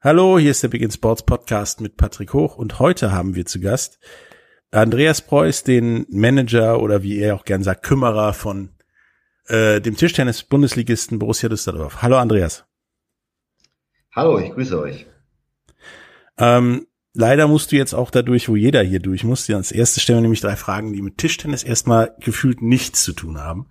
Hallo, 0.00 0.38
hier 0.38 0.52
ist 0.52 0.62
der 0.62 0.68
Begin 0.68 0.92
Sports 0.92 1.24
Podcast 1.24 1.80
mit 1.80 1.96
Patrick 1.96 2.32
Hoch 2.32 2.56
und 2.56 2.78
heute 2.78 3.10
haben 3.10 3.34
wir 3.34 3.46
zu 3.46 3.58
Gast 3.58 3.98
Andreas 4.70 5.22
Preuß, 5.22 5.64
den 5.64 6.06
Manager 6.08 6.80
oder 6.80 7.02
wie 7.02 7.18
er 7.18 7.34
auch 7.34 7.44
gern 7.44 7.64
sagt, 7.64 7.82
Kümmerer 7.82 8.32
von 8.32 8.70
äh, 9.48 9.80
dem 9.80 9.96
Tischtennis-Bundesligisten 9.96 11.18
Borussia 11.18 11.48
Düsseldorf. 11.48 12.00
Hallo 12.00 12.16
Andreas. 12.16 12.64
Hallo, 14.14 14.38
ich 14.38 14.52
grüße 14.52 14.78
euch. 14.80 15.06
Ähm, 16.36 16.86
leider 17.14 17.48
musst 17.48 17.72
du 17.72 17.76
jetzt 17.76 17.92
auch 17.92 18.12
dadurch, 18.12 18.48
wo 18.48 18.54
jeder 18.54 18.84
hier 18.84 19.00
durch 19.00 19.24
muss. 19.24 19.50
Als 19.50 19.72
erste 19.72 19.98
stellen 19.98 20.18
wir 20.18 20.22
nämlich 20.22 20.42
drei 20.42 20.54
Fragen, 20.54 20.92
die 20.92 21.02
mit 21.02 21.18
Tischtennis 21.18 21.64
erstmal 21.64 22.14
gefühlt 22.20 22.62
nichts 22.62 23.02
zu 23.02 23.14
tun 23.14 23.40
haben, 23.40 23.66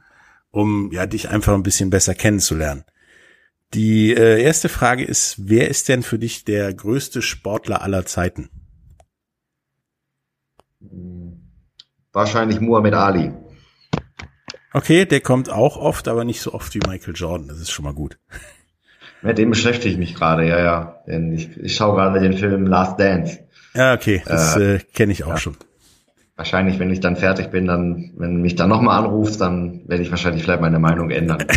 um 0.52 0.92
ja 0.92 1.06
dich 1.06 1.30
einfach 1.30 1.54
ein 1.54 1.64
bisschen 1.64 1.90
besser 1.90 2.16
kennenzulernen. 2.16 2.84
Die 3.74 4.14
äh, 4.14 4.42
erste 4.42 4.70
Frage 4.70 5.04
ist, 5.04 5.50
wer 5.50 5.70
ist 5.70 5.90
denn 5.90 6.04
für 6.04 6.18
dich 6.18 6.46
der 6.46 6.74
größte 6.74 7.22
Sportler 7.22 7.82
aller 7.82 8.06
Zeiten? 8.06 8.50
Wahrscheinlich 12.14 12.62
Muhammad 12.62 12.94
Ali. 12.94 13.32
Okay, 14.74 15.06
der 15.06 15.22
kommt 15.22 15.50
auch 15.50 15.78
oft, 15.78 16.08
aber 16.08 16.24
nicht 16.24 16.42
so 16.42 16.54
oft 16.54 16.74
wie 16.76 16.80
Michael 16.88 17.14
Jordan. 17.16 17.48
Das 17.48 17.60
ist 17.60 17.72
schon 17.72 17.86
mal 17.86 17.94
gut. 17.94 18.18
Mit 19.22 19.38
dem 19.38 19.50
beschäftige 19.50 19.90
ich 19.90 19.98
mich 19.98 20.16
gerade, 20.16 20.48
ja, 20.48 20.60
ja. 20.60 21.04
Denn 21.08 21.34
ich, 21.34 21.58
ich 21.58 21.76
schaue 21.76 21.96
gerade 21.96 22.20
den 22.20 22.34
Film 22.34 22.68
Last 22.68 23.00
Dance. 23.00 23.40
Ja, 23.74 23.94
okay, 23.94 24.22
das 24.26 24.56
äh, 24.56 24.76
äh, 24.76 24.80
kenne 24.94 25.12
ich 25.12 25.24
auch 25.24 25.32
ja. 25.32 25.38
schon. 25.38 25.58
Wahrscheinlich, 26.36 26.78
wenn 26.78 26.92
ich 26.92 27.00
dann 27.00 27.16
fertig 27.16 27.48
bin, 27.48 27.66
dann, 27.66 28.14
wenn 28.16 28.42
mich 28.42 28.56
dann 28.56 28.70
nochmal 28.70 29.04
anrufst, 29.04 29.42
dann 29.42 29.82
werde 29.88 30.04
ich 30.04 30.12
wahrscheinlich 30.12 30.44
vielleicht 30.44 30.62
meine 30.62 30.78
Meinung 30.78 31.10
ändern. 31.10 31.40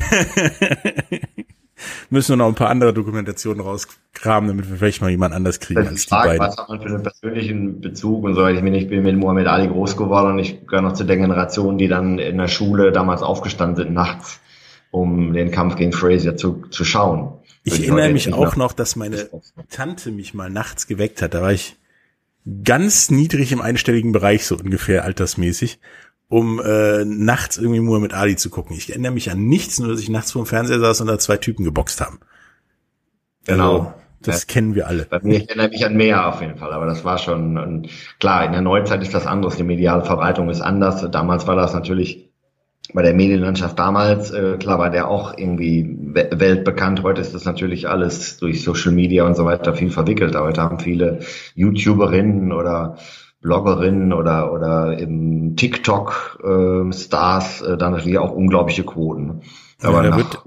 müssen 2.10 2.32
wir 2.32 2.36
noch 2.36 2.48
ein 2.48 2.54
paar 2.54 2.68
andere 2.68 2.92
Dokumentationen 2.92 3.62
rauskramen, 3.62 4.48
damit 4.48 4.70
wir 4.70 4.76
vielleicht 4.76 5.00
mal 5.00 5.10
jemand 5.10 5.34
anders 5.34 5.60
kriegen 5.60 5.86
als 5.86 6.06
die 6.06 6.10
beiden. 6.10 6.46
Was 6.46 6.56
hat 6.56 6.68
man 6.68 6.80
für 6.80 6.88
einen 6.88 7.02
persönlichen 7.02 7.80
Bezug 7.80 8.24
und 8.24 8.34
so? 8.34 8.46
Ich 8.46 8.62
meine, 8.62 8.78
ich 8.78 8.88
bin 8.88 9.02
mit 9.02 9.16
Muhammad 9.16 9.46
Ali 9.46 9.68
groß 9.68 9.96
geworden 9.96 10.32
und 10.32 10.38
ich 10.38 10.66
gehöre 10.66 10.82
noch 10.82 10.94
zu 10.94 11.04
der 11.04 11.16
Generation, 11.16 11.78
die 11.78 11.88
dann 11.88 12.19
in 12.19 12.38
der 12.38 12.48
Schule 12.48 12.92
damals 12.92 13.22
aufgestanden 13.22 13.76
sind 13.76 13.92
nachts, 13.94 14.40
um 14.90 15.32
den 15.32 15.50
Kampf 15.50 15.76
gegen 15.76 15.92
Frazier 15.92 16.36
zu, 16.36 16.64
zu 16.70 16.84
schauen. 16.84 17.32
Ich 17.64 17.80
erinnere 17.80 18.10
mich 18.10 18.32
auch 18.32 18.56
noch, 18.56 18.72
dass 18.72 18.96
meine 18.96 19.28
Tante 19.70 20.10
mich 20.10 20.34
mal 20.34 20.50
nachts 20.50 20.86
geweckt 20.86 21.20
hat. 21.20 21.34
Da 21.34 21.42
war 21.42 21.52
ich 21.52 21.76
ganz 22.64 23.10
niedrig 23.10 23.52
im 23.52 23.60
einstelligen 23.60 24.12
Bereich, 24.12 24.46
so 24.46 24.56
ungefähr 24.56 25.04
altersmäßig 25.04 25.78
um 26.30 26.60
äh, 26.60 27.04
nachts 27.04 27.58
irgendwie 27.58 27.80
Muhammad 27.80 28.14
Ali 28.14 28.36
zu 28.36 28.50
gucken. 28.50 28.76
Ich 28.76 28.88
erinnere 28.88 29.12
mich 29.12 29.30
an 29.30 29.46
nichts, 29.46 29.80
nur 29.80 29.88
dass 29.91 30.00
ich 30.00 30.08
nachts 30.08 30.32
vor 30.32 30.42
dem 30.42 30.46
Fernseher 30.46 30.78
saß 30.78 31.00
und 31.02 31.08
da 31.08 31.18
zwei 31.18 31.36
Typen 31.36 31.64
geboxt 31.64 32.00
haben. 32.00 32.20
Genau. 33.46 33.78
Also, 33.78 33.92
das 34.22 34.42
ja. 34.42 34.46
kennen 34.46 34.76
wir 34.76 34.86
alle. 34.86 35.06
Bei 35.06 35.19
mir, 35.22 35.38
ich 35.38 35.48
erinnere 35.48 35.70
mich 35.70 35.84
an 35.84 35.96
mehr 35.96 36.28
auf 36.28 36.40
jeden 36.40 36.56
Fall, 36.56 36.72
aber 36.72 36.86
das 36.86 37.04
war 37.04 37.19
schon, 37.19 37.58
und 37.58 37.88
klar, 38.20 38.44
in 38.44 38.52
der 38.52 38.60
Neuzeit 38.60 39.02
ist 39.02 39.12
das 39.12 39.26
anders, 39.26 39.56
die 39.56 39.64
mediale 39.64 40.04
Verbreitung 40.04 40.48
ist 40.50 40.60
anders. 40.60 41.04
Damals 41.10 41.48
war 41.48 41.56
das 41.56 41.74
natürlich 41.74 42.30
bei 42.94 43.02
der 43.02 43.14
Medienlandschaft 43.14 43.78
damals, 43.78 44.30
äh, 44.30 44.56
klar 44.58 44.78
war 44.78 44.90
der 44.90 45.08
auch 45.08 45.36
irgendwie 45.36 45.96
weltbekannt. 45.98 47.02
Heute 47.02 47.20
ist 47.20 47.34
das 47.34 47.44
natürlich 47.44 47.88
alles 47.88 48.36
durch 48.38 48.62
Social 48.62 48.92
Media 48.92 49.26
und 49.26 49.36
so 49.36 49.44
weiter 49.44 49.74
viel 49.74 49.90
verwickelt. 49.90 50.36
Heute 50.36 50.62
haben 50.62 50.78
viele 50.78 51.20
YouTuberinnen 51.54 52.52
oder 52.52 52.98
Bloggerinnen 53.40 54.12
oder, 54.12 54.52
oder 54.52 54.98
im 54.98 55.56
TikTok-Stars 55.56 57.62
äh, 57.62 57.78
dann 57.78 57.92
natürlich 57.92 58.18
auch 58.18 58.32
unglaubliche 58.32 58.84
Quoten. 58.84 59.40
Aber 59.82 60.04
ja, 60.04 60.10
nach 60.10 60.18
wird, 60.18 60.38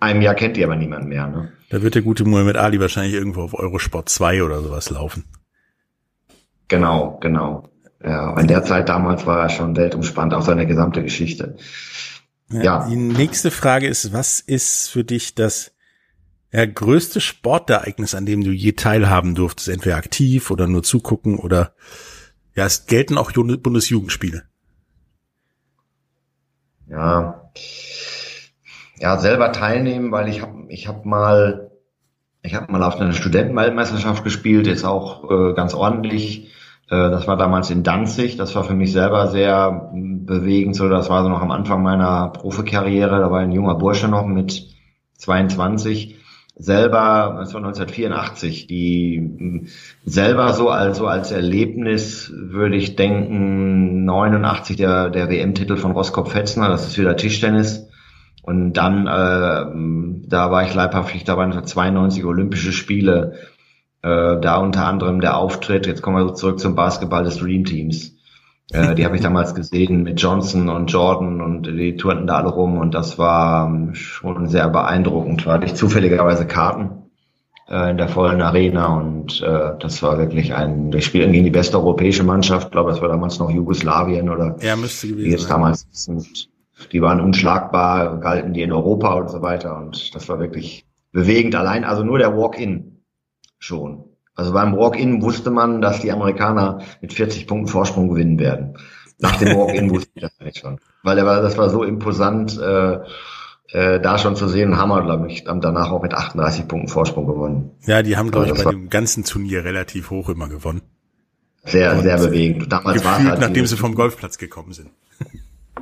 einem 0.00 0.20
Jahr 0.20 0.34
kennt 0.34 0.56
die 0.56 0.64
aber 0.64 0.74
niemand 0.74 1.08
mehr. 1.08 1.28
Ne? 1.28 1.52
Da 1.70 1.82
wird 1.82 1.94
der 1.94 2.02
gute 2.02 2.24
Muhammad 2.24 2.56
Ali 2.56 2.80
wahrscheinlich 2.80 3.14
irgendwo 3.14 3.42
auf 3.42 3.54
Eurosport 3.54 4.08
2 4.08 4.42
oder 4.42 4.60
sowas 4.60 4.90
laufen. 4.90 5.24
Genau, 6.68 7.18
genau. 7.20 7.68
Ja, 8.04 8.38
in 8.38 8.48
der 8.48 8.64
Zeit 8.64 8.88
damals 8.88 9.26
war 9.26 9.42
er 9.42 9.48
schon 9.48 9.76
weltumspannt, 9.76 10.34
auch 10.34 10.42
seine 10.42 10.66
gesamte 10.66 11.02
Geschichte. 11.02 11.56
Ja, 12.50 12.62
ja. 12.62 12.88
Die 12.88 12.96
nächste 12.96 13.50
Frage 13.50 13.86
ist, 13.86 14.12
was 14.12 14.40
ist 14.40 14.88
für 14.88 15.04
dich 15.04 15.34
das 15.34 15.71
ja, 16.52 16.66
größte 16.66 17.20
Sportereignis, 17.20 18.14
an 18.14 18.26
dem 18.26 18.44
du 18.44 18.50
je 18.50 18.72
teilhaben 18.72 19.34
durftest, 19.34 19.68
entweder 19.68 19.96
aktiv 19.96 20.50
oder 20.50 20.66
nur 20.66 20.82
zugucken 20.82 21.38
oder 21.38 21.74
ja, 22.54 22.66
es 22.66 22.86
gelten 22.86 23.16
auch 23.16 23.32
Bundesjugendspiele. 23.32 24.42
Ja, 26.88 27.50
ja, 28.98 29.18
selber 29.18 29.52
teilnehmen, 29.52 30.12
weil 30.12 30.28
ich 30.28 30.42
habe 30.42 30.66
ich 30.68 30.86
hab 30.86 31.06
mal 31.06 31.70
ich 32.42 32.54
habe 32.54 32.70
mal 32.70 32.82
auf 32.82 32.96
einer 32.96 33.12
Studentenwaldmeisterschaft 33.12 34.24
gespielt, 34.24 34.66
ist 34.66 34.84
auch 34.84 35.30
äh, 35.30 35.54
ganz 35.54 35.74
ordentlich. 35.74 36.50
Äh, 36.90 37.10
das 37.10 37.26
war 37.28 37.36
damals 37.36 37.70
in 37.70 37.84
Danzig. 37.84 38.36
Das 38.36 38.54
war 38.56 38.64
für 38.64 38.74
mich 38.74 38.92
selber 38.92 39.28
sehr 39.28 39.92
bewegend. 39.94 40.74
So, 40.74 40.88
das 40.88 41.08
war 41.08 41.22
so 41.22 41.28
noch 41.28 41.40
am 41.40 41.52
Anfang 41.52 41.82
meiner 41.82 42.28
Profikarriere. 42.30 43.20
Da 43.20 43.30
war 43.30 43.40
ein 43.40 43.52
junger 43.52 43.76
Bursche 43.76 44.08
noch 44.08 44.26
mit 44.26 44.66
22 45.18 46.16
selber, 46.62 47.36
das 47.38 47.54
war 47.54 47.62
1984, 47.64 48.66
die 48.66 49.16
hm, 49.16 49.66
selber 50.04 50.52
so 50.52 50.68
also 50.68 51.06
als 51.06 51.30
Erlebnis 51.30 52.32
würde 52.34 52.76
ich 52.76 52.96
denken, 52.96 54.04
89 54.04 54.76
der, 54.76 55.10
der 55.10 55.28
WM-Titel 55.28 55.76
von 55.76 55.92
Roskop 55.92 56.28
Fetzner, 56.28 56.68
das 56.68 56.86
ist 56.86 56.98
wieder 56.98 57.16
Tischtennis. 57.16 57.88
Und 58.42 58.72
dann, 58.72 59.06
äh, 59.06 60.28
da 60.28 60.50
war 60.50 60.64
ich 60.64 60.74
leibhaftig 60.74 61.24
dabei, 61.24 61.44
1992 61.44 62.24
Olympische 62.24 62.72
Spiele, 62.72 63.34
äh, 64.02 64.40
da 64.40 64.56
unter 64.56 64.86
anderem 64.86 65.20
der 65.20 65.36
Auftritt, 65.36 65.86
jetzt 65.86 66.02
kommen 66.02 66.26
wir 66.26 66.34
zurück 66.34 66.58
zum 66.58 66.74
Basketball 66.74 67.22
des 67.22 67.38
Dream 67.38 67.64
Teams. 67.64 68.16
Äh, 68.72 68.94
die 68.94 69.04
habe 69.04 69.16
ich 69.16 69.22
damals 69.22 69.54
gesehen 69.54 70.02
mit 70.02 70.20
Johnson 70.20 70.68
und 70.68 70.90
Jordan 70.90 71.40
und 71.40 71.66
die 71.66 71.96
turnten 71.96 72.26
da 72.26 72.38
alle 72.38 72.48
rum 72.48 72.78
und 72.78 72.94
das 72.94 73.18
war 73.18 73.66
ähm, 73.66 73.94
schon 73.94 74.48
sehr 74.48 74.68
beeindruckend. 74.68 75.46
War 75.46 75.62
ich 75.62 75.74
zufälligerweise 75.74 76.46
Karten 76.46 77.02
äh, 77.68 77.90
in 77.90 77.98
der 77.98 78.08
vollen 78.08 78.40
Arena 78.40 78.96
und 78.96 79.42
äh, 79.42 79.72
das 79.78 80.02
war 80.02 80.18
wirklich 80.18 80.54
ein, 80.54 80.92
wir 80.92 81.02
spielen 81.02 81.32
gegen 81.32 81.44
die 81.44 81.50
beste 81.50 81.76
europäische 81.76 82.24
Mannschaft, 82.24 82.68
ich 82.68 82.72
glaube, 82.72 82.90
das 82.90 83.02
war 83.02 83.08
damals 83.08 83.38
noch 83.38 83.50
Jugoslawien 83.50 84.30
oder 84.30 84.56
ja, 84.60 84.74
müsste 84.74 85.08
gewesen 85.08 85.24
die 85.24 85.30
jetzt 85.30 85.50
damals 85.50 85.86
sind. 85.90 86.48
Die 86.90 87.02
waren 87.02 87.20
unschlagbar, 87.20 88.18
galten 88.18 88.54
die 88.54 88.62
in 88.62 88.72
Europa 88.72 89.14
und 89.14 89.30
so 89.30 89.42
weiter 89.42 89.76
und 89.76 90.14
das 90.14 90.28
war 90.28 90.40
wirklich 90.40 90.86
bewegend 91.12 91.54
allein, 91.54 91.84
also 91.84 92.02
nur 92.04 92.18
der 92.18 92.36
Walk-in 92.36 93.02
schon. 93.58 94.04
Also 94.34 94.52
beim 94.52 94.76
Walk-In 94.76 95.22
wusste 95.22 95.50
man, 95.50 95.80
dass 95.80 96.00
die 96.00 96.12
Amerikaner 96.12 96.80
mit 97.00 97.12
40 97.12 97.46
Punkten 97.46 97.68
Vorsprung 97.68 98.08
gewinnen 98.08 98.38
werden. 98.38 98.78
Nach 99.18 99.36
dem 99.36 99.56
Walk-In 99.56 99.90
wusste 99.90 100.10
ich 100.14 100.22
das 100.22 100.32
eigentlich 100.40 100.58
schon. 100.58 100.78
Weil 101.02 101.16
der 101.16 101.26
war, 101.26 101.42
das 101.42 101.58
war 101.58 101.68
so 101.70 101.84
imposant, 101.84 102.58
äh, 102.58 103.00
äh, 103.72 104.00
da 104.00 104.18
schon 104.18 104.36
zu 104.36 104.48
sehen, 104.48 104.76
haben 104.76 104.90
wir, 104.90 105.02
glaube 105.02 105.30
ich, 105.30 105.46
haben 105.46 105.60
danach 105.60 105.90
auch 105.90 106.02
mit 106.02 106.14
38 106.14 106.68
Punkten 106.68 106.88
Vorsprung 106.88 107.26
gewonnen. 107.26 107.70
Ja, 107.86 108.02
die 108.02 108.16
haben, 108.16 108.30
glaube 108.30 108.48
ich, 108.48 108.64
bei 108.64 108.70
dem 108.70 108.88
ganzen 108.88 109.24
Turnier 109.24 109.64
relativ 109.64 110.10
hoch 110.10 110.28
immer 110.28 110.48
gewonnen. 110.48 110.82
Sehr, 111.64 111.92
Und 111.92 112.02
sehr 112.02 112.18
bewegend. 112.18 112.72
Damals 112.72 113.04
war 113.04 113.20
es 113.20 113.26
halt 113.26 113.40
nachdem 113.40 113.66
sie 113.66 113.76
vom 113.76 113.94
Golfplatz 113.94 114.38
gekommen 114.38 114.72
sind. 114.72 114.90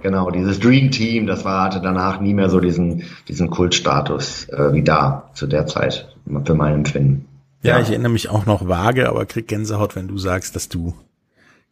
Genau, 0.03 0.31
dieses 0.31 0.61
Dream 0.61 0.91
Team, 0.91 1.27
das 1.27 1.45
war, 1.45 1.65
hatte 1.65 1.81
danach 1.83 2.21
nie 2.21 2.33
mehr 2.33 2.49
so 2.49 2.59
diesen, 2.61 3.03
diesen 3.29 3.51
Kultstatus 3.51 4.49
äh, 4.49 4.73
wie 4.73 4.83
da 4.83 5.31
zu 5.35 5.47
der 5.47 5.67
Zeit, 5.67 6.17
für 6.45 6.55
mein 6.55 6.75
Empfinden. 6.75 7.27
Ja, 7.63 7.77
ja, 7.77 7.83
ich 7.83 7.91
erinnere 7.91 8.13
mich 8.13 8.31
auch 8.31 8.47
noch 8.47 8.67
vage, 8.69 9.09
aber 9.09 9.27
krieg 9.27 9.49
Gänsehaut, 9.49 9.95
wenn 9.97 10.09
du 10.09 10.17
sagst, 10.17 10.57
dass 10.57 10.69
du 10.69 10.95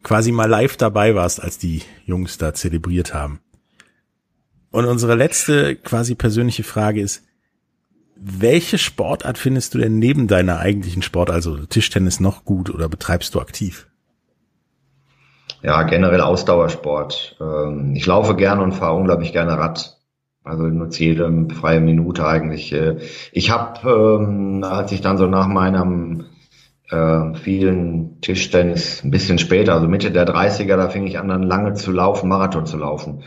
quasi 0.03 0.31
mal 0.31 0.49
live 0.49 0.77
dabei 0.77 1.15
warst, 1.15 1.41
als 1.41 1.57
die 1.57 1.81
Jungs 2.05 2.37
da 2.37 2.53
zelebriert 2.53 3.13
haben. 3.13 3.39
Und 4.71 4.85
unsere 4.85 5.15
letzte 5.15 5.75
quasi 5.75 6.13
persönliche 6.13 6.63
Frage 6.63 7.01
ist, 7.01 7.23
welche 8.15 8.77
Sportart 8.77 9.37
findest 9.37 9.73
du 9.73 9.79
denn 9.79 9.97
neben 9.97 10.27
deiner 10.27 10.59
eigentlichen 10.59 11.01
Sport, 11.01 11.29
also 11.29 11.57
Tischtennis, 11.65 12.19
noch 12.19 12.45
gut 12.45 12.69
oder 12.69 12.89
betreibst 12.89 13.33
du 13.33 13.39
aktiv? 13.39 13.87
Ja, 15.61 15.83
generell 15.83 16.21
Ausdauersport. 16.21 17.37
Ähm, 17.41 17.93
ich 17.95 18.05
laufe 18.05 18.35
gerne 18.35 18.61
und 18.61 18.73
fahre 18.73 18.95
unglaublich 18.95 19.33
gerne 19.33 19.57
Rad. 19.57 19.98
Also 20.49 20.63
nutze 20.63 21.03
jede 21.03 21.47
freie 21.53 21.79
Minute 21.79 22.25
eigentlich. 22.25 22.73
Äh, 22.73 22.97
ich 23.31 23.51
habe, 23.51 23.89
ähm, 23.89 24.63
als 24.63 24.91
ich 24.91 25.01
dann 25.01 25.17
so 25.17 25.27
nach 25.27 25.47
meinem 25.47 26.25
äh, 26.89 27.33
vielen 27.35 28.19
Tischtennis 28.21 29.03
ein 29.03 29.11
bisschen 29.11 29.37
später, 29.37 29.73
also 29.73 29.87
Mitte 29.87 30.11
der 30.11 30.27
30er, 30.27 30.75
da 30.75 30.89
fing 30.89 31.05
ich 31.05 31.19
an, 31.19 31.27
dann 31.27 31.43
lange 31.43 31.73
zu 31.73 31.91
laufen, 31.91 32.29
Marathon 32.29 32.65
zu 32.65 32.77
laufen. 32.77 33.23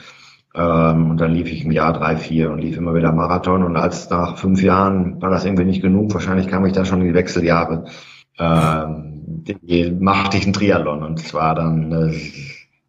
Ähm, 0.54 1.10
und 1.10 1.20
dann 1.20 1.32
lief 1.32 1.50
ich 1.50 1.64
im 1.64 1.70
Jahr 1.70 1.92
drei, 1.92 2.16
vier 2.16 2.50
und 2.50 2.58
lief 2.58 2.76
immer 2.76 2.94
wieder 2.94 3.12
Marathon. 3.12 3.62
Und 3.62 3.76
als 3.76 4.10
nach 4.10 4.36
fünf 4.36 4.62
Jahren 4.62 5.22
war 5.22 5.30
das 5.30 5.44
irgendwie 5.44 5.64
nicht 5.64 5.82
genug. 5.82 6.12
Wahrscheinlich 6.12 6.48
kam 6.48 6.66
ich 6.66 6.72
da 6.72 6.84
schon 6.84 7.00
in 7.00 7.08
die 7.08 7.14
Wechseljahre. 7.14 7.84
Ähm, 8.38 9.44
machte 10.00 10.36
ich 10.36 10.44
einen 10.44 10.52
Triathlon 10.52 11.02
und 11.02 11.20
zwar 11.20 11.54
dann 11.54 11.92
äh, 11.92 12.14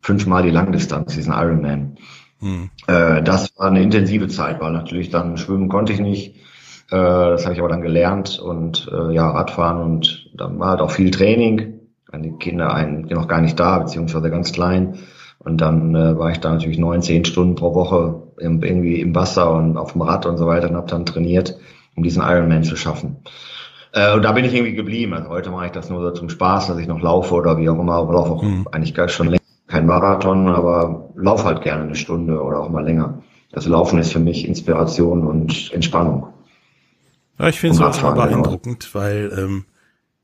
fünfmal 0.02 0.44
die 0.44 0.50
Langdistanz, 0.50 1.16
diesen 1.16 1.34
Ironman. 1.34 1.98
Äh, 2.88 3.24
das 3.24 3.58
war 3.58 3.68
eine 3.68 3.82
intensive 3.82 4.28
Zeit, 4.28 4.60
weil 4.60 4.72
natürlich 4.72 5.10
dann 5.10 5.38
schwimmen 5.38 5.70
konnte 5.70 5.94
ich 5.94 6.00
nicht. 6.00 6.36
Äh, 6.92 6.96
das 6.98 7.46
habe 7.46 7.54
ich 7.54 7.60
aber 7.60 7.70
dann 7.70 7.82
gelernt 7.82 8.40
und 8.40 8.90
äh, 8.92 9.14
ja, 9.14 9.30
Radfahren 9.30 9.82
und 9.82 10.30
dann 10.36 10.60
war 10.60 10.72
halt 10.72 10.82
auch 10.82 10.92
viel 10.92 11.12
Training. 11.12 11.80
Die 12.16 12.34
Kinder 12.34 12.72
einen 12.72 13.08
noch 13.08 13.28
gar 13.28 13.42
nicht 13.42 13.60
da, 13.60 13.80
beziehungsweise 13.80 14.30
ganz 14.30 14.52
klein. 14.52 15.00
Und 15.40 15.62
dann 15.62 15.96
äh, 15.96 16.18
war 16.18 16.30
ich 16.32 16.40
da 16.40 16.52
natürlich 16.52 16.78
neun, 16.78 17.02
zehn 17.02 17.26
Stunden 17.26 17.56
pro 17.56 17.74
Woche 17.74 18.22
im, 18.38 18.62
irgendwie 18.62 19.02
im 19.02 19.16
Wasser 19.16 19.52
und 19.52 19.78
auf 19.78 19.94
dem 19.94 20.02
Rad 20.02 20.26
und 20.28 20.38
so 20.38 20.46
weiter 20.46 20.70
und 20.70 20.76
habe 20.76 20.88
dann 20.88 21.08
trainiert, 21.08 21.58
um 21.96 22.04
diesen 22.04 22.22
Ironman 22.22 22.64
zu 22.64 22.76
schaffen. 22.76 23.18
Äh, 23.94 24.14
und 24.14 24.24
da 24.24 24.32
bin 24.32 24.46
ich 24.46 24.54
irgendwie 24.54 24.74
geblieben. 24.74 25.14
Also 25.14 25.30
heute 25.30 25.50
mache 25.50 25.68
ich 25.68 25.72
das 25.72 25.90
nur 25.90 26.02
so 26.02 26.12
zum 26.12 26.30
Spaß, 26.30 26.68
dass 26.68 26.78
ich 26.78 26.88
noch 26.88 27.02
laufe 27.02 27.34
oder 27.34 27.58
wie 27.58 27.70
auch 27.70 27.80
immer. 27.80 27.94
Aber 27.94 28.14
laufe 28.14 28.32
auch 28.32 28.44
mhm. 28.44 28.68
eigentlich 28.72 28.94
gar 28.94 29.10
schon 29.10 29.28
länger 29.28 29.43
kein 29.74 29.88
Marathon, 29.88 30.50
aber 30.50 31.10
laufe 31.16 31.46
halt 31.46 31.64
gerne 31.64 31.86
eine 31.86 31.96
Stunde 31.96 32.44
oder 32.44 32.60
auch 32.60 32.70
mal 32.70 32.86
länger. 32.86 33.24
Das 33.52 33.66
Laufen 33.66 33.98
ist 33.98 34.14
für 34.14 34.20
mich 34.20 34.48
Inspiration 34.48 35.26
und 35.26 35.72
Entspannung. 35.74 36.28
Ja, 37.40 37.50
ich 37.50 37.60
finde 37.60 37.78
es 37.78 37.82
auch 37.82 38.14
beeindruckend, 38.14 38.92
genau. 38.92 39.04
weil 39.04 39.34
ähm, 39.36 39.66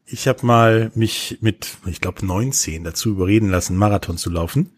ich 0.05 0.27
habe 0.27 0.45
mal 0.45 0.91
mich 0.93 1.39
mit, 1.41 1.79
ich 1.87 1.99
glaube, 1.99 2.23
19 2.23 2.83
dazu 2.83 3.09
überreden 3.09 3.49
lassen, 3.49 3.75
Marathon 3.75 4.17
zu 4.17 4.29
laufen. 4.29 4.69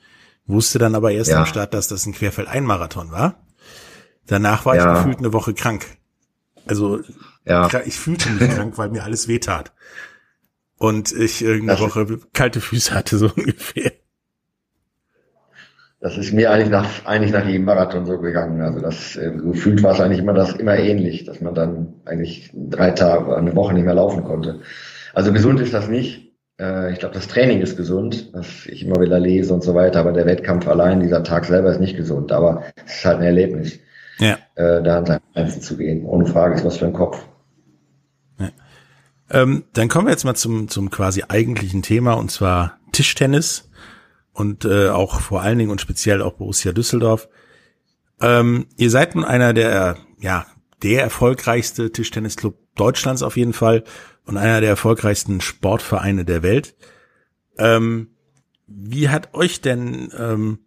Wusste 0.46 0.80
dann 0.80 0.96
aber 0.96 1.12
erst 1.12 1.32
ja. 1.32 1.40
am 1.40 1.46
Start, 1.46 1.74
dass 1.74 1.90
das 1.90 2.06
ein 2.06 2.14
Querfeld-Ein-Marathon 2.14 3.12
war. 3.12 3.44
Danach 4.26 4.66
war 4.66 4.78
ja. 4.78 4.94
ich 4.94 4.98
gefühlt 5.00 5.18
eine 5.18 5.34
Woche 5.34 5.54
krank. 5.54 5.86
Also 6.66 7.02
ja. 7.46 7.70
ich 7.86 8.00
fühlte 8.00 8.30
mich 8.30 8.50
krank, 8.56 8.78
weil 8.78 8.90
mir 8.90 9.04
alles 9.04 9.28
wehtat. 9.28 9.74
Und 10.78 11.12
ich 11.12 11.42
irgendeine 11.42 11.78
das 11.78 11.94
Woche 11.94 12.20
kalte 12.32 12.62
Füße 12.62 12.94
hatte, 12.94 13.18
so 13.18 13.30
ungefähr. 13.36 13.92
Das 16.02 16.18
ist 16.18 16.34
mir 16.34 16.50
eigentlich 16.50 16.72
nach, 16.72 17.06
eigentlich 17.06 17.32
nach 17.32 17.46
jedem 17.46 17.66
Marathon 17.66 18.08
so 18.08 18.18
gegangen. 18.18 18.60
Also 18.62 18.80
das 18.80 19.16
äh, 19.16 19.32
gefühlt 19.32 19.84
war 19.84 19.94
es 19.94 20.02
eigentlich 20.02 20.20
immer 20.20 20.34
das 20.34 20.54
immer 20.54 20.76
ähnlich, 20.76 21.26
dass 21.26 21.42
man 21.42 21.54
dann 21.54 21.94
eigentlich 22.06 22.50
drei 22.54 22.90
Tage, 22.90 23.38
eine 23.38 23.56
Woche 23.56 23.76
nicht 23.76 23.86
mehr 23.86 23.94
laufen 23.94 24.24
konnte. 24.24 24.62
Also 25.14 25.32
gesund 25.32 25.60
ist 25.60 25.76
das 25.76 25.88
nicht. 25.88 26.34
Äh, 26.60 26.92
ich 26.92 27.00
glaube, 27.00 27.14
das 27.14 27.28
Training 27.28 27.62
ist 27.62 27.78
gesund, 27.78 28.32
was 28.34 28.66
ich 28.66 28.84
immer 28.84 29.00
wieder 29.00 29.20
lese 29.20 29.54
und 29.54 29.64
so 29.64 29.76
weiter, 29.76 30.00
aber 30.00 30.12
der 30.12 30.26
Wettkampf 30.26 30.68
allein, 30.68 31.02
dieser 31.02 31.24
Tag 31.24 31.46
selber 31.46 31.70
ist 31.70 31.80
nicht 31.80 31.98
gesund. 31.98 32.32
Aber 32.32 32.64
es 32.84 32.96
ist 32.96 33.06
halt 33.06 33.20
ein 33.20 33.26
Erlebnis, 33.26 33.78
ja. 34.18 34.40
äh, 34.56 34.82
da 34.82 34.98
an 34.98 35.06
seine 35.06 35.22
Grenzen 35.36 35.62
zu 35.62 35.78
gehen. 35.78 36.04
Ohne 36.06 36.26
Frage 36.26 36.56
ist 36.56 36.66
was 36.66 36.78
für 36.78 36.88
ein 36.88 36.94
Kopf. 36.94 37.24
Ja. 38.40 38.50
Ähm, 39.30 39.66
dann 39.74 39.88
kommen 39.88 40.08
wir 40.08 40.12
jetzt 40.12 40.26
mal 40.26 40.34
zum, 40.34 40.68
zum 40.68 40.90
quasi 40.90 41.26
eigentlichen 41.28 41.84
Thema 41.84 42.14
und 42.14 42.32
zwar 42.32 42.80
Tischtennis 42.92 43.70
und 44.34 44.66
äh, 44.66 44.90
auch 44.90 45.20
vor 45.22 45.42
allen 45.42 45.58
Dingen 45.58 45.72
und 45.72 45.82
speziell 45.82 46.22
auch 46.22 46.34
Borussia 46.34 46.72
Düsseldorf. 46.72 47.28
Ähm, 48.22 48.68
ihr 48.78 48.90
seid 48.90 49.16
nun 49.16 49.26
einer 49.26 49.54
der, 49.54 49.98
ja, 50.20 50.46
der 50.84 51.04
erfolgreichste 51.04 51.92
Tischtennisclub 51.92 52.58
Deutschlands 52.76 53.24
auf 53.24 53.38
jeden 53.38 53.54
Fall 53.54 53.84
und 54.26 54.38
einer 54.38 54.62
der 54.62 54.70
erfolgreichsten 54.70 55.42
Sportvereine 55.42 56.26
der 56.26 56.44
Welt. 56.44 56.76
Ähm, 57.58 58.10
wie 58.68 59.10
hat 59.10 59.34
euch 59.34 59.62
denn 59.62 60.12
ähm, 60.18 60.60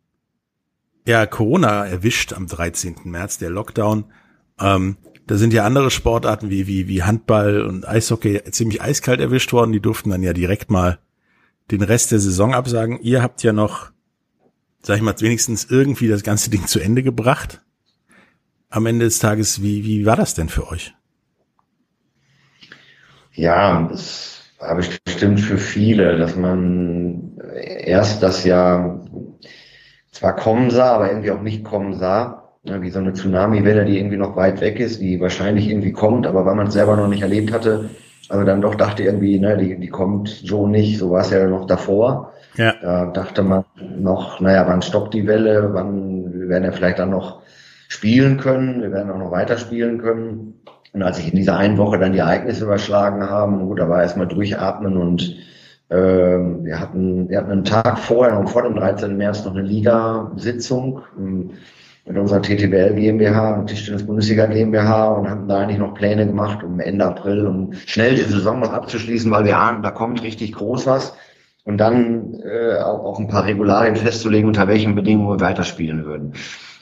ja 1.07 1.27
Corona 1.27 1.87
erwischt 1.87 2.33
am 2.33 2.47
13. 2.47 2.97
März, 3.05 3.39
der 3.39 3.51
Lockdown? 3.51 4.13
Ähm, 4.61 4.99
da 5.27 5.37
sind 5.37 5.55
ja 5.55 5.65
andere 5.65 5.91
Sportarten 5.91 6.51
wie, 6.51 6.67
wie, 6.67 6.87
wie 6.87 7.03
Handball 7.03 7.63
und 7.63 7.89
Eishockey 7.89 8.43
ziemlich 8.51 8.83
eiskalt 8.83 9.21
erwischt 9.21 9.53
worden. 9.53 9.73
Die 9.73 9.81
durften 9.81 10.11
dann 10.11 10.23
ja 10.23 10.35
direkt 10.35 10.71
mal 10.71 10.99
den 11.71 11.83
Rest 11.83 12.13
der 12.13 12.19
Saison 12.19 12.55
absagen. 12.55 13.01
Ihr 13.01 13.23
habt 13.23 13.43
ja 13.43 13.53
noch, 13.53 13.91
sag 14.83 14.97
ich 14.97 15.03
mal, 15.03 15.15
wenigstens 15.21 15.65
irgendwie 15.71 16.09
das 16.09 16.23
ganze 16.23 16.51
Ding 16.51 16.67
zu 16.67 16.81
Ende 16.81 17.03
gebracht. 17.03 17.63
Am 18.71 18.87
Ende 18.87 19.05
des 19.05 19.19
Tages, 19.19 19.63
wie, 19.63 19.85
wie 19.85 20.07
war 20.07 20.17
das 20.17 20.35
denn 20.35 20.49
für 20.49 20.69
euch? 20.69 20.95
Ja, 23.33 23.89
das 23.91 24.43
war 24.59 24.77
bestimmt 24.77 25.41
für 25.41 25.59
viele, 25.59 26.17
dass 26.19 26.37
man 26.37 27.39
erst 27.55 28.23
das 28.23 28.45
Jahr 28.45 29.05
zwar 30.11 30.37
kommen 30.37 30.71
sah, 30.71 30.95
aber 30.95 31.09
irgendwie 31.09 31.33
auch 31.33 31.43
nicht 31.43 31.65
kommen 31.65 31.99
sah. 31.99 32.53
Wie 32.63 32.91
so 32.91 32.99
eine 32.99 33.13
Tsunami-Welle, 33.13 33.85
die 33.85 33.99
irgendwie 33.99 34.17
noch 34.17 34.37
weit 34.37 34.63
weg 34.63 34.81
ist, 34.81 35.01
die 35.01 35.21
wahrscheinlich 35.21 35.69
irgendwie 35.69 35.93
kommt, 35.93 36.27
aber 36.27 36.47
weil 36.47 36.55
man 36.55 36.69
es 36.69 36.73
selber 36.73 36.97
noch 36.97 37.09
nicht 37.09 37.21
erlebt 37.21 37.53
hatte, 37.53 37.91
also 38.29 38.45
dann 38.45 38.61
doch 38.61 38.75
dachte 38.75 39.03
irgendwie, 39.03 39.39
ne, 39.39 39.57
die, 39.57 39.79
die 39.79 39.89
kommt 39.89 40.29
so 40.29 40.67
nicht, 40.67 40.99
so 40.99 41.11
war 41.11 41.23
es 41.23 41.31
ja 41.31 41.47
noch 41.47 41.67
davor. 41.67 42.33
Ja. 42.57 42.75
Da 42.81 43.07
dachte 43.07 43.43
man 43.43 43.65
noch, 43.99 44.41
naja, 44.41 44.65
wann 44.69 44.83
stoppt 44.83 45.15
die 45.15 45.27
Welle, 45.27 45.71
wann, 45.73 46.33
wir 46.33 46.49
werden 46.49 46.65
ja 46.65 46.73
vielleicht 46.73 46.99
dann 46.99 47.11
noch 47.11 47.43
spielen 47.89 48.39
können, 48.39 48.83
wir 48.83 48.93
werden 48.93 49.11
auch 49.11 49.19
noch 49.19 49.31
weiter 49.31 49.59
spielen 49.59 49.99
können. 49.99 50.55
Und 50.93 51.03
als 51.03 51.17
sich 51.17 51.31
in 51.31 51.37
dieser 51.37 51.57
einen 51.57 51.77
Woche 51.77 51.99
dann 51.99 52.13
die 52.13 52.21
Ereignisse 52.21 52.65
überschlagen 52.65 53.29
haben, 53.29 53.67
gut, 53.67 53.81
da 53.81 53.89
war 53.89 54.03
erstmal 54.03 54.29
durchatmen 54.29 54.97
und 54.97 55.37
ähm, 55.91 56.65
wir 56.65 56.81
hatten, 56.81 57.29
wir 57.29 57.39
hatten 57.39 57.51
einen 57.51 57.65
Tag 57.65 57.99
vorher, 57.99 58.41
noch 58.41 58.49
vor 58.49 58.63
dem 58.63 58.77
13. 58.77 59.17
März, 59.17 59.45
noch 59.45 59.55
eine 59.55 59.63
Liga-Sitzung 59.63 61.03
mit 62.07 62.19
unserer 62.19 62.43
TTBL 62.43 62.95
GmbH 62.95 63.55
und 63.55 63.67
Tischtennis 63.67 64.07
Bundesliga 64.07 64.47
GmbH 64.47 65.09
und 65.09 65.29
haben 65.29 65.49
da 65.49 65.61
eigentlich 65.61 65.79
noch 65.79 65.95
Pläne 65.95 66.27
gemacht, 66.27 66.63
um 66.63 66.79
Ende 66.81 67.07
April, 67.07 67.47
um 67.47 67.73
schnell 67.87 68.15
die 68.15 68.23
Saison 68.23 68.61
noch 68.61 68.73
abzuschließen, 68.73 69.31
weil 69.31 69.45
wir 69.45 69.59
ahnen, 69.59 69.83
da 69.83 69.91
kommt 69.91 70.23
richtig 70.23 70.53
groß 70.53 70.87
was. 70.87 71.17
Und 71.65 71.79
dann 71.79 72.35
äh, 72.43 72.79
auch, 72.79 73.05
auch 73.05 73.19
ein 73.19 73.29
paar 73.29 73.47
Regularien 73.47 73.97
festzulegen, 73.97 74.49
unter 74.49 74.69
welchen 74.69 74.95
Bedingungen 74.95 75.31
wir 75.31 75.41
weiterspielen 75.41 76.05
würden. 76.05 76.35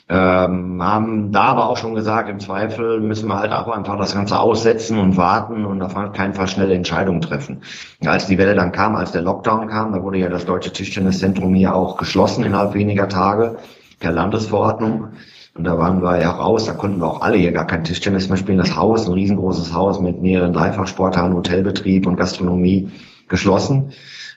Ähm, 0.09 0.83
haben 0.83 1.31
da 1.31 1.43
aber 1.43 1.69
auch 1.69 1.77
schon 1.77 1.95
gesagt, 1.95 2.29
im 2.29 2.41
Zweifel 2.41 2.99
müssen 2.99 3.29
wir 3.29 3.39
halt 3.39 3.53
auch 3.53 3.69
einfach 3.69 3.97
das 3.97 4.13
Ganze 4.13 4.37
aussetzen 4.37 4.99
und 4.99 5.15
warten 5.15 5.63
und 5.63 5.81
auf 5.81 5.95
keinen 6.11 6.33
Fall 6.33 6.49
schnelle 6.49 6.73
Entscheidungen 6.73 7.21
treffen. 7.21 7.61
Als 8.05 8.27
die 8.27 8.37
Welle 8.37 8.55
dann 8.55 8.73
kam, 8.73 8.97
als 8.97 9.13
der 9.13 9.21
Lockdown 9.21 9.69
kam, 9.69 9.93
da 9.93 10.03
wurde 10.03 10.17
ja 10.17 10.27
das 10.27 10.45
Deutsche 10.45 10.73
Tischtenniszentrum 10.73 11.55
hier 11.55 11.73
auch 11.73 11.95
geschlossen 11.95 12.43
innerhalb 12.43 12.73
weniger 12.73 13.07
Tage 13.07 13.55
per 14.03 14.11
Landesverordnung. 14.11 15.07
Und 15.55 15.63
da 15.63 15.77
waren 15.77 16.01
wir 16.01 16.19
ja 16.19 16.31
raus, 16.31 16.65
da 16.65 16.73
konnten 16.73 16.99
wir 16.99 17.07
auch 17.07 17.21
alle 17.21 17.37
hier 17.37 17.51
gar 17.51 17.65
kein 17.65 17.83
Tischtennis 17.83 18.27
mehr 18.27 18.37
spielen. 18.37 18.57
Das 18.57 18.75
Haus, 18.75 19.07
ein 19.07 19.13
riesengroßes 19.13 19.73
Haus 19.73 19.99
mit 19.99 20.21
mehreren 20.21 20.53
Dreifachsporthallen, 20.53 21.33
Hotelbetrieb 21.33 22.05
und 22.05 22.17
Gastronomie 22.17 22.91
geschlossen. 23.29 23.91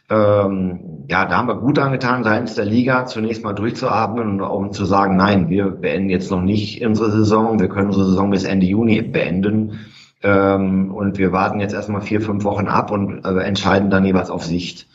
Ähm, 0.09 1.07
ja, 1.09 1.25
da 1.25 1.39
haben 1.39 1.49
wir 1.49 1.57
gut 1.57 1.79
angetan, 1.79 2.23
seitens 2.23 2.55
der 2.55 2.65
Liga 2.65 3.07
zunächst 3.07 3.43
mal 3.43 3.55
durchzuatmen 3.55 4.41
und 4.41 4.41
um 4.41 4.73
zu 4.73 4.85
sagen, 4.85 5.17
nein, 5.17 5.49
wir 5.49 5.71
beenden 5.71 6.11
jetzt 6.11 6.31
noch 6.31 6.43
nicht 6.43 6.85
unsere 6.87 7.11
Saison, 7.11 7.59
wir 7.59 7.69
können 7.69 7.89
unsere 7.89 8.07
Saison 8.07 8.31
bis 8.31 8.45
Ende 8.45 8.67
Juni 8.67 9.03
beenden. 9.03 9.81
Ähm, 10.23 10.95
und 10.95 11.19
wir 11.19 11.33
warten 11.33 11.61
jetzt 11.61 11.75
erstmal 11.75 12.03
vier, 12.03 12.21
fünf 12.21 12.45
Wochen 12.45 12.69
ab 12.69 12.91
und 12.93 13.25
äh, 13.25 13.39
entscheiden 13.41 13.91
dann 13.91 14.05
jeweils 14.05 14.31
auf 14.31 14.45
Sicht. 14.45 14.87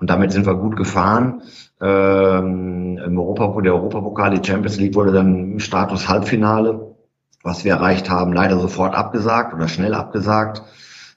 Und 0.00 0.10
damit 0.10 0.32
sind 0.32 0.46
wir 0.46 0.54
gut 0.54 0.76
gefahren. 0.76 1.42
Ähm, 1.80 2.98
Im 3.04 3.18
Europa, 3.18 3.60
der 3.60 3.74
Europapokal, 3.74 4.38
die 4.38 4.46
Champions 4.46 4.78
League 4.78 4.94
wurde 4.94 5.12
dann 5.12 5.52
im 5.52 5.58
Status 5.60 6.08
Halbfinale, 6.08 6.94
was 7.42 7.64
wir 7.64 7.72
erreicht 7.72 8.08
haben, 8.08 8.32
leider 8.32 8.58
sofort 8.58 8.94
abgesagt 8.94 9.52
oder 9.54 9.68
schnell 9.68 9.94
abgesagt. 9.94 10.62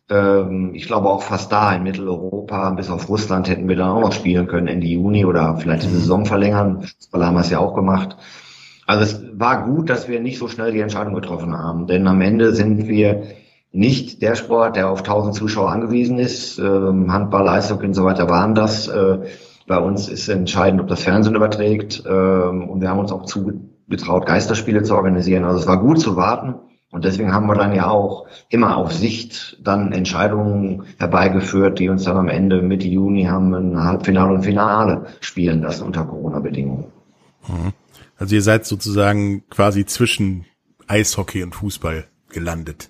Ähm, 0.09 0.71
ich 0.73 0.87
glaube 0.87 1.09
auch 1.09 1.23
fast 1.23 1.51
da 1.51 1.73
in 1.73 1.83
Mitteleuropa, 1.83 2.71
bis 2.71 2.89
auf 2.89 3.07
Russland 3.07 3.47
hätten 3.47 3.69
wir 3.69 3.75
dann 3.77 3.89
auch 3.89 4.01
noch 4.01 4.11
spielen 4.11 4.47
können 4.47 4.67
Ende 4.67 4.87
Juni 4.87 5.25
oder 5.25 5.55
vielleicht 5.57 5.83
die 5.83 5.89
Saison 5.89 6.25
verlängern. 6.25 6.81
Fußball 6.81 7.25
haben 7.25 7.35
wir 7.35 7.41
es 7.41 7.51
ja 7.51 7.59
auch 7.59 7.73
gemacht. 7.73 8.17
Also 8.85 9.03
es 9.03 9.39
war 9.39 9.65
gut, 9.65 9.89
dass 9.89 10.07
wir 10.07 10.19
nicht 10.19 10.39
so 10.39 10.47
schnell 10.47 10.71
die 10.71 10.79
Entscheidung 10.79 11.13
getroffen 11.13 11.55
haben, 11.55 11.87
denn 11.87 12.07
am 12.07 12.21
Ende 12.21 12.53
sind 12.53 12.87
wir 12.87 13.23
nicht 13.71 14.23
der 14.23 14.35
Sport, 14.35 14.75
der 14.75 14.89
auf 14.89 14.99
1000 14.99 15.35
Zuschauer 15.35 15.71
angewiesen 15.71 16.17
ist. 16.17 16.57
Ähm, 16.57 17.13
Handball, 17.13 17.47
Eishockey 17.47 17.85
und 17.85 17.93
so 17.93 18.03
weiter 18.03 18.27
waren 18.27 18.55
das. 18.55 18.87
Äh, 18.87 19.19
bei 19.69 19.77
uns 19.77 20.09
ist 20.09 20.27
entscheidend, 20.29 20.81
ob 20.81 20.87
das 20.87 21.03
Fernsehen 21.03 21.35
überträgt. 21.35 22.03
Ähm, 22.03 22.67
und 22.67 22.81
wir 22.81 22.89
haben 22.89 22.97
uns 22.97 23.11
auch 23.11 23.25
zugetraut, 23.25 24.25
Geisterspiele 24.25 24.81
zu 24.81 24.95
organisieren. 24.95 25.45
Also 25.45 25.59
es 25.59 25.67
war 25.67 25.79
gut 25.79 26.01
zu 26.01 26.15
warten. 26.15 26.55
Und 26.91 27.05
deswegen 27.05 27.33
haben 27.33 27.45
wir 27.45 27.53
dann 27.53 27.75
ja 27.75 27.87
auch 27.87 28.25
immer 28.49 28.77
auf 28.77 28.91
Sicht 28.91 29.59
dann 29.63 29.91
Entscheidungen 29.91 30.85
herbeigeführt, 30.97 31.77
die 31.77 31.87
uns 31.87 32.03
dann 32.03 32.17
am 32.17 32.29
Ende 32.29 32.63
Mitte 32.63 32.87
Juni 32.87 33.25
haben 33.25 33.53
ein 33.53 33.83
Halbfinale 33.83 34.33
und 34.33 34.43
Finale 34.43 35.05
spielen 35.19 35.61
lassen 35.61 35.83
unter 35.83 36.03
Corona-Bedingungen. 36.03 36.85
Mhm. 37.47 37.73
Also 38.17 38.33
ihr 38.33 38.41
seid 38.41 38.65
sozusagen 38.65 39.47
quasi 39.51 39.85
zwischen 39.85 40.45
Eishockey 40.87 41.43
und 41.43 41.53
Fußball 41.53 42.05
gelandet 42.29 42.89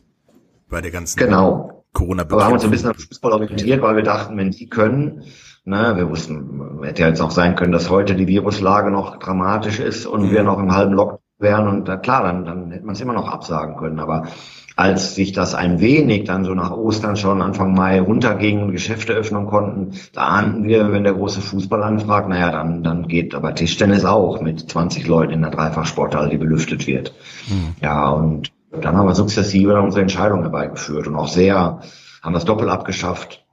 bei 0.70 0.80
der 0.80 0.92
ganzen 0.92 1.20
genau. 1.20 1.84
corona 1.92 2.24
-Bekämpfung. 2.24 2.38
Wir 2.38 2.46
haben 2.46 2.54
uns 2.54 2.64
ein 2.64 2.72
bisschen 2.72 2.90
am 2.90 2.96
Fußball 2.96 3.34
orientiert, 3.34 3.82
weil 3.82 3.98
wir 3.98 4.04
dachten, 4.04 4.38
wenn 4.38 4.52
die 4.52 4.70
können, 4.70 5.26
ne, 5.66 5.94
wir 5.96 6.10
wussten, 6.10 6.80
hätte 6.84 7.04
ja 7.04 7.08
jetzt 7.10 7.22
auch 7.22 7.32
sein 7.32 7.56
können, 7.56 7.72
dass 7.72 7.90
heute 7.90 8.16
die 8.16 8.28
Viruslage 8.28 8.92
noch 8.92 9.18
dramatisch 9.18 9.80
ist 9.80 10.06
und 10.06 10.28
mhm. 10.28 10.32
wir 10.32 10.44
noch 10.44 10.60
im 10.60 10.74
halben 10.74 10.94
Lockdown 10.94 11.20
wären 11.40 11.68
und 11.68 11.88
da, 11.88 11.98
klar, 11.98 12.24
dann, 12.24 12.46
dann 12.46 12.72
hätte 12.72 12.86
man 12.86 12.96
es 12.96 13.02
immer 13.02 13.14
noch 13.14 13.30
absagen 13.30 13.78
können. 13.78 14.00
Aber 14.00 14.28
als 14.76 15.16
sich 15.16 15.32
das 15.32 15.56
ein 15.56 15.80
wenig 15.80 16.26
dann 16.26 16.46
so 16.46 16.54
nach 16.54 16.72
Ostern 16.72 17.16
schon 17.16 17.42
Anfang 17.42 17.74
Mai 17.74 18.00
runterging 18.00 18.62
und 18.62 18.72
Geschäfte 18.72 19.14
öffnen 19.14 19.48
konnten, 19.48 19.94
da 20.14 20.28
ahnten 20.28 20.64
wir, 20.66 20.92
wenn 20.92 21.04
der 21.04 21.14
große 21.14 21.42
Fußball 21.42 21.84
anfragt, 21.84 22.30
naja, 22.30 22.52
dann, 22.52 22.84
dann 22.84 23.08
geht 23.08 23.34
aber 23.36 23.56
Tischtennis 23.56 24.06
auch 24.06 24.42
mit 24.42 24.70
20 24.70 25.08
Leuten 25.08 25.34
in 25.34 25.42
der 25.42 25.52
Dreifachsporthalle, 25.52 26.30
die 26.30 26.38
belüftet 26.38 26.88
wird. 26.88 27.14
Mhm. 27.50 27.76
Ja, 27.82 28.10
und 28.10 28.52
dann 28.72 28.96
haben 28.96 29.08
wir 29.08 29.16
sukzessive 29.16 29.82
unsere 29.82 30.02
Entscheidung 30.02 30.42
herbeigeführt 30.42 31.08
und 31.08 31.16
auch 31.16 31.28
sehr, 31.28 31.80
haben 32.22 32.34
das 32.34 32.46
Doppel 32.46 32.70
abgeschafft, 32.70 33.46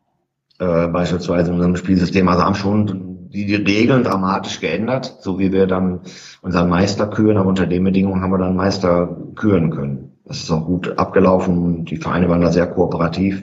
äh, 0.58 0.88
beispielsweise 0.88 1.50
in 1.50 1.56
unserem 1.56 1.76
Spielsystem. 1.76 2.28
Also 2.28 2.42
haben 2.42 2.54
schon 2.54 3.28
die, 3.30 3.46
die 3.46 3.54
Regeln 3.56 4.04
dramatisch 4.04 4.60
geändert, 4.60 5.18
so 5.20 5.38
wie 5.38 5.52
wir 5.52 5.66
dann 5.66 6.00
unseren 6.42 6.68
Meister 6.68 7.06
küren, 7.06 7.36
aber 7.36 7.48
unter 7.48 7.66
den 7.66 7.84
Bedingungen 7.84 8.22
haben 8.22 8.30
wir 8.30 8.38
dann 8.38 8.56
Meister 8.56 9.16
küren 9.34 9.70
können. 9.70 10.12
Das 10.24 10.38
ist 10.38 10.50
auch 10.50 10.64
gut 10.64 10.98
abgelaufen. 10.98 11.84
Die 11.84 11.98
Vereine 11.98 12.28
waren 12.28 12.40
da 12.40 12.50
sehr 12.50 12.66
kooperativ. 12.66 13.42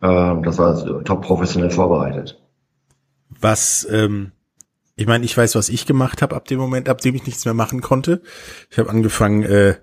Äh, 0.00 0.34
das 0.42 0.58
war 0.58 1.04
top 1.04 1.22
professionell 1.22 1.70
vorbereitet. 1.70 2.40
Was, 3.40 3.86
ähm, 3.90 4.32
ich 4.96 5.06
meine, 5.06 5.24
ich 5.24 5.36
weiß, 5.36 5.54
was 5.54 5.68
ich 5.68 5.86
gemacht 5.86 6.22
habe 6.22 6.36
ab 6.36 6.46
dem 6.46 6.58
Moment, 6.58 6.88
ab 6.88 7.00
dem 7.00 7.14
ich 7.14 7.26
nichts 7.26 7.44
mehr 7.44 7.54
machen 7.54 7.80
konnte. 7.80 8.22
Ich 8.70 8.78
habe 8.78 8.90
angefangen, 8.90 9.42
äh, 9.42 9.76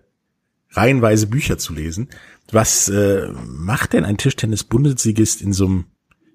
reihenweise 0.72 1.28
Bücher 1.28 1.58
zu 1.58 1.74
lesen. 1.74 2.10
Was 2.52 2.90
äh, 2.90 3.30
macht 3.48 3.94
denn 3.94 4.06
ein 4.06 4.18
Tischtennis-Bundesligist 4.18 5.42
in 5.42 5.54
so 5.54 5.66
einem 5.66 5.86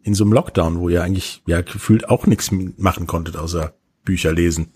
in 0.02 0.14
so 0.14 0.24
einem 0.24 0.32
Lockdown, 0.32 0.78
wo 0.78 0.88
ihr 0.88 1.02
eigentlich 1.02 1.42
ja 1.46 1.60
gefühlt 1.60 2.08
auch 2.08 2.26
nichts 2.26 2.50
machen 2.52 3.06
konntet, 3.06 3.36
außer 3.36 3.74
Bücher 4.04 4.32
lesen? 4.32 4.72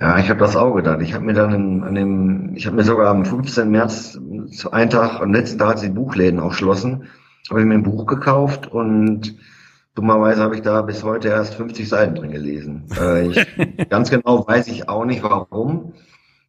Ja, 0.00 0.18
ich 0.18 0.28
habe 0.28 0.40
das 0.40 0.56
auch 0.56 0.74
gedacht. 0.74 1.00
Ich 1.00 1.14
habe 1.14 1.24
mir 1.24 1.34
dann 1.34 1.84
an 1.84 1.94
dem, 1.94 2.56
ich 2.56 2.66
habe 2.66 2.74
mir 2.74 2.82
sogar 2.82 3.08
am 3.08 3.24
15. 3.24 3.70
März 3.70 4.18
zu 4.50 4.72
einem 4.72 4.90
Tag, 4.90 5.20
am 5.20 5.32
letzten 5.32 5.58
Tag, 5.58 5.68
als 5.68 5.82
die 5.82 5.90
Buchläden 5.90 6.40
auch 6.40 6.54
schlossen, 6.54 7.04
habe 7.48 7.60
ich 7.60 7.66
mir 7.66 7.74
ein 7.74 7.84
Buch 7.84 8.06
gekauft 8.06 8.66
und 8.66 9.36
dummerweise 9.94 10.42
habe 10.42 10.56
ich 10.56 10.62
da 10.62 10.82
bis 10.82 11.04
heute 11.04 11.28
erst 11.28 11.54
50 11.54 11.88
Seiten 11.88 12.14
drin 12.16 12.32
gelesen. 12.32 12.86
Äh, 13.00 13.28
ich, 13.28 13.88
ganz 13.88 14.10
genau 14.10 14.46
weiß 14.46 14.68
ich 14.68 14.88
auch 14.88 15.04
nicht 15.04 15.22
warum. 15.22 15.92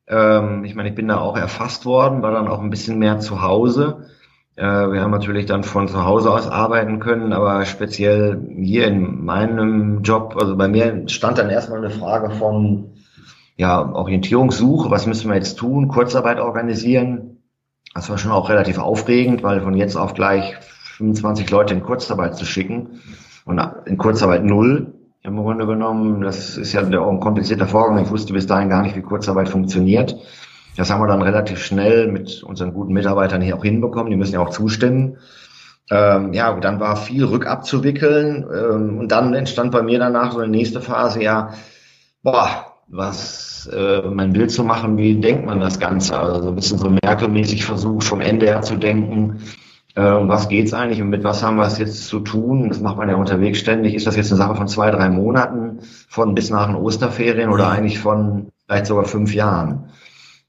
Ähm, 0.08 0.64
ich 0.66 0.74
meine, 0.74 0.90
ich 0.90 0.96
bin 0.96 1.08
da 1.08 1.20
auch 1.20 1.38
erfasst 1.38 1.86
worden, 1.86 2.22
war 2.22 2.32
dann 2.32 2.48
auch 2.48 2.60
ein 2.60 2.70
bisschen 2.70 2.98
mehr 2.98 3.20
zu 3.20 3.42
Hause. 3.44 4.08
Äh, 4.56 4.64
wir 4.64 5.02
haben 5.02 5.12
natürlich 5.12 5.46
dann 5.46 5.64
von 5.64 5.88
zu 5.88 6.06
Hause 6.06 6.32
aus 6.32 6.48
arbeiten 6.48 7.00
können, 7.00 7.34
aber 7.34 7.66
speziell 7.66 8.40
hier 8.56 8.88
in 8.88 9.24
meinem 9.26 10.04
Job, 10.04 10.36
also 10.40 10.56
bei 10.56 10.68
mir 10.68 11.08
stand 11.08 11.38
dann 11.38 11.50
erstmal 11.50 11.80
eine 11.80 11.90
Frage 11.90 12.32
von 12.32 12.94
ja, 13.56 13.92
Orientierungssuche, 13.94 14.90
was 14.92 15.06
müssen 15.06 15.30
wir 15.30 15.36
jetzt 15.36 15.56
tun, 15.56 15.88
Kurzarbeit 15.88 16.40
organisieren. 16.40 17.44
Das 17.94 18.10
war 18.10 18.18
schon 18.18 18.32
auch 18.32 18.50
relativ 18.50 18.80
aufregend, 18.80 19.44
weil 19.44 19.62
von 19.62 19.76
jetzt 19.76 19.96
auf 19.96 20.14
gleich 20.14 20.56
25 20.98 21.50
Leute 21.50 21.74
in 21.74 21.84
Kurzarbeit 21.84 22.36
zu 22.36 22.46
schicken 22.46 23.02
und 23.46 23.62
in 23.86 23.98
Kurzarbeit 23.98 24.44
null, 24.44 24.94
im 25.22 25.38
Grunde 25.38 25.66
genommen. 25.66 26.22
Das 26.22 26.58
ist 26.58 26.74
ja 26.74 26.82
ein 26.82 27.20
komplizierter 27.20 27.68
Vorgang. 27.68 28.04
Ich 28.04 28.10
wusste 28.10 28.34
bis 28.34 28.48
dahin 28.48 28.70
gar 28.70 28.82
nicht, 28.82 28.96
wie 28.96 29.02
Kurzarbeit 29.02 29.50
funktioniert. 29.50 30.16
Das 30.76 30.90
haben 30.90 31.02
wir 31.02 31.08
dann 31.08 31.22
relativ 31.22 31.64
schnell 31.64 32.12
mit 32.12 32.44
unseren 32.44 32.74
guten 32.74 32.94
Mitarbeitern 32.94 33.42
hier 33.42 33.56
auch 33.58 33.64
hinbekommen. 33.64 34.12
Die 34.12 34.18
müssen 34.18 34.34
ja 34.34 34.40
auch 34.40 34.50
zustimmen. 34.50 35.18
Ähm, 35.92 36.34
ja, 36.34 36.54
dann 36.60 36.80
war 36.80 36.96
viel 36.96 37.26
rückabzuwickeln. 37.26 38.46
Ähm, 38.52 38.98
und 38.98 39.12
dann 39.12 39.34
entstand 39.34 39.72
bei 39.72 39.82
mir 39.82 40.00
danach 40.00 40.32
so 40.32 40.40
eine 40.40 40.52
nächste 40.52 40.82
Phase, 40.82 41.22
ja, 41.22 41.52
boah, 42.24 42.74
was 42.88 43.70
äh, 43.74 44.02
mein 44.10 44.34
Bild 44.34 44.52
zu 44.52 44.64
machen, 44.64 44.98
wie 44.98 45.16
denkt 45.16 45.46
man 45.46 45.60
das 45.60 45.80
Ganze? 45.80 46.18
Also 46.18 46.50
ein 46.50 46.56
bisschen 46.56 46.78
so 46.78 46.90
Merkel-mäßig 46.90 47.66
versucht, 47.66 48.04
vom 48.06 48.22
Ende 48.22 48.48
her 48.48 48.62
zu 48.62 48.76
denken 48.76 49.42
äh, 49.96 50.02
was 50.02 50.50
geht's 50.50 50.74
eigentlich 50.74 51.02
und 51.02 51.10
mit 51.10 51.24
was 51.24 51.44
haben 51.44 51.58
wir 51.58 51.66
es 51.66 51.78
jetzt 51.78 52.08
zu 52.08 52.20
tun? 52.20 52.70
Das 52.70 52.80
macht 52.80 52.98
man 52.98 53.10
ja 53.10 53.16
unterwegs 53.16 53.60
ständig. 53.60 53.94
Ist 53.94 54.08
das 54.08 54.16
jetzt 54.16 54.32
eine 54.32 54.38
Sache 54.38 54.56
von 54.56 54.68
zwei, 54.68 54.90
drei 54.90 55.10
Monaten, 55.10 55.80
von 56.10 56.34
bis 56.36 56.50
nach 56.50 56.68
den 56.68 56.76
Osterferien 56.76 57.50
oder 57.50 57.70
eigentlich 57.70 58.00
von 58.00 58.50
vielleicht 58.66 58.88
sogar 58.88 59.06
fünf 59.06 59.34
Jahren? 59.34 59.90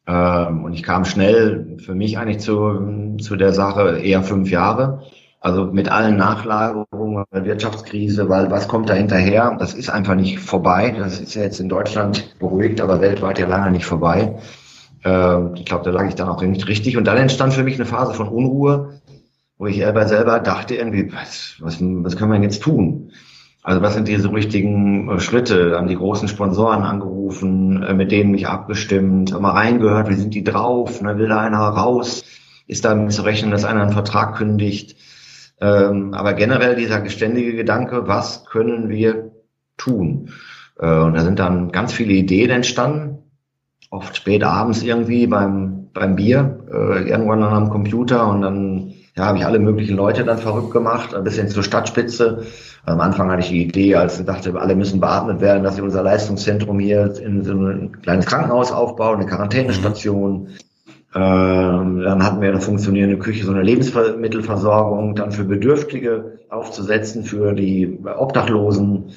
Ähm, 0.06 0.64
und 0.64 0.75
ich 0.75 0.82
kam 0.82 1.04
schnell 1.04 1.76
für 1.78 1.94
mich 1.94 2.18
eigentlich 2.18 2.40
zu, 2.40 3.16
zu 3.20 3.37
der 3.37 3.52
Sache 3.52 3.99
eher 3.99 4.23
fünf 4.23 4.50
Jahre. 4.50 5.02
Also 5.40 5.66
mit 5.66 5.90
allen 5.90 6.16
Nachlagerungen 6.16 7.25
Wirtschaftskrise, 7.30 8.30
weil 8.30 8.50
was 8.50 8.66
kommt 8.66 8.88
da 8.88 8.94
hinterher? 8.94 9.56
Das 9.58 9.75
ist 9.75 9.90
einfach 9.90 10.14
nicht 10.14 10.38
vorbei. 10.38 10.94
Das 10.99 11.20
ist 11.20 11.34
ja 11.34 11.42
jetzt 11.42 11.61
in 11.61 11.68
Deutschland 11.68 12.38
beruhigt, 12.38 12.80
aber 12.80 13.00
weltweit 13.02 13.38
ja 13.38 13.46
lange 13.46 13.70
nicht 13.70 13.84
vorbei. 13.84 14.38
Äh, 15.04 15.54
ich 15.54 15.66
glaube, 15.66 15.84
da 15.84 15.90
lag 15.90 16.08
ich 16.08 16.14
dann 16.14 16.28
auch 16.28 16.40
nicht 16.42 16.66
richtig. 16.66 16.96
Und 16.96 17.04
dann 17.04 17.18
entstand 17.18 17.52
für 17.52 17.62
mich 17.62 17.75
eine 17.75 17.84
Phase 17.84 18.14
von 18.14 18.28
Unruhe, 18.28 19.00
wo 19.58 19.66
ich 19.66 19.87
aber 19.87 20.08
selber 20.08 20.40
dachte 20.40 20.76
irgendwie, 20.76 21.12
was, 21.12 21.56
was, 21.61 21.78
was 21.80 22.16
können 22.16 22.30
wir 22.30 22.37
denn 22.37 22.42
jetzt 22.44 22.62
tun? 22.62 23.12
Also 23.64 23.80
was 23.80 23.94
sind 23.94 24.09
diese 24.09 24.30
richtigen 24.30 25.09
äh, 25.09 25.18
Schritte? 25.18 25.78
An 25.78 25.88
die 25.88 25.97
großen 25.97 26.28
Sponsoren 26.28 26.83
angerufen, 26.83 27.83
äh, 27.83 27.94
mit 27.94 28.12
denen 28.12 28.30
mich 28.30 28.47
abgestimmt, 28.47 29.38
mal 29.40 29.52
reingehört, 29.52 30.11
wie 30.11 30.14
sind 30.14 30.35
die 30.35 30.44
drauf? 30.44 31.00
Ne? 31.00 31.16
Will 31.18 31.28
da 31.28 31.40
einer 31.40 31.59
raus? 31.59 32.25
Ist 32.66 32.85
damit 32.85 33.12
zu 33.12 33.23
rechnen, 33.23 33.50
dass 33.50 33.64
einer 33.64 33.83
einen 33.83 33.92
Vertrag 33.92 34.37
kündigt? 34.37 34.97
Ähm, 35.61 36.12
aber 36.12 36.35
generell 36.35 36.76
dieser 36.76 37.00
beständige 37.00 37.54
Gedanke, 37.56 38.06
was 38.06 38.44
können 38.44 38.90
wir 38.90 39.33
tun? 39.78 40.30
Äh, 40.78 40.99
und 40.99 41.14
da 41.14 41.23
sind 41.23 41.38
dann 41.38 41.73
ganz 41.73 41.94
viele 41.94 42.12
Ideen 42.12 42.50
entstanden, 42.50 43.23
oft 43.90 44.14
spät 44.14 44.44
abends 44.44 44.83
irgendwie 44.83 45.26
beim, 45.26 45.88
beim 45.94 46.16
Bier, 46.16 46.66
äh, 46.71 47.09
irgendwann 47.09 47.40
dann 47.40 47.54
am 47.54 47.71
Computer 47.71 48.28
und 48.28 48.42
dann 48.42 48.93
ja, 49.16 49.26
habe 49.26 49.38
ich 49.38 49.47
alle 49.47 49.61
möglichen 49.61 49.97
Leute 49.97 50.25
dann 50.25 50.38
verrückt 50.38 50.73
gemacht, 50.73 51.14
ein 51.14 51.23
bisschen 51.23 51.49
zur 51.49 51.62
Stadtspitze. 51.62 52.47
Am 52.85 53.00
Anfang 53.00 53.30
hatte 53.30 53.42
ich 53.42 53.49
die 53.49 53.62
Idee, 53.62 53.94
als 53.94 54.18
ich 54.18 54.26
dachte, 54.26 54.59
alle 54.59 54.75
müssen 54.75 55.00
beatmet 55.00 55.40
werden, 55.40 55.62
dass 55.62 55.76
wir 55.76 55.85
unser 55.85 56.02
Leistungszentrum 56.02 56.80
hier 56.80 57.14
in 57.21 57.44
so 57.44 57.52
ein 57.52 58.02
kleines 58.02 58.26
Krankenhaus 58.26 58.73
aufbauen, 58.73 59.21
eine 59.21 59.26
Quarantänestation. 59.26 60.49
Ähm, 61.14 62.00
dann 62.00 62.25
hatten 62.25 62.40
wir 62.40 62.49
eine 62.49 62.61
funktionierende 62.61 63.18
Küche, 63.18 63.44
so 63.44 63.52
eine 63.52 63.62
Lebensmittelversorgung, 63.62 65.14
dann 65.14 65.30
für 65.30 65.44
Bedürftige 65.44 66.40
aufzusetzen, 66.50 67.23
für 67.23 67.52
die 67.52 68.00
Obdachlosen. 68.04 69.12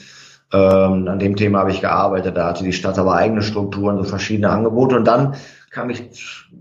Ähm, 0.54 1.08
an 1.08 1.18
dem 1.20 1.36
Thema 1.36 1.60
habe 1.60 1.72
ich 1.72 1.82
gearbeitet. 1.82 2.38
Da 2.38 2.50
hatte 2.50 2.64
die 2.64 2.72
Stadt 2.72 3.00
aber 3.00 3.16
eigene 3.16 3.42
Strukturen, 3.42 3.98
so 3.98 4.04
verschiedene 4.04 4.52
Angebote. 4.52 4.96
Und 4.96 5.06
dann 5.06 5.34
kam 5.72 5.90
ich 5.90 6.10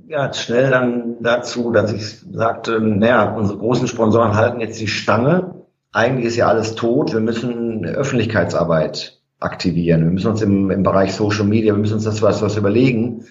ja, 0.08 0.32
schnell 0.32 0.70
dann 0.70 1.16
dazu, 1.20 1.72
dass 1.72 1.92
ich 1.92 2.20
sagte, 2.32 2.80
naja, 2.80 3.34
unsere 3.34 3.58
großen 3.58 3.88
Sponsoren 3.88 4.34
halten 4.34 4.60
jetzt 4.60 4.80
die 4.80 4.88
Stange. 4.88 5.64
Eigentlich 5.92 6.26
ist 6.26 6.36
ja 6.36 6.48
alles 6.48 6.74
tot. 6.74 7.12
Wir 7.12 7.20
müssen 7.20 7.84
Öffentlichkeitsarbeit 7.84 9.20
aktivieren. 9.38 10.04
Wir 10.04 10.10
müssen 10.10 10.30
uns 10.30 10.42
im, 10.42 10.70
im 10.70 10.82
Bereich 10.82 11.14
Social 11.14 11.44
Media, 11.44 11.74
wir 11.74 11.80
müssen 11.80 11.94
uns 11.94 12.04
das 12.04 12.22
was, 12.22 12.42
was 12.42 12.56
überlegen 12.56 13.24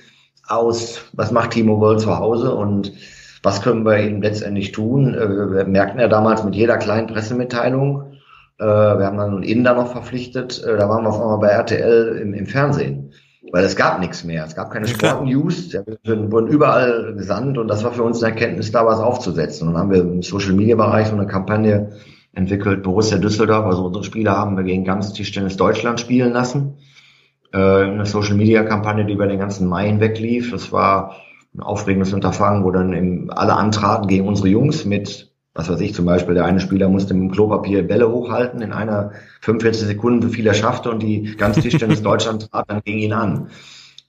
aus, 0.48 1.02
was 1.14 1.32
macht 1.32 1.52
Timo 1.52 1.80
World 1.80 2.02
zu 2.02 2.18
Hause 2.18 2.54
und 2.54 2.94
was 3.42 3.62
können 3.62 3.86
wir 3.86 3.98
eben 3.98 4.22
letztendlich 4.22 4.72
tun. 4.72 5.14
Äh, 5.14 5.52
wir 5.52 5.66
merkten 5.66 6.00
ja 6.00 6.08
damals 6.08 6.44
mit 6.44 6.56
jeder 6.56 6.78
kleinen 6.78 7.08
Pressemitteilung, 7.08 8.14
äh, 8.60 8.66
wir 8.66 9.06
haben 9.06 9.18
dann 9.18 9.32
einen 9.32 9.44
Inder 9.44 9.74
noch 9.74 9.92
verpflichtet, 9.92 10.64
äh, 10.64 10.78
da 10.78 10.88
waren 10.90 11.04
wir 11.04 11.10
auf 11.10 11.20
einmal 11.20 11.40
bei 11.40 11.48
RTL 11.48 12.20
im, 12.22 12.34
im 12.34 12.46
Fernsehen 12.46 13.12
weil 13.52 13.64
es 13.64 13.76
gab 13.76 14.00
nichts 14.00 14.24
mehr. 14.24 14.46
Es 14.46 14.56
gab 14.56 14.72
keine 14.72 14.88
Sport-News, 14.88 15.74
wir 16.04 16.32
wurden 16.32 16.48
überall 16.48 17.14
gesandt 17.16 17.58
und 17.58 17.68
das 17.68 17.84
war 17.84 17.92
für 17.92 18.04
uns 18.04 18.22
eine 18.24 18.34
Erkenntnis, 18.34 18.72
da 18.72 18.86
was 18.86 19.00
aufzusetzen. 19.00 19.68
Und 19.68 19.74
dann 19.74 19.84
haben 19.84 19.92
wir 19.92 20.02
im 20.02 20.22
Social-Media-Bereich 20.22 21.08
so 21.08 21.16
eine 21.16 21.28
Kampagne 21.28 21.92
entwickelt, 22.34 22.84
Borussia 22.84 23.18
Düsseldorf, 23.18 23.66
also 23.66 23.86
unsere 23.86 24.04
Spieler 24.04 24.38
haben 24.38 24.58
wir 24.58 24.64
gegen 24.64 24.84
ganz 24.84 25.14
Tischtennis 25.14 25.58
Deutschland 25.58 26.00
spielen 26.00 26.34
lassen. 26.34 26.78
Äh, 27.54 27.58
eine 27.58 28.06
Social-Media-Kampagne, 28.06 29.06
die 29.06 29.14
über 29.14 29.28
den 29.28 29.40
ganzen 29.40 29.68
Mai 29.68 29.88
hinweg 29.88 30.20
lief. 30.20 30.52
Das 30.52 30.72
war 30.72 31.16
ein 31.56 31.62
aufregendes 31.62 32.14
Unterfangen, 32.14 32.64
wo 32.64 32.72
dann 32.72 32.94
eben 32.94 33.32
alle 33.32 33.54
antraten 33.54 34.08
gegen 34.08 34.28
unsere 34.28 34.50
Jungs 34.50 34.84
mit, 34.84 35.34
was 35.56 35.70
weiß 35.70 35.80
ich, 35.80 35.94
zum 35.94 36.06
Beispiel 36.06 36.36
der 36.36 36.46
eine 36.46 36.60
Spieler 36.60 36.90
musste 36.90 37.14
mit 37.14 37.24
dem 37.24 37.32
Klopapier 37.32 37.88
Bälle 37.88 38.12
hochhalten 38.12 38.62
in 38.62 38.74
einer 38.74 39.14
45 39.40 39.88
Sekunden, 39.88 40.28
wie 40.28 40.36
viel 40.36 40.46
er 40.46 40.54
schaffte 40.54 40.92
und 40.92 41.02
die 41.02 41.36
ganze 41.38 41.62
Tischtennis 41.62 42.02
Deutschland 42.04 42.52
trat 42.52 42.70
dann 42.70 42.82
gegen 42.84 43.00
ihn 43.00 43.14
an. 43.14 43.48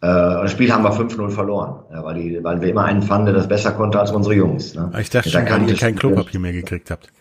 Äh, 0.00 0.08
das 0.08 0.50
Spiel 0.50 0.72
haben 0.72 0.82
wir 0.82 0.92
5-0 0.92 1.30
verloren, 1.30 1.84
ja, 1.92 2.04
weil, 2.04 2.14
die, 2.16 2.42
weil 2.42 2.60
wir 2.60 2.68
immer 2.68 2.84
einen 2.84 3.00
fanden, 3.00 3.26
der 3.26 3.34
das 3.34 3.48
besser 3.48 3.72
konnte 3.72 4.00
als 4.00 4.10
unsere 4.10 4.34
Jungs. 4.34 4.74
Ne? 4.74 4.90
Ich 5.00 5.08
dachte 5.08 5.30
schon, 5.30 5.48
weil 5.48 5.70
ihr 5.70 5.76
kein 5.76 5.94
Klopapier 5.94 6.40
mehr 6.40 6.52
gekriegt 6.52 6.90
habt. 6.90 7.12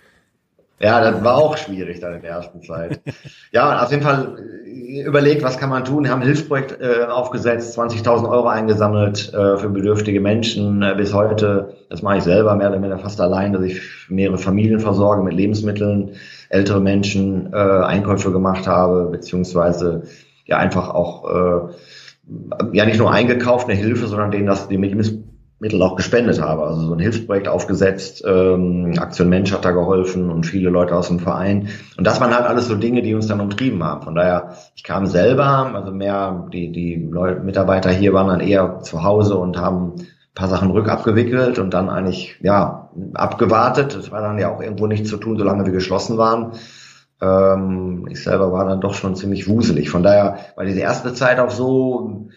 Ja, 0.79 0.99
das 0.99 1.23
war 1.23 1.37
auch 1.37 1.55
schwierig 1.55 2.01
dann 2.01 2.15
in 2.15 2.21
der 2.21 2.31
ersten 2.31 2.61
Zeit. 2.61 2.99
ja, 3.51 3.81
auf 3.81 3.91
jeden 3.91 4.03
Fall 4.03 4.37
äh, 4.65 5.03
überlegt, 5.03 5.41
was 5.41 5.57
kann 5.57 5.69
man 5.69 5.85
tun. 5.85 6.03
Wir 6.03 6.11
haben 6.11 6.21
ein 6.21 6.27
Hilfsprojekt 6.27 6.81
äh, 6.81 7.05
aufgesetzt, 7.05 7.79
20.000 7.79 8.29
Euro 8.29 8.47
eingesammelt 8.47 9.33
äh, 9.33 9.57
für 9.57 9.69
bedürftige 9.69 10.19
Menschen. 10.19 10.81
Äh, 10.81 10.95
bis 10.97 11.13
heute, 11.13 11.75
das 11.89 12.01
mache 12.01 12.17
ich 12.17 12.23
selber 12.23 12.55
mehr 12.55 12.69
oder 12.69 12.79
weniger 12.79 12.99
fast 12.99 13.21
allein, 13.21 13.53
dass 13.53 13.63
ich 13.63 13.81
mehrere 14.09 14.37
Familien 14.37 14.81
versorge 14.81 15.23
mit 15.23 15.33
Lebensmitteln, 15.33 16.11
ältere 16.49 16.81
Menschen 16.81 17.53
äh, 17.53 17.55
Einkäufe 17.55 18.33
gemacht 18.33 18.67
habe, 18.67 19.09
beziehungsweise 19.11 20.03
ja 20.45 20.57
einfach 20.57 20.89
auch 20.89 21.23
äh, 21.29 21.73
ja 22.73 22.85
nicht 22.85 22.99
nur 22.99 23.11
eingekauft, 23.11 23.69
eine 23.69 23.77
Hilfe, 23.77 24.07
sondern 24.07 24.31
denen 24.31 24.47
das 24.47 24.67
die 24.67 24.77
Mittel 25.59 25.81
auch 25.81 25.95
gespendet 25.95 26.41
habe. 26.41 26.63
Also 26.63 26.81
so 26.81 26.93
ein 26.93 26.99
Hilfsprojekt 26.99 27.47
aufgesetzt, 27.47 28.23
ähm, 28.27 28.93
Aktion 28.99 29.29
Mensch 29.29 29.53
hat 29.53 29.63
da 29.63 29.71
geholfen 29.71 30.29
und 30.29 30.45
viele 30.45 30.69
Leute 30.69 30.95
aus 30.95 31.07
dem 31.07 31.19
Verein. 31.19 31.69
Und 31.97 32.05
das 32.05 32.19
waren 32.19 32.35
halt 32.35 32.45
alles 32.45 32.67
so 32.67 32.75
Dinge, 32.75 33.01
die 33.01 33.15
uns 33.15 33.27
dann 33.27 33.39
umtrieben 33.39 33.83
haben. 33.83 34.03
Von 34.03 34.15
daher, 34.15 34.55
ich 34.75 34.83
kam 34.83 35.05
selber, 35.05 35.71
also 35.73 35.91
mehr, 35.91 36.47
die, 36.51 36.71
die 36.71 37.07
Leute, 37.09 37.39
Mitarbeiter 37.41 37.89
hier 37.89 38.13
waren 38.13 38.27
dann 38.27 38.41
eher 38.41 38.81
zu 38.81 39.03
Hause 39.03 39.37
und 39.37 39.57
haben 39.57 39.93
ein 39.95 40.07
paar 40.35 40.49
Sachen 40.49 40.71
rückabgewickelt 40.71 41.57
und 41.57 41.73
dann 41.73 41.89
eigentlich, 41.89 42.37
ja, 42.41 42.89
abgewartet. 43.13 43.95
Das 43.95 44.11
war 44.11 44.21
dann 44.21 44.37
ja 44.37 44.53
auch 44.53 44.61
irgendwo 44.61 44.87
nichts 44.87 45.09
zu 45.09 45.17
tun, 45.17 45.37
solange 45.37 45.65
wir 45.65 45.73
geschlossen 45.73 46.17
waren. 46.17 46.51
Ähm, 47.21 48.07
ich 48.11 48.21
selber 48.21 48.51
war 48.51 48.65
dann 48.65 48.81
doch 48.81 48.93
schon 48.93 49.15
ziemlich 49.15 49.47
wuselig. 49.47 49.89
Von 49.89 50.03
daher 50.03 50.37
war 50.57 50.65
diese 50.65 50.81
erste 50.81 51.13
Zeit 51.13 51.39
auch 51.39 51.51
so, 51.51 52.27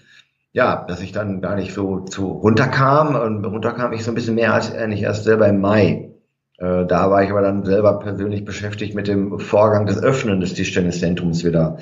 ja, 0.53 0.85
dass 0.89 1.01
ich 1.01 1.13
dann 1.13 1.41
gar 1.41 1.57
nicht 1.57 1.73
so 1.75 2.01
zu 2.01 2.27
runterkam. 2.27 3.15
Und 3.15 3.45
runterkam 3.45 3.93
ich 3.93 4.05
so 4.05 4.11
ein 4.11 4.15
bisschen 4.15 4.35
mehr 4.35 4.55
als 4.55 4.75
eigentlich 4.75 5.03
erst 5.03 5.25
selber 5.25 5.49
im 5.49 5.61
Mai. 5.61 6.11
Äh, 6.59 6.87
da 6.87 7.11
war 7.11 7.23
ich 7.23 7.31
aber 7.31 7.43
dann 7.43 7.65
selber 7.65 7.99
persönlich 7.99 8.45
beschäftigt 8.45 8.95
mit 8.95 9.09
dem 9.09 9.39
Vorgang 9.39 9.87
des 9.87 10.03
Öffnen 10.03 10.41
des 10.41 10.55
Tischtenniszentrums 10.55 11.45
wieder. 11.45 11.79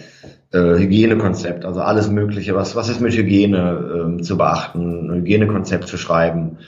Äh, 0.52 0.78
Hygienekonzept, 0.78 1.64
also 1.64 1.80
alles 1.80 2.10
Mögliche. 2.10 2.54
Was, 2.54 2.76
was 2.76 2.88
ist 2.88 3.00
mit 3.00 3.16
Hygiene 3.16 4.18
äh, 4.18 4.22
zu 4.22 4.36
beachten? 4.36 5.10
Hygienekonzept 5.12 5.88
zu 5.88 5.96
schreiben 5.96 6.58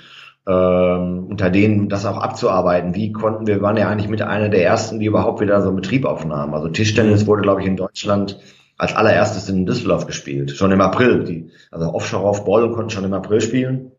ähm, 0.48 1.26
unter 1.28 1.50
denen 1.50 1.88
das 1.90 2.06
auch 2.06 2.16
abzuarbeiten. 2.16 2.94
Wie 2.94 3.12
konnten 3.12 3.46
wir, 3.46 3.60
waren 3.60 3.76
ja 3.76 3.88
eigentlich 3.88 4.08
mit 4.08 4.22
einer 4.22 4.48
der 4.48 4.64
ersten, 4.64 4.98
die 4.98 5.06
überhaupt 5.06 5.40
wieder 5.42 5.60
so 5.60 5.68
einen 5.68 5.76
Betrieb 5.76 6.06
aufnahmen. 6.06 6.54
Also 6.54 6.68
Tischtennis 6.68 7.26
wurde, 7.26 7.42
glaube 7.42 7.60
ich, 7.60 7.66
in 7.66 7.76
Deutschland 7.76 8.38
als 8.78 8.94
allererstes 8.94 9.48
in 9.48 9.66
Düsseldorf 9.66 10.06
gespielt, 10.06 10.52
schon 10.52 10.72
im 10.72 10.80
April. 10.80 11.24
Die, 11.24 11.50
also 11.70 11.92
Offshore 11.92 12.24
auf 12.24 12.44
Ball 12.44 12.70
konnten 12.72 12.90
schon 12.90 13.04
im 13.04 13.12
April 13.12 13.40
spielen 13.40 13.92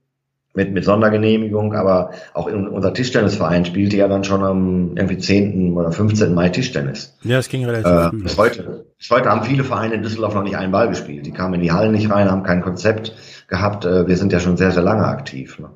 mit, 0.55 0.73
mit 0.73 0.83
Sondergenehmigung, 0.83 1.75
aber 1.75 2.11
auch 2.33 2.47
in, 2.47 2.67
unser 2.67 2.93
Tischtennisverein 2.93 3.65
spielte 3.65 3.97
ja 3.97 4.07
dann 4.07 4.23
schon 4.23 4.43
am 4.43 4.97
irgendwie 4.97 5.17
10. 5.17 5.73
oder 5.73 5.91
15. 5.91 6.33
Mai 6.33 6.49
Tischtennis. 6.49 7.15
Ja, 7.23 7.37
es 7.37 7.49
ging 7.49 7.65
relativ 7.65 7.91
äh, 7.91 8.09
früh. 8.09 8.23
Bis 8.23 8.37
heute, 8.37 8.85
bis 8.97 9.09
heute 9.11 9.29
haben 9.29 9.43
viele 9.43 9.63
Vereine 9.63 9.95
in 9.95 10.03
Düsseldorf 10.03 10.33
noch 10.33 10.43
nicht 10.43 10.57
einen 10.57 10.71
Ball 10.71 10.89
gespielt. 10.89 11.25
Die 11.25 11.31
kamen 11.31 11.55
in 11.55 11.61
die 11.61 11.71
Hallen 11.71 11.91
nicht 11.91 12.09
rein, 12.09 12.31
haben 12.31 12.43
kein 12.43 12.61
Konzept 12.61 13.13
gehabt. 13.47 13.85
Äh, 13.85 14.07
wir 14.07 14.17
sind 14.17 14.33
ja 14.33 14.39
schon 14.39 14.57
sehr, 14.57 14.71
sehr 14.71 14.83
lange 14.83 15.05
aktiv. 15.05 15.59
Ne? 15.59 15.69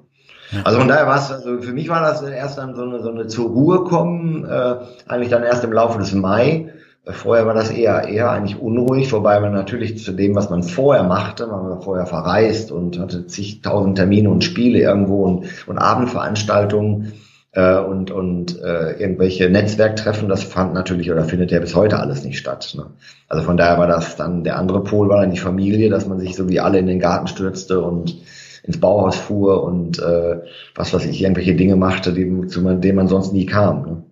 Also 0.63 0.79
von 0.79 0.87
daher 0.87 1.07
war 1.07 1.17
es, 1.17 1.31
also 1.31 1.61
für 1.61 1.73
mich 1.73 1.89
war 1.89 2.01
das 2.01 2.21
erst 2.21 2.57
dann 2.57 2.75
so 2.75 2.83
eine, 2.83 3.01
so 3.01 3.09
eine 3.09 3.27
zur 3.27 3.49
Ruhe 3.49 3.83
kommen, 3.83 4.45
äh, 4.45 4.75
eigentlich 5.07 5.29
dann 5.29 5.43
erst 5.43 5.63
im 5.63 5.71
Laufe 5.71 5.99
des 5.99 6.13
Mai. 6.13 6.73
Vorher 7.05 7.45
war 7.45 7.53
das 7.53 7.69
eher, 7.69 8.07
eher 8.07 8.31
eigentlich 8.31 8.57
unruhig, 8.57 9.11
wobei 9.11 9.41
man 9.41 9.51
natürlich 9.51 10.01
zu 10.01 10.13
dem, 10.13 10.35
was 10.35 10.49
man 10.49 10.63
vorher 10.63 11.03
machte, 11.03 11.47
man 11.47 11.69
war 11.69 11.81
vorher 11.81 12.05
verreist 12.05 12.71
und 12.71 12.97
hatte 12.97 13.27
zigtausend 13.27 13.97
Termine 13.97 14.29
und 14.29 14.43
Spiele 14.45 14.79
irgendwo 14.79 15.25
und, 15.25 15.45
und 15.67 15.77
Abendveranstaltungen 15.77 17.11
äh, 17.51 17.77
und, 17.77 18.09
und 18.09 18.57
äh, 18.61 18.93
irgendwelche 18.93 19.49
Netzwerktreffen, 19.49 20.29
das 20.29 20.43
fand 20.43 20.73
natürlich 20.73 21.11
oder 21.11 21.25
findet 21.25 21.51
ja 21.51 21.59
bis 21.59 21.75
heute 21.75 21.99
alles 21.99 22.23
nicht 22.23 22.37
statt. 22.37 22.73
Ne? 22.77 22.85
Also 23.27 23.43
von 23.43 23.57
daher 23.57 23.77
war 23.77 23.87
das 23.87 24.15
dann, 24.15 24.45
der 24.45 24.57
andere 24.57 24.81
Pol 24.81 25.09
war 25.09 25.19
dann 25.19 25.31
die 25.31 25.39
Familie, 25.39 25.89
dass 25.89 26.07
man 26.07 26.21
sich 26.21 26.37
so 26.37 26.47
wie 26.47 26.61
alle 26.61 26.79
in 26.79 26.87
den 26.87 27.01
Garten 27.01 27.27
stürzte 27.27 27.81
und 27.81 28.15
ins 28.63 28.79
Bauhaus 28.79 29.17
fuhr 29.17 29.61
und 29.61 29.99
äh, 29.99 30.39
was 30.73 30.93
weiß 30.93 31.05
ich, 31.05 31.21
irgendwelche 31.21 31.55
Dinge 31.55 31.75
machte, 31.75 32.13
die, 32.13 32.47
zu 32.47 32.61
denen 32.61 32.95
man 32.95 33.09
sonst 33.09 33.33
nie 33.33 33.45
kam. 33.45 33.81
Ne? 33.83 34.03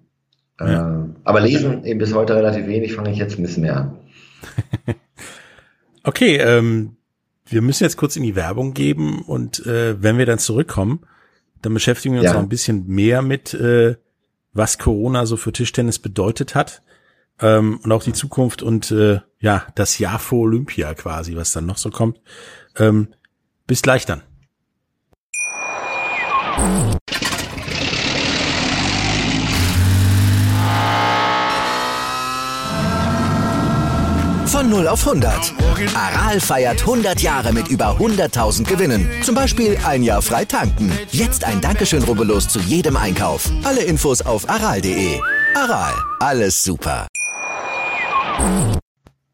Ja. 0.59 0.89
Äh, 0.89 1.10
aber 1.23 1.41
lesen 1.41 1.83
eben 1.85 1.99
bis 1.99 2.13
heute 2.13 2.35
relativ 2.35 2.67
wenig, 2.67 2.93
fange 2.93 3.11
ich 3.11 3.17
jetzt 3.17 3.37
ein 3.37 3.43
bisschen 3.43 3.63
mehr 3.63 3.77
an. 3.77 3.99
okay, 6.03 6.37
ähm, 6.37 6.97
wir 7.45 7.61
müssen 7.61 7.83
jetzt 7.83 7.97
kurz 7.97 8.15
in 8.15 8.23
die 8.23 8.35
Werbung 8.35 8.73
geben 8.73 9.21
und 9.21 9.65
äh, 9.65 10.01
wenn 10.01 10.17
wir 10.17 10.25
dann 10.25 10.39
zurückkommen, 10.39 11.01
dann 11.61 11.73
beschäftigen 11.73 12.15
wir 12.15 12.21
uns 12.21 12.29
ja. 12.29 12.33
noch 12.33 12.41
ein 12.41 12.49
bisschen 12.49 12.87
mehr 12.87 13.21
mit, 13.21 13.53
äh, 13.53 13.95
was 14.53 14.77
Corona 14.77 15.25
so 15.25 15.37
für 15.37 15.51
Tischtennis 15.51 15.99
bedeutet 15.99 16.55
hat 16.55 16.81
ähm, 17.39 17.79
und 17.83 17.91
auch 17.91 18.03
die 18.03 18.13
Zukunft 18.13 18.63
und 18.63 18.91
äh, 18.91 19.19
ja, 19.39 19.65
das 19.75 19.99
Jahr 19.99 20.19
vor 20.19 20.39
Olympia 20.39 20.93
quasi, 20.93 21.35
was 21.35 21.51
dann 21.51 21.65
noch 21.65 21.77
so 21.77 21.89
kommt. 21.89 22.19
Ähm, 22.77 23.09
bis 23.67 23.81
gleich 23.81 24.05
dann. 24.05 24.21
0 34.71 34.87
auf 34.87 35.05
100. 35.05 35.53
Aral 35.93 36.39
feiert 36.39 36.79
100 36.79 37.21
Jahre 37.21 37.51
mit 37.51 37.67
über 37.67 37.97
100.000 37.99 38.63
Gewinnen. 38.63 39.07
Zum 39.21 39.35
Beispiel 39.35 39.77
ein 39.85 40.01
Jahr 40.01 40.21
frei 40.21 40.45
tanken. 40.45 40.91
Jetzt 41.11 41.43
ein 41.43 41.59
Dankeschön, 41.59 42.03
rubbellos 42.03 42.47
zu 42.47 42.59
jedem 42.59 42.95
Einkauf. 42.95 43.51
Alle 43.63 43.83
Infos 43.83 44.21
auf 44.21 44.49
aral.de. 44.49 45.19
Aral, 45.55 45.93
alles 46.19 46.63
super. 46.63 47.07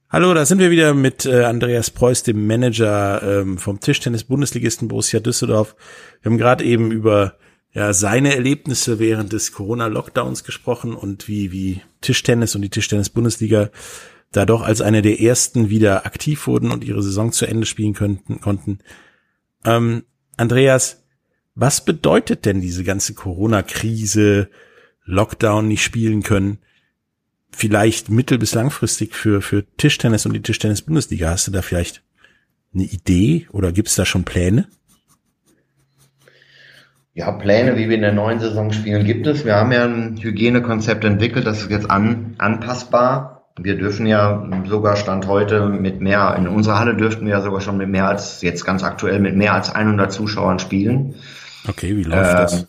Hallo, 0.10 0.34
da 0.34 0.46
sind 0.46 0.58
wir 0.58 0.72
wieder 0.72 0.96
mit 0.96 1.28
äh, 1.28 1.44
Andreas 1.44 1.92
Preuß, 1.92 2.24
dem 2.24 2.48
Manager 2.48 3.22
ähm, 3.22 3.60
vom 3.60 3.80
Tischtennis-Bundesligisten 3.80 4.88
Borussia 4.88 5.20
Düsseldorf. 5.20 5.76
Wir 6.22 6.32
haben 6.32 6.38
gerade 6.40 6.64
eben 6.64 6.92
über 6.92 7.36
ja, 7.74 7.94
seine 7.94 8.34
Erlebnisse 8.34 8.98
während 8.98 9.34
des 9.34 9.52
Corona-Lockdowns 9.52 10.44
gesprochen 10.44 10.96
und 10.96 11.28
wie, 11.28 11.52
wie 11.52 11.82
Tischtennis 12.02 12.56
und 12.56 12.64
die 12.64 12.70
Tischtennis-Bundesliga 12.70 13.70
da 14.32 14.46
doch 14.46 14.62
als 14.62 14.82
eine 14.82 15.02
der 15.02 15.22
ersten 15.22 15.70
wieder 15.70 16.06
aktiv 16.06 16.48
wurden 16.48 16.72
und 16.72 16.84
ihre 16.84 17.02
Saison 17.02 17.32
zu 17.32 17.46
Ende 17.46 17.66
spielen 17.66 17.94
könnten, 17.94 18.42
konnten. 18.42 18.80
Ähm, 19.66 20.04
Andreas, 20.36 21.04
was 21.56 21.84
bedeutet 21.84 22.46
denn 22.46 22.62
diese 22.62 22.84
ganze 22.84 23.14
Corona-Krise, 23.14 24.50
Lockdown 25.06 25.68
nicht 25.68 25.84
spielen 25.84 26.24
können? 26.24 26.60
vielleicht 27.58 28.10
mittel- 28.10 28.38
bis 28.38 28.54
langfristig 28.54 29.16
für, 29.16 29.42
für 29.42 29.66
Tischtennis 29.78 30.26
und 30.26 30.34
die 30.34 30.42
Tischtennis-Bundesliga? 30.42 31.30
Hast 31.30 31.48
du 31.48 31.52
da 31.52 31.62
vielleicht 31.62 32.04
eine 32.74 32.84
Idee 32.84 33.48
oder 33.52 33.72
gibt 33.72 33.88
es 33.90 33.96
da 33.96 34.06
schon 34.06 34.24
Pläne? 34.24 34.68
Ja, 37.14 37.32
Pläne, 37.32 37.76
wie 37.78 37.90
wir 37.90 37.96
in 37.96 38.04
der 38.04 38.14
neuen 38.14 38.40
Saison 38.40 38.72
spielen, 38.72 39.04
gibt 39.04 39.26
es. 39.26 39.44
Wir 39.44 39.56
haben 39.56 39.72
ja 39.72 39.86
ein 39.86 40.18
Hygienekonzept 40.22 41.04
entwickelt, 41.04 41.48
das 41.48 41.62
ist 41.62 41.72
jetzt 41.72 41.90
an, 41.90 42.36
anpassbar. 42.38 43.37
Wir 43.60 43.78
dürfen 43.78 44.06
ja 44.06 44.48
sogar 44.68 44.96
Stand 44.96 45.28
heute 45.28 45.68
mit 45.68 46.00
mehr, 46.02 46.36
in 46.38 46.48
unserer 46.48 46.80
Halle 46.80 46.96
dürften 46.96 47.26
wir 47.26 47.34
ja 47.34 47.42
sogar 47.42 47.62
schon 47.62 47.78
mit 47.78 47.90
mehr 47.90 48.08
als, 48.08 48.42
jetzt 48.42 48.66
ganz 48.66 48.84
aktuell 48.84 49.20
mit 49.20 49.36
mehr 49.36 49.54
als 49.54 49.74
100 49.74 50.12
Zuschauern 50.12 50.60
spielen. 50.60 51.16
Okay, 51.68 51.98
wie 51.98 52.04
läuft 52.04 52.32
äh, 52.32 52.36
das? 52.36 52.68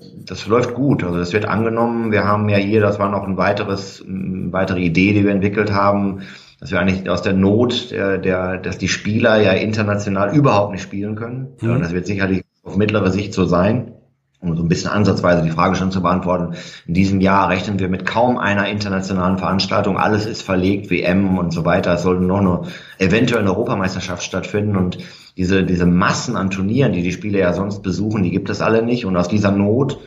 das 0.00 0.46
läuft 0.46 0.74
gut. 0.74 1.04
Also 1.04 1.18
das 1.18 1.32
wird 1.32 1.46
angenommen. 1.46 2.12
Wir 2.12 2.24
haben 2.24 2.48
ja 2.48 2.56
hier, 2.56 2.80
das 2.80 2.98
war 2.98 3.10
noch 3.10 3.24
ein 3.24 3.36
weiteres, 3.36 4.04
eine 4.06 4.52
weitere 4.52 4.80
Idee, 4.80 5.12
die 5.12 5.24
wir 5.24 5.32
entwickelt 5.32 5.72
haben, 5.72 6.22
dass 6.60 6.70
wir 6.70 6.80
eigentlich 6.80 7.08
aus 7.08 7.22
der 7.22 7.34
Not, 7.34 7.90
der, 7.90 8.18
der, 8.18 8.58
dass 8.58 8.78
die 8.78 8.88
Spieler 8.88 9.40
ja 9.40 9.52
international 9.52 10.34
überhaupt 10.34 10.72
nicht 10.72 10.82
spielen 10.82 11.14
können. 11.14 11.48
Mhm. 11.60 11.80
Das 11.80 11.92
wird 11.92 12.06
sicherlich 12.06 12.44
auf 12.62 12.76
mittlere 12.76 13.10
Sicht 13.10 13.32
so 13.32 13.44
sein. 13.44 13.92
Um 14.40 14.56
so 14.56 14.62
ein 14.62 14.68
bisschen 14.68 14.90
ansatzweise 14.90 15.42
die 15.42 15.50
Frage 15.50 15.74
schon 15.74 15.90
zu 15.90 16.00
beantworten. 16.00 16.54
In 16.86 16.94
diesem 16.94 17.20
Jahr 17.20 17.48
rechnen 17.48 17.80
wir 17.80 17.88
mit 17.88 18.06
kaum 18.06 18.38
einer 18.38 18.68
internationalen 18.68 19.36
Veranstaltung. 19.36 19.98
Alles 19.98 20.26
ist 20.26 20.42
verlegt, 20.42 20.90
WM 20.90 21.38
und 21.38 21.52
so 21.52 21.64
weiter. 21.64 21.94
Es 21.94 22.02
soll 22.02 22.20
noch 22.20 22.38
eine 22.38 22.62
eventuell 22.98 23.40
eine 23.40 23.50
Europameisterschaft 23.50 24.22
stattfinden 24.22 24.76
und 24.76 24.98
diese, 25.36 25.64
diese 25.64 25.86
Massen 25.86 26.36
an 26.36 26.50
Turnieren, 26.50 26.92
die 26.92 27.02
die 27.02 27.12
Spieler 27.12 27.40
ja 27.40 27.52
sonst 27.52 27.82
besuchen, 27.82 28.22
die 28.22 28.30
gibt 28.30 28.48
es 28.48 28.60
alle 28.60 28.82
nicht. 28.82 29.06
Und 29.06 29.16
aus 29.16 29.26
dieser 29.26 29.50
Not 29.50 29.98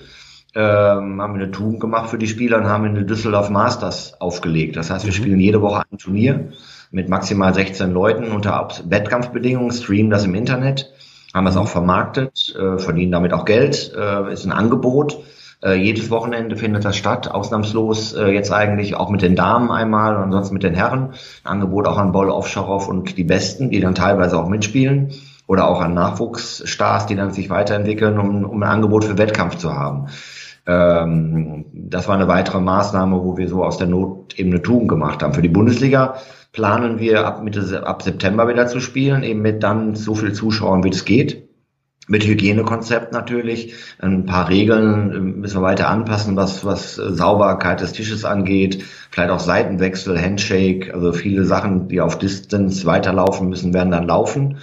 ähm, 0.56 1.22
haben 1.22 1.34
wir 1.34 1.44
eine 1.44 1.52
Tugend 1.52 1.80
gemacht 1.80 2.10
für 2.10 2.17
die 2.17 2.28
Spieler 2.28 2.58
und 2.58 2.65
haben 2.65 2.86
eine 2.86 3.04
Düsseldorf 3.04 3.50
Masters 3.50 4.20
aufgelegt. 4.20 4.76
Das 4.76 4.89
heißt, 4.89 5.06
wir 5.06 5.12
mhm. 5.12 5.15
spielen 5.15 5.39
jede 5.39 5.62
Woche 5.62 5.84
ein 5.91 5.98
Turnier 5.98 6.52
mit 6.91 7.08
maximal 7.08 7.54
16 7.54 7.91
Leuten 7.91 8.32
unter 8.32 8.67
Wettkampfbedingungen, 8.86 9.72
streamen 9.72 10.10
das 10.10 10.26
im 10.26 10.36
Internet 10.36 10.91
haben 11.34 11.48
es 11.48 11.58
auch 11.58 11.67
vermarktet, 11.67 12.56
äh, 12.58 12.78
verdienen 12.78 13.12
damit 13.12 13.34
auch 13.34 13.46
Geld, 13.46 13.94
äh, 13.96 14.32
ist 14.34 14.46
ein 14.46 14.52
Angebot. 14.52 15.20
Äh, 15.63 15.76
jedes 15.76 16.10
Wochenende 16.10 16.56
findet 16.56 16.86
das 16.86 16.98
statt, 16.98 17.30
ausnahmslos 17.30 18.13
äh, 18.13 18.28
jetzt 18.28 18.52
eigentlich 18.52 18.96
auch 18.96 19.10
mit 19.10 19.22
den 19.22 19.36
Damen 19.36 19.70
einmal 19.70 20.15
und 20.15 20.24
ansonsten 20.24 20.56
mit 20.56 20.63
den 20.63 20.74
Herren. 20.74 21.13
Ein 21.44 21.52
Angebot 21.54 21.88
auch 21.88 21.98
an 21.98 22.12
Boll 22.12 22.30
Offsharov 22.30 22.88
und 22.88 23.17
die 23.17 23.24
Besten, 23.24 23.70
die 23.70 23.80
dann 23.80 23.96
teilweise 23.96 24.39
auch 24.39 24.50
mitspielen 24.50 25.13
oder 25.48 25.67
auch 25.67 25.82
an 25.82 25.94
Nachwuchsstars, 25.94 27.06
die 27.06 27.15
dann 27.15 27.32
sich 27.32 27.50
weiterentwickeln, 27.50 28.17
um, 28.17 28.44
um 28.46 28.63
ein 28.63 28.70
Angebot 28.70 29.04
für 29.04 29.17
Wettkampf 29.17 29.58
zu 29.58 29.74
haben. 29.74 30.08
Ähm, 30.65 31.65
das 31.74 32.08
war 32.08 32.15
eine 32.15 32.28
weitere 32.28 32.60
Maßnahme, 32.60 33.24
wo 33.24 33.38
wir 33.38 33.48
so 33.48 33.63
aus 33.63 33.78
der 33.78 33.88
Not 33.88 34.39
eben 34.39 34.52
eine 34.52 34.62
Tugend 34.62 34.89
gemacht 34.89 35.22
haben. 35.22 35.34
Für 35.34 35.41
die 35.41 35.50
Bundesliga 35.50 36.15
planen 36.52 37.00
wir 37.00 37.26
ab 37.26 37.44
Mitte, 37.44 37.86
ab 37.86 38.02
September 38.02 38.48
wieder 38.48 38.68
zu 38.68 38.80
spielen, 38.80 39.24
eben 39.24 39.42
mit 39.42 39.64
dann 39.64 39.96
so 39.96 40.16
viel 40.16 40.34
Zuschauern, 40.34 40.84
wie 40.84 40.90
es 40.90 41.06
geht 41.06 41.50
mit 42.12 42.26
Hygienekonzept 42.26 43.14
natürlich. 43.14 43.74
Ein 44.00 44.26
paar 44.26 44.50
Regeln 44.50 45.14
ähm, 45.14 45.40
müssen 45.40 45.58
wir 45.58 45.64
weiter 45.64 45.90
anpassen, 45.90 46.36
was, 46.36 46.66
was 46.66 46.96
Sauberkeit 46.96 47.82
des 47.82 47.94
Tisches 47.94 48.26
angeht. 48.26 48.84
Vielleicht 49.12 49.30
auch 49.30 49.40
Seitenwechsel, 49.40 50.22
Handshake, 50.22 50.94
also 50.94 51.14
viele 51.14 51.46
Sachen, 51.46 51.88
die 51.88 52.02
auf 52.02 52.18
Distance 52.18 52.86
weiterlaufen 52.86 53.50
müssen, 53.50 53.74
werden 53.74 53.92
dann 53.92 54.08
laufen. 54.08 54.58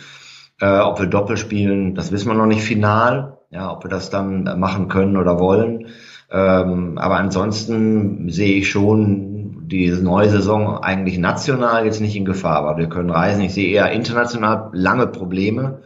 Äh, 0.61 0.79
ob 0.81 1.01
wir 1.01 1.07
Doppel 1.07 1.37
spielen, 1.37 1.94
das 1.94 2.12
wissen 2.12 2.29
wir 2.29 2.35
noch 2.35 2.46
nicht 2.46 2.62
final. 2.62 3.38
Ja, 3.51 3.72
ob 3.72 3.83
wir 3.83 3.90
das 3.90 4.11
dann 4.11 4.61
machen 4.61 4.88
können 4.88 5.16
oder 5.16 5.40
wollen. 5.40 5.87
Ähm, 6.31 6.98
aber 6.98 7.16
ansonsten 7.16 8.29
sehe 8.29 8.59
ich 8.59 8.68
schon 8.68 9.27
diese 9.62 10.02
neue 10.02 10.30
Saison 10.30 10.78
eigentlich 10.78 11.18
national 11.18 11.84
jetzt 11.84 12.00
nicht 12.00 12.16
in 12.16 12.24
Gefahr, 12.24 12.64
weil 12.64 12.76
wir 12.76 12.88
können 12.88 13.11
reisen. 13.11 13.42
Ich 13.42 13.54
sehe 13.54 13.68
eher 13.68 13.90
international 13.92 14.70
lange 14.72 15.06
Probleme 15.06 15.80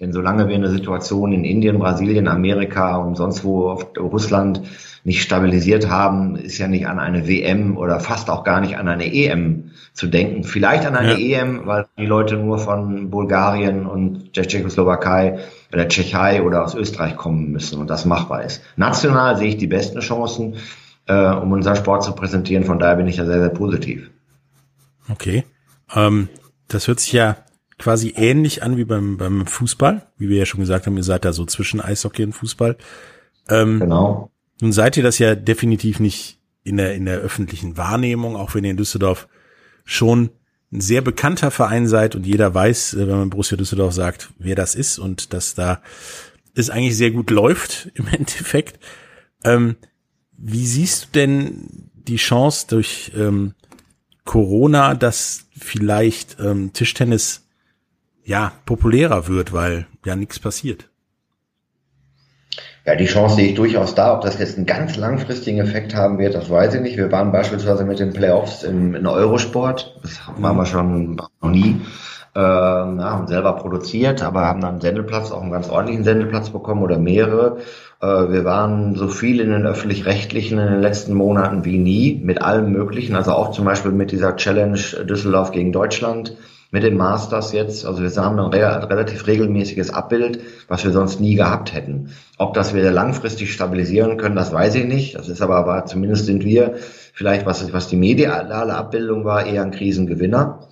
denn 0.00 0.12
solange 0.12 0.46
wir 0.46 0.54
eine 0.54 0.70
Situation 0.70 1.32
in 1.32 1.44
Indien, 1.44 1.80
Brasilien, 1.80 2.28
Amerika 2.28 2.96
und 2.98 3.16
sonst 3.16 3.42
wo 3.42 3.68
auf 3.68 3.88
Russland 3.98 4.62
nicht 5.02 5.22
stabilisiert 5.22 5.88
haben, 5.88 6.36
ist 6.36 6.58
ja 6.58 6.68
nicht 6.68 6.86
an 6.86 7.00
eine 7.00 7.26
WM 7.26 7.76
oder 7.76 7.98
fast 7.98 8.30
auch 8.30 8.44
gar 8.44 8.60
nicht 8.60 8.76
an 8.76 8.86
eine 8.86 9.12
EM 9.12 9.70
zu 9.94 10.06
denken. 10.06 10.44
Vielleicht 10.44 10.86
an 10.86 10.94
eine 10.94 11.18
ja. 11.18 11.40
EM, 11.40 11.66
weil 11.66 11.86
die 11.98 12.06
Leute 12.06 12.36
nur 12.36 12.58
von 12.58 13.10
Bulgarien 13.10 13.86
und 13.86 14.36
der 14.36 14.46
Tschechoslowakei 14.46 15.40
oder 15.72 15.88
Tschechei 15.88 16.42
oder 16.44 16.64
aus 16.64 16.76
Österreich 16.76 17.16
kommen 17.16 17.50
müssen 17.50 17.80
und 17.80 17.90
das 17.90 18.04
machbar 18.04 18.44
ist. 18.44 18.62
National 18.76 19.36
sehe 19.36 19.48
ich 19.48 19.56
die 19.56 19.66
besten 19.66 19.98
Chancen, 19.98 20.54
äh, 21.08 21.34
um 21.34 21.50
unseren 21.52 21.76
Sport 21.76 22.04
zu 22.04 22.12
präsentieren. 22.12 22.64
Von 22.64 22.78
daher 22.78 22.96
bin 22.96 23.08
ich 23.08 23.16
da 23.16 23.26
sehr, 23.26 23.40
sehr 23.40 23.48
positiv. 23.48 24.10
Okay. 25.10 25.44
Ähm, 25.94 26.28
das 26.68 26.86
hört 26.86 27.00
sich 27.00 27.12
ja 27.12 27.36
quasi 27.78 28.14
ähnlich 28.16 28.62
an 28.62 28.76
wie 28.76 28.84
beim, 28.84 29.16
beim 29.16 29.46
Fußball, 29.46 30.06
wie 30.18 30.28
wir 30.28 30.38
ja 30.38 30.46
schon 30.46 30.60
gesagt 30.60 30.86
haben, 30.86 30.96
ihr 30.96 31.04
seid 31.04 31.24
da 31.24 31.32
so 31.32 31.46
zwischen 31.46 31.80
Eishockey 31.80 32.24
und 32.24 32.32
Fußball. 32.32 32.76
Ähm, 33.48 33.80
genau. 33.80 34.30
Nun 34.60 34.72
seid 34.72 34.96
ihr 34.96 35.02
das 35.02 35.18
ja 35.18 35.34
definitiv 35.34 36.00
nicht 36.00 36.38
in 36.64 36.76
der, 36.76 36.94
in 36.94 37.06
der 37.06 37.18
öffentlichen 37.18 37.76
Wahrnehmung, 37.76 38.36
auch 38.36 38.54
wenn 38.54 38.64
ihr 38.64 38.72
in 38.72 38.76
Düsseldorf 38.76 39.28
schon 39.84 40.30
ein 40.70 40.80
sehr 40.80 41.00
bekannter 41.00 41.50
Verein 41.50 41.86
seid 41.86 42.14
und 42.14 42.26
jeder 42.26 42.52
weiß, 42.52 42.94
äh, 42.94 43.06
wenn 43.06 43.16
man 43.16 43.30
Borussia 43.30 43.56
Düsseldorf 43.56 43.94
sagt, 43.94 44.30
wer 44.38 44.54
das 44.54 44.74
ist 44.74 44.98
und 44.98 45.32
dass 45.32 45.54
da 45.54 45.80
es 46.54 46.68
eigentlich 46.68 46.96
sehr 46.96 47.12
gut 47.12 47.30
läuft 47.30 47.90
im 47.94 48.06
Endeffekt. 48.12 48.78
Ähm, 49.44 49.76
wie 50.38 50.66
siehst 50.66 51.04
du 51.04 51.08
denn 51.14 51.90
die 51.94 52.16
Chance 52.16 52.66
durch 52.68 53.12
ähm, 53.16 53.54
Corona, 54.24 54.94
dass 54.94 55.46
vielleicht 55.56 56.38
ähm, 56.40 56.72
Tischtennis 56.72 57.46
ja, 58.24 58.52
populärer 58.66 59.26
wird, 59.26 59.52
weil 59.52 59.86
ja 60.04 60.16
nichts 60.16 60.38
passiert. 60.38 60.88
Ja, 62.84 62.94
die 62.94 63.06
Chance 63.06 63.36
sehe 63.36 63.48
ich 63.48 63.54
durchaus 63.54 63.94
da. 63.94 64.14
Ob 64.14 64.22
das 64.22 64.38
jetzt 64.38 64.56
einen 64.56 64.64
ganz 64.64 64.96
langfristigen 64.96 65.58
Effekt 65.58 65.94
haben 65.94 66.18
wird, 66.18 66.34
das 66.34 66.48
weiß 66.48 66.74
ich 66.74 66.80
nicht. 66.80 66.96
Wir 66.96 67.12
waren 67.12 67.32
beispielsweise 67.32 67.84
mit 67.84 67.98
den 67.98 68.12
Playoffs 68.12 68.62
im, 68.62 68.94
in 68.94 69.06
Eurosport. 69.06 69.98
Das 70.02 70.20
waren 70.38 70.56
wir 70.56 70.64
schon 70.66 71.16
noch 71.16 71.30
nie. 71.42 71.82
Ja, 72.34 72.86
haben 73.00 73.26
selber 73.26 73.54
produziert, 73.54 74.22
aber 74.22 74.42
haben 74.42 74.60
dann 74.60 74.72
einen 74.72 74.80
Sendeplatz, 74.80 75.32
auch 75.32 75.42
einen 75.42 75.50
ganz 75.50 75.68
ordentlichen 75.68 76.04
Sendeplatz 76.04 76.50
bekommen 76.50 76.82
oder 76.82 76.96
mehrere. 76.96 77.58
Äh, 78.00 78.06
wir 78.06 78.44
waren 78.44 78.94
so 78.94 79.08
viel 79.08 79.40
in 79.40 79.50
den 79.50 79.66
öffentlich-rechtlichen 79.66 80.58
in 80.58 80.66
den 80.66 80.80
letzten 80.80 81.14
Monaten 81.14 81.64
wie 81.64 81.78
nie, 81.78 82.20
mit 82.22 82.42
allem 82.42 82.72
Möglichen. 82.72 83.16
Also 83.16 83.32
auch 83.32 83.50
zum 83.50 83.64
Beispiel 83.64 83.92
mit 83.92 84.12
dieser 84.12 84.36
Challenge 84.36 84.78
Düsseldorf 85.04 85.50
gegen 85.50 85.72
Deutschland 85.72 86.36
mit 86.70 86.82
den 86.82 86.98
Masters 86.98 87.52
jetzt, 87.52 87.86
also 87.86 88.02
wir 88.02 88.22
haben 88.22 88.38
ein 88.38 88.52
relativ 88.52 89.26
regelmäßiges 89.26 89.88
Abbild, 89.88 90.40
was 90.68 90.84
wir 90.84 90.90
sonst 90.90 91.18
nie 91.18 91.34
gehabt 91.34 91.72
hätten. 91.72 92.10
Ob 92.36 92.52
das 92.52 92.74
wir 92.74 92.90
langfristig 92.90 93.54
stabilisieren 93.54 94.18
können, 94.18 94.36
das 94.36 94.52
weiß 94.52 94.74
ich 94.74 94.84
nicht. 94.84 95.14
Das 95.14 95.30
ist 95.30 95.40
aber, 95.40 95.56
aber 95.56 95.86
zumindest 95.86 96.26
sind 96.26 96.44
wir 96.44 96.74
vielleicht, 97.14 97.46
was, 97.46 97.72
was 97.72 97.88
die 97.88 97.96
mediale 97.96 98.74
Abbildung 98.74 99.24
war, 99.24 99.46
eher 99.46 99.62
ein 99.62 99.70
Krisengewinner. 99.70 100.67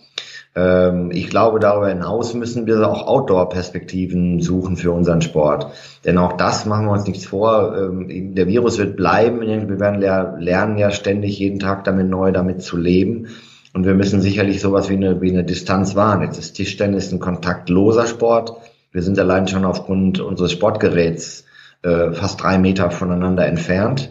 Ähm, 0.57 1.11
ich 1.13 1.29
glaube, 1.29 1.61
darüber 1.61 1.89
hinaus 1.89 2.33
müssen 2.35 2.67
wir 2.67 2.89
auch 2.89 3.07
Outdoor-Perspektiven 3.07 4.41
suchen 4.41 4.77
für 4.77 4.91
unseren 4.91 5.21
Sport. 5.21 5.73
Denn 6.05 6.17
auch 6.19 6.33
das 6.33 6.65
machen 6.65 6.87
wir 6.87 6.93
uns 6.93 7.07
nichts 7.07 7.27
vor. 7.27 7.77
Ähm, 7.77 8.35
der 8.35 8.49
Virus 8.49 8.79
wird 8.79 8.97
bleiben. 8.97 9.43
Wir 9.43 9.79
werden 9.79 10.01
lernen 10.41 10.79
ja 10.79 10.91
ständig 10.91 11.39
jeden 11.39 11.59
Tag 11.59 11.85
damit 11.85 12.09
neu 12.09 12.33
damit 12.33 12.63
zu 12.63 12.79
leben. 12.79 13.29
Und 13.75 13.85
wir 13.85 13.95
müssen 13.95 14.23
sicherlich 14.23 14.63
sowas 14.63 14.89
wie 14.89 14.95
eine, 14.95 15.21
wie 15.21 15.31
eine 15.31 15.45
Distanz 15.45 15.95
wahren. 15.95 16.23
Jetzt 16.23 16.39
ist 16.39 16.55
Tischtennis 16.55 17.13
ein 17.13 17.21
kontaktloser 17.21 18.07
Sport. 18.07 18.57
Wir 18.91 19.03
sind 19.03 19.19
allein 19.19 19.47
schon 19.47 19.67
aufgrund 19.67 20.21
unseres 20.21 20.53
Sportgeräts 20.53 21.45
äh, 21.83 22.13
fast 22.13 22.43
drei 22.43 22.57
Meter 22.57 22.91
voneinander 22.91 23.47
entfernt. 23.47 24.11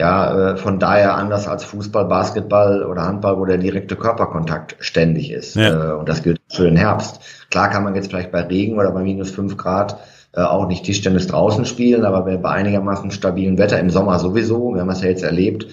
Ja, 0.00 0.52
äh, 0.52 0.56
von 0.56 0.78
daher 0.78 1.14
anders 1.16 1.46
als 1.46 1.62
Fußball, 1.64 2.06
Basketball 2.06 2.84
oder 2.84 3.02
Handball, 3.02 3.38
wo 3.38 3.44
der 3.44 3.58
direkte 3.58 3.96
Körperkontakt 3.96 4.76
ständig 4.80 5.30
ist. 5.30 5.56
Ja. 5.56 5.90
Äh, 5.90 5.92
und 5.92 6.08
das 6.08 6.22
gilt 6.22 6.40
für 6.48 6.64
den 6.64 6.76
Herbst. 6.76 7.20
Klar 7.50 7.68
kann 7.68 7.84
man 7.84 7.94
jetzt 7.94 8.08
vielleicht 8.08 8.32
bei 8.32 8.40
Regen 8.40 8.78
oder 8.78 8.92
bei 8.92 9.02
minus 9.02 9.30
fünf 9.30 9.58
Grad 9.58 9.98
äh, 10.32 10.40
auch 10.40 10.66
nicht 10.68 10.84
Tischtennis 10.84 11.26
draußen 11.26 11.66
spielen, 11.66 12.06
aber 12.06 12.22
bei 12.22 12.48
einigermaßen 12.48 13.10
stabilem 13.10 13.58
Wetter 13.58 13.78
im 13.78 13.90
Sommer 13.90 14.18
sowieso, 14.18 14.72
wir 14.72 14.80
haben 14.80 14.88
es 14.88 15.02
ja 15.02 15.10
jetzt 15.10 15.22
erlebt, 15.22 15.66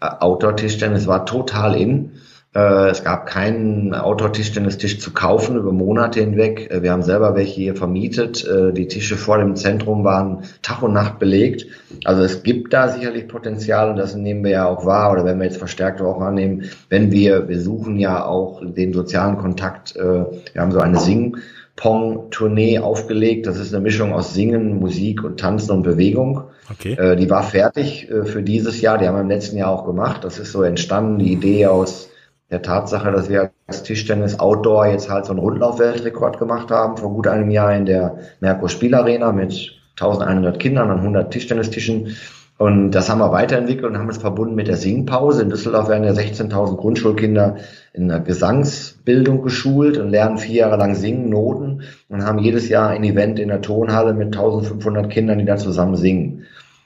Outdoor-Tischtennis 0.00 1.06
war 1.06 1.26
total 1.26 1.76
in. 1.76 2.12
Äh, 2.54 2.90
es 2.90 3.02
gab 3.02 3.26
keinen 3.26 3.94
Outdoor-Tischtennistisch 3.94 5.00
zu 5.00 5.12
kaufen 5.12 5.56
über 5.56 5.72
Monate 5.72 6.20
hinweg. 6.20 6.70
Äh, 6.70 6.82
wir 6.82 6.92
haben 6.92 7.02
selber 7.02 7.34
welche 7.34 7.54
hier 7.54 7.74
vermietet. 7.74 8.46
Äh, 8.46 8.72
die 8.72 8.86
Tische 8.86 9.16
vor 9.16 9.38
dem 9.38 9.56
Zentrum 9.56 10.04
waren 10.04 10.44
Tag 10.62 10.82
und 10.82 10.92
Nacht 10.92 11.18
belegt. 11.18 11.66
Also 12.04 12.22
es 12.22 12.44
gibt 12.44 12.72
da 12.72 12.88
sicherlich 12.88 13.26
Potenzial 13.26 13.90
und 13.90 13.96
das 13.96 14.14
nehmen 14.14 14.44
wir 14.44 14.52
ja 14.52 14.66
auch 14.68 14.86
wahr 14.86 15.12
oder 15.12 15.24
wenn 15.24 15.38
wir 15.38 15.46
jetzt 15.46 15.56
verstärkt 15.56 16.00
auch 16.00 16.20
annehmen, 16.20 16.70
wenn 16.88 17.10
wir, 17.10 17.48
wir 17.48 17.60
suchen 17.60 17.98
ja 17.98 18.24
auch 18.24 18.62
den 18.64 18.92
sozialen 18.92 19.38
Kontakt. 19.38 19.94
Wir 19.94 20.42
haben 20.56 20.72
so 20.72 20.80
eine 20.80 20.98
Sing- 20.98 21.36
Pong-Tournee 21.76 22.78
aufgelegt. 22.78 23.48
Das 23.48 23.58
ist 23.58 23.74
eine 23.74 23.82
Mischung 23.82 24.12
aus 24.12 24.32
Singen, 24.32 24.78
Musik 24.78 25.24
und 25.24 25.40
Tanzen 25.40 25.72
und 25.72 25.82
Bewegung. 25.82 26.44
Okay. 26.70 27.16
die 27.16 27.28
war 27.30 27.42
fertig 27.42 28.08
für 28.24 28.42
dieses 28.42 28.80
Jahr. 28.80 28.96
Die 28.98 29.08
haben 29.08 29.16
wir 29.16 29.22
im 29.22 29.28
letzten 29.28 29.56
Jahr 29.56 29.70
auch 29.70 29.84
gemacht. 29.84 30.22
Das 30.22 30.38
ist 30.38 30.52
so 30.52 30.62
entstanden, 30.62 31.18
die 31.18 31.32
Idee 31.32 31.66
aus 31.66 32.10
der 32.54 32.62
Tatsache, 32.62 33.10
dass 33.10 33.28
wir 33.28 33.50
als 33.66 33.82
Tischtennis 33.82 34.38
Outdoor 34.38 34.86
jetzt 34.86 35.10
halt 35.10 35.24
so 35.24 35.32
einen 35.32 35.40
Rundlauf-Weltrekord 35.40 36.38
gemacht 36.38 36.70
haben 36.70 36.96
vor 36.96 37.12
gut 37.12 37.26
einem 37.26 37.50
Jahr 37.50 37.74
in 37.74 37.84
der 37.84 38.18
Merkur 38.40 38.68
Spielarena 38.68 39.32
mit 39.32 39.72
1100 39.98 40.60
Kindern 40.60 40.90
an 40.90 40.98
100 40.98 41.32
Tischtennistischen. 41.32 42.16
Und 42.56 42.92
das 42.92 43.10
haben 43.10 43.18
wir 43.18 43.32
weiterentwickelt 43.32 43.86
und 43.86 43.98
haben 43.98 44.08
es 44.08 44.18
verbunden 44.18 44.54
mit 44.54 44.68
der 44.68 44.76
Singpause. 44.76 45.42
In 45.42 45.50
Düsseldorf 45.50 45.88
werden 45.88 46.04
ja 46.04 46.12
16.000 46.12 46.76
Grundschulkinder 46.76 47.56
in 47.92 48.06
der 48.06 48.20
Gesangsbildung 48.20 49.42
geschult 49.42 49.98
und 49.98 50.10
lernen 50.10 50.38
vier 50.38 50.60
Jahre 50.60 50.76
lang 50.76 50.94
singen, 50.94 51.28
Noten 51.28 51.82
und 52.08 52.24
haben 52.24 52.38
jedes 52.38 52.68
Jahr 52.68 52.90
ein 52.90 53.02
Event 53.02 53.40
in 53.40 53.48
der 53.48 53.62
Tonhalle 53.62 54.14
mit 54.14 54.28
1500 54.28 55.10
Kindern, 55.10 55.40
die 55.40 55.44
da 55.44 55.56
zusammen 55.56 55.96
singen. 55.96 56.44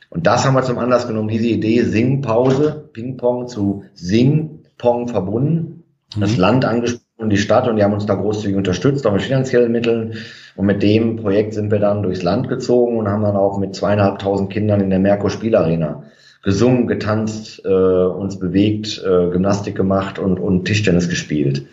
Und 0.08 0.26
das 0.26 0.46
haben 0.46 0.54
wir 0.54 0.62
zum 0.62 0.78
Anlass 0.78 1.06
genommen, 1.06 1.28
diese 1.28 1.48
Idee 1.48 1.82
Singpause, 1.82 2.88
Ping-Pong 2.94 3.48
zu 3.48 3.84
Sing 3.92 4.57
Pong 4.78 5.08
verbunden, 5.08 5.84
mhm. 6.16 6.20
das 6.20 6.36
Land 6.36 6.64
angesprochen, 6.64 7.30
die 7.30 7.36
Stadt 7.36 7.68
und 7.68 7.76
die 7.76 7.84
haben 7.84 7.92
uns 7.92 8.06
da 8.06 8.14
großzügig 8.14 8.56
unterstützt, 8.56 9.06
auch 9.06 9.12
mit 9.12 9.22
finanziellen 9.22 9.72
Mitteln. 9.72 10.14
Und 10.56 10.66
mit 10.66 10.82
dem 10.82 11.16
Projekt 11.16 11.54
sind 11.54 11.70
wir 11.70 11.78
dann 11.78 12.02
durchs 12.02 12.22
Land 12.22 12.48
gezogen 12.48 12.96
und 12.96 13.08
haben 13.08 13.22
dann 13.22 13.36
auch 13.36 13.58
mit 13.58 13.74
zweieinhalbtausend 13.74 14.50
Kindern 14.50 14.80
in 14.80 14.90
der 14.90 14.98
Merkur 14.98 15.30
Spielarena 15.30 16.04
gesungen, 16.42 16.86
getanzt, 16.86 17.62
äh, 17.64 17.68
uns 17.68 18.38
bewegt, 18.38 19.02
äh, 19.04 19.30
Gymnastik 19.30 19.74
gemacht 19.74 20.18
und, 20.18 20.38
und 20.38 20.64
Tischtennis 20.64 21.08
gespielt. 21.08 21.66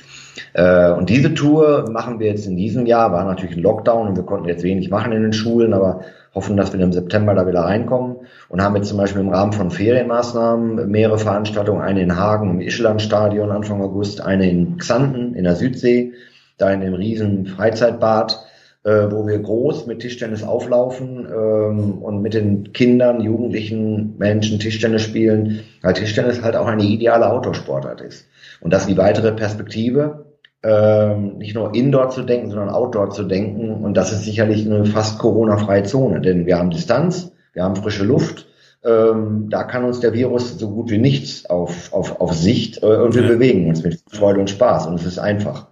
Äh, 0.53 0.91
und 0.91 1.09
diese 1.09 1.33
Tour 1.33 1.89
machen 1.91 2.19
wir 2.19 2.27
jetzt 2.27 2.47
in 2.47 2.57
diesem 2.57 2.85
Jahr, 2.85 3.11
war 3.11 3.23
natürlich 3.25 3.55
ein 3.55 3.63
Lockdown 3.63 4.09
und 4.09 4.15
wir 4.15 4.23
konnten 4.23 4.49
jetzt 4.49 4.63
wenig 4.63 4.89
machen 4.89 5.11
in 5.11 5.21
den 5.21 5.33
Schulen, 5.33 5.73
aber 5.73 6.01
hoffen, 6.35 6.57
dass 6.57 6.73
wir 6.73 6.79
im 6.79 6.93
September 6.93 7.33
da 7.33 7.47
wieder 7.47 7.61
reinkommen 7.61 8.17
und 8.49 8.61
haben 8.61 8.75
jetzt 8.75 8.89
zum 8.89 8.97
Beispiel 8.97 9.21
im 9.21 9.29
Rahmen 9.29 9.53
von 9.53 9.71
Ferienmaßnahmen 9.71 10.89
mehrere 10.91 11.17
Veranstaltungen, 11.17 11.81
eine 11.81 12.01
in 12.01 12.17
Hagen 12.17 12.51
im 12.51 12.61
Ischlandstadion 12.61 13.51
Anfang 13.51 13.81
August, 13.81 14.21
eine 14.21 14.49
in 14.49 14.77
Xanten 14.77 15.33
in 15.33 15.45
der 15.45 15.55
Südsee, 15.55 16.13
da 16.57 16.71
in 16.71 16.81
dem 16.81 16.93
riesen 16.93 17.47
Freizeitbad 17.47 18.45
äh, 18.85 19.11
wo 19.11 19.25
wir 19.25 19.39
groß 19.39 19.87
mit 19.87 20.01
Tischtennis 20.01 20.43
auflaufen 20.43 21.27
ähm, 21.27 21.93
und 22.03 22.21
mit 22.21 22.35
den 22.35 22.71
Kindern, 22.71 23.19
Jugendlichen, 23.19 24.15
Menschen 24.19 24.59
Tischtennis 24.59 25.01
spielen, 25.01 25.61
weil 25.81 25.93
Tischtennis 25.93 26.43
halt 26.43 26.55
auch 26.55 26.67
eine 26.67 26.83
ideale 26.83 27.27
Outdoor-Sportart 27.27 28.01
ist. 28.01 28.27
Und 28.61 28.71
das 28.71 28.83
ist 28.83 28.89
die 28.89 28.97
weitere 28.97 29.31
Perspektive, 29.31 30.24
ähm, 30.65 31.37
nicht 31.37 31.53
nur 31.53 31.75
Indoor 31.75 32.09
zu 32.09 32.23
denken, 32.23 32.49
sondern 32.49 32.69
Outdoor 32.69 33.11
zu 33.11 33.23
denken. 33.23 33.83
Und 33.83 33.95
das 33.95 34.11
ist 34.11 34.23
sicherlich 34.23 34.65
eine 34.65 34.85
fast 34.85 35.19
Corona-freie 35.19 35.83
Zone, 35.83 36.21
denn 36.21 36.47
wir 36.47 36.57
haben 36.57 36.71
Distanz, 36.71 37.31
wir 37.53 37.63
haben 37.63 37.75
frische 37.75 38.03
Luft, 38.03 38.47
ähm, 38.83 39.49
da 39.49 39.63
kann 39.63 39.83
uns 39.83 39.99
der 39.99 40.13
Virus 40.13 40.57
so 40.57 40.71
gut 40.71 40.89
wie 40.89 40.97
nichts 40.97 41.45
auf, 41.45 41.93
auf, 41.93 42.19
auf 42.19 42.33
Sicht 42.33 42.81
äh, 42.81 42.87
und 42.87 43.13
wir 43.13 43.23
ja. 43.23 43.27
bewegen 43.27 43.69
uns 43.69 43.83
mit 43.83 44.01
Freude 44.09 44.39
und 44.39 44.49
Spaß 44.49 44.87
und 44.87 44.95
es 44.95 45.05
ist 45.05 45.19
einfach. 45.19 45.67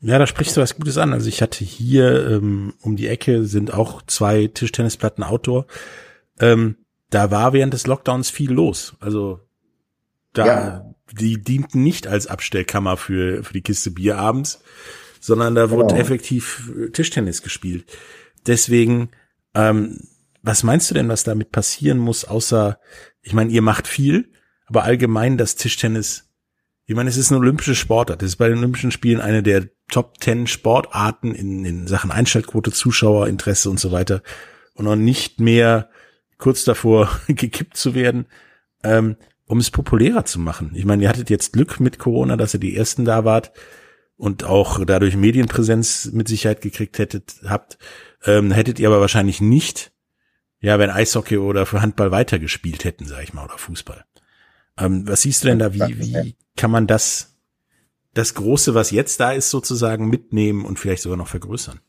Ja, 0.00 0.18
da 0.18 0.26
sprichst 0.26 0.56
du 0.56 0.60
was 0.60 0.76
Gutes 0.76 0.98
an. 0.98 1.12
Also 1.12 1.28
ich 1.28 1.42
hatte 1.42 1.64
hier 1.64 2.28
ähm, 2.30 2.74
um 2.82 2.96
die 2.96 3.08
Ecke 3.08 3.44
sind 3.44 3.72
auch 3.72 4.02
zwei 4.02 4.46
Tischtennisplatten 4.46 5.24
Outdoor. 5.24 5.66
Ähm, 6.40 6.76
da 7.10 7.30
war 7.30 7.52
während 7.52 7.72
des 7.72 7.86
Lockdowns 7.86 8.30
viel 8.30 8.52
los. 8.52 8.94
Also 9.00 9.40
da 10.34 10.46
ja. 10.46 10.94
Die 11.12 11.42
dienten 11.42 11.82
nicht 11.82 12.06
als 12.06 12.26
Abstellkammer 12.26 12.96
für 12.96 13.44
für 13.44 13.52
die 13.52 13.62
Kiste 13.62 13.90
Bier 13.90 14.18
abends, 14.18 14.60
sondern 15.20 15.54
da 15.54 15.66
genau. 15.66 15.76
wurde 15.76 15.96
effektiv 15.96 16.72
äh, 16.78 16.90
Tischtennis 16.90 17.42
gespielt. 17.42 17.84
Deswegen 18.46 19.10
ähm, 19.54 20.00
was 20.42 20.62
meinst 20.62 20.90
du 20.90 20.94
denn, 20.94 21.08
was 21.08 21.24
damit 21.24 21.52
passieren 21.52 21.98
muss, 21.98 22.24
außer, 22.24 22.78
ich 23.22 23.32
meine, 23.32 23.50
ihr 23.50 23.62
macht 23.62 23.86
viel, 23.86 24.32
aber 24.66 24.84
allgemein 24.84 25.36
das 25.36 25.56
Tischtennis, 25.56 26.30
ich 26.86 26.94
meine, 26.94 27.10
es 27.10 27.16
ist 27.16 27.30
eine 27.30 27.40
olympische 27.40 27.74
Sportart. 27.74 28.22
Das 28.22 28.30
ist 28.30 28.36
bei 28.36 28.48
den 28.48 28.58
Olympischen 28.58 28.90
Spielen 28.90 29.20
eine 29.20 29.42
der 29.42 29.68
Top 29.90 30.20
Ten 30.20 30.46
Sportarten 30.46 31.34
in, 31.34 31.64
in 31.64 31.86
Sachen 31.86 32.10
Einschaltquote, 32.10 32.72
Zuschauerinteresse 32.72 33.68
und 33.68 33.78
so 33.78 33.92
weiter. 33.92 34.22
Und 34.74 34.86
noch 34.86 34.96
nicht 34.96 35.38
mehr 35.38 35.90
kurz 36.38 36.64
davor 36.64 37.10
gekippt 37.26 37.76
zu 37.76 37.94
werden, 37.94 38.26
ähm, 38.82 39.16
um 39.48 39.58
es 39.58 39.70
populärer 39.70 40.24
zu 40.24 40.38
machen. 40.38 40.70
Ich 40.74 40.84
meine, 40.84 41.02
ihr 41.02 41.08
hattet 41.08 41.30
jetzt 41.30 41.52
Glück 41.52 41.80
mit 41.80 41.98
Corona, 41.98 42.36
dass 42.36 42.54
ihr 42.54 42.60
die 42.60 42.76
ersten 42.76 43.04
da 43.04 43.24
wart 43.24 43.52
und 44.16 44.44
auch 44.44 44.84
dadurch 44.84 45.16
Medienpräsenz 45.16 46.10
mit 46.12 46.28
Sicherheit 46.28 46.60
gekriegt 46.60 46.98
hättet, 46.98 47.40
habt, 47.46 47.78
ähm, 48.24 48.52
hättet 48.52 48.78
ihr 48.78 48.88
aber 48.88 49.00
wahrscheinlich 49.00 49.40
nicht 49.40 49.92
ja, 50.60 50.78
wenn 50.78 50.90
Eishockey 50.90 51.38
oder 51.38 51.66
für 51.66 51.82
Handball 51.82 52.10
weitergespielt 52.10 52.84
hätten, 52.84 53.06
sag 53.06 53.22
ich 53.22 53.32
mal, 53.32 53.44
oder 53.44 53.58
Fußball. 53.58 54.04
Ähm, 54.78 55.06
was 55.06 55.22
siehst 55.22 55.44
du 55.44 55.48
denn 55.48 55.58
da? 55.58 55.72
Wie, 55.72 55.98
wie 55.98 56.36
kann 56.56 56.70
man 56.70 56.86
das, 56.86 57.36
das 58.14 58.34
Große, 58.34 58.74
was 58.74 58.90
jetzt 58.90 59.20
da 59.20 59.32
ist, 59.32 59.50
sozusagen 59.50 60.08
mitnehmen 60.08 60.64
und 60.64 60.78
vielleicht 60.78 61.02
sogar 61.02 61.18
noch 61.18 61.28
vergrößern? 61.28 61.80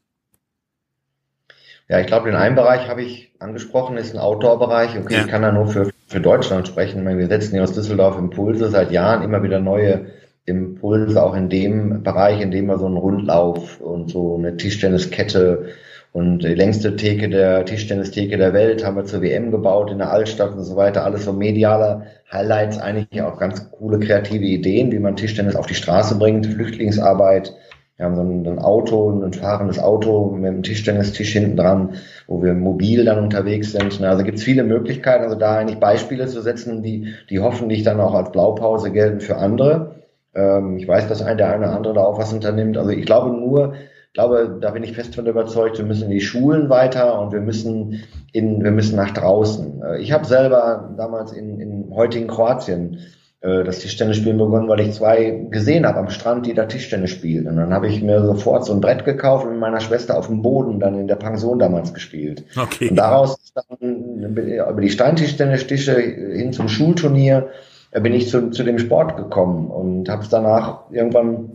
Ja, 1.88 2.00
ich 2.00 2.08
glaube, 2.08 2.30
den 2.30 2.36
einen 2.36 2.56
Bereich 2.56 2.88
habe 2.88 3.02
ich 3.02 3.34
angesprochen, 3.40 3.98
ist 3.98 4.14
ein 4.14 4.20
Outdoor-Bereich. 4.20 4.96
Okay, 5.00 5.16
ja. 5.16 5.22
ich 5.22 5.28
kann 5.28 5.42
da 5.42 5.52
nur 5.52 5.68
für, 5.68 5.92
für 6.10 6.20
Deutschland 6.20 6.68
sprechen. 6.68 7.06
Wir 7.06 7.28
setzen 7.28 7.54
hier 7.54 7.64
aus 7.64 7.74
Düsseldorf 7.74 8.18
Impulse 8.18 8.70
seit 8.70 8.92
Jahren 8.92 9.24
immer 9.24 9.44
wieder 9.44 9.60
neue 9.60 10.08
Impulse, 10.46 11.22
auch 11.22 11.36
in 11.36 11.50
dem 11.50 12.04
Bereich, 12.04 12.42
in 12.42 12.52
dem 12.52 12.66
wir 12.66 12.80
so 12.80 12.88
einen 12.88 12.98
Rundlauf 12.98 13.80
und 13.80 14.10
so 14.10 14.36
eine 14.36 14.58
Tischtenniskette 14.58 15.70
und 16.12 16.40
die 16.40 16.56
längste 16.56 16.96
Theke 16.96 17.30
der 17.30 17.66
Tischtennistheke 17.66 18.36
der 18.38 18.52
Welt 18.54 18.84
haben 18.84 18.96
wir 18.96 19.06
zur 19.06 19.22
WM 19.22 19.52
gebaut 19.52 19.92
in 19.92 20.00
der 20.00 20.12
Altstadt 20.12 20.54
und 20.54 20.64
so 20.64 20.76
weiter. 20.76 21.06
Alles 21.06 21.26
so 21.26 21.34
mediale 21.34 22.08
Highlights, 22.32 22.80
eigentlich 22.80 23.22
auch 23.22 23.38
ganz 23.38 23.70
coole 23.72 24.00
kreative 24.00 24.44
Ideen, 24.44 24.92
wie 24.92 24.98
man 24.98 25.16
Tischtennis 25.16 25.56
auf 25.56 25.68
die 25.68 25.76
Straße 25.76 26.18
bringt, 26.18 26.48
Flüchtlingsarbeit. 26.48 27.54
Wir 28.00 28.06
haben 28.06 28.16
so 28.16 28.22
ein, 28.22 28.48
ein 28.48 28.60
Auto, 28.60 29.22
ein 29.22 29.34
fahrendes 29.34 29.78
Auto 29.78 30.32
mit 30.32 30.48
einem 30.48 30.64
Tischtennistisch 30.64 31.34
hinten 31.34 31.58
dran, 31.58 31.96
wo 32.28 32.42
wir 32.42 32.54
mobil 32.54 33.04
dann 33.04 33.20
unterwegs 33.20 33.74
sind. 33.74 34.02
Also 34.02 34.24
gibt 34.24 34.38
es 34.38 34.44
viele 34.46 34.64
Möglichkeiten, 34.64 35.26
also 35.26 35.36
da 35.36 35.58
eigentlich 35.58 35.82
Beispiele 35.82 36.26
zu 36.28 36.42
setzen, 36.42 36.82
die, 36.82 37.14
die 37.30 37.40
hoffentlich 37.40 37.84
dann 37.84 38.00
auch 38.00 38.14
als 38.14 38.32
Blaupause 38.32 38.92
gelten 38.92 39.20
für 39.20 39.36
andere. 39.36 39.96
Ähm, 40.34 40.78
ich 40.78 40.88
weiß, 40.88 41.10
dass 41.10 41.22
ein 41.22 41.38
der 41.38 41.50
eine 41.50 41.66
oder 41.66 41.76
andere 41.76 41.94
da 41.94 42.02
auch 42.02 42.18
was 42.18 42.32
unternimmt. 42.32 42.78
Also 42.78 42.92
ich 42.92 43.06
glaube 43.06 43.36
nur, 43.36 43.74
glaube, 44.14 44.58
da 44.62 44.72
bin 44.72 44.84
ich 44.84 44.94
fest 44.94 45.16
von 45.16 45.28
überzeugt, 45.28 45.78
wir 45.78 45.86
müssen 45.86 46.06
in 46.06 46.12
die 46.12 46.22
Schulen 46.22 46.70
weiter 46.70 47.20
und 47.20 47.34
wir 47.34 47.42
müssen 47.42 48.04
in, 48.32 48.64
wir 48.64 48.72
müssen 48.72 48.96
nach 48.96 49.12
draußen. 49.12 49.82
Äh, 49.84 50.02
ich 50.02 50.14
habe 50.14 50.26
selber 50.26 50.94
damals 50.96 51.34
in, 51.34 51.60
in 51.60 51.94
heutigen 51.94 52.28
Kroatien 52.28 53.00
das 53.42 53.80
Tischtennisspielen 53.80 54.38
begonnen, 54.38 54.68
weil 54.68 54.82
ich 54.82 54.94
zwei 54.94 55.46
gesehen 55.50 55.86
habe 55.86 56.00
am 56.00 56.10
Strand, 56.10 56.46
die 56.46 56.54
da 56.54 56.66
Tischtennis 56.66 57.12
spielen. 57.12 57.48
Und 57.48 57.56
dann 57.56 57.74
habe 57.74 57.88
ich 57.88 58.02
mir 58.02 58.22
sofort 58.26 58.66
so 58.66 58.74
ein 58.74 58.82
Brett 58.82 59.06
gekauft 59.06 59.46
und 59.46 59.52
mit 59.52 59.62
meiner 59.62 59.80
Schwester 59.80 60.18
auf 60.18 60.28
dem 60.28 60.42
Boden 60.42 60.82
dann 60.82 61.00
in 61.00 61.08
der 61.08 61.16
Pension 61.16 61.58
damals 61.58 61.94
gespielt. 61.94 62.44
Okay. 62.58 62.90
Und 62.90 62.98
daraus 62.98 63.38
dann 63.54 64.36
über 64.36 64.82
die 64.82 64.90
Steintischtennistische 64.90 65.94
hin 65.94 66.52
zum 66.52 66.68
Schulturnier 66.68 67.48
äh, 67.92 68.02
bin 68.02 68.14
ich 68.14 68.30
zu, 68.30 68.50
zu 68.50 68.64
dem 68.64 68.80
Sport 68.80 69.16
gekommen 69.18 69.70
und 69.70 70.10
habe 70.10 70.24
es 70.24 70.30
danach 70.30 70.92
irgendwann 70.92 71.52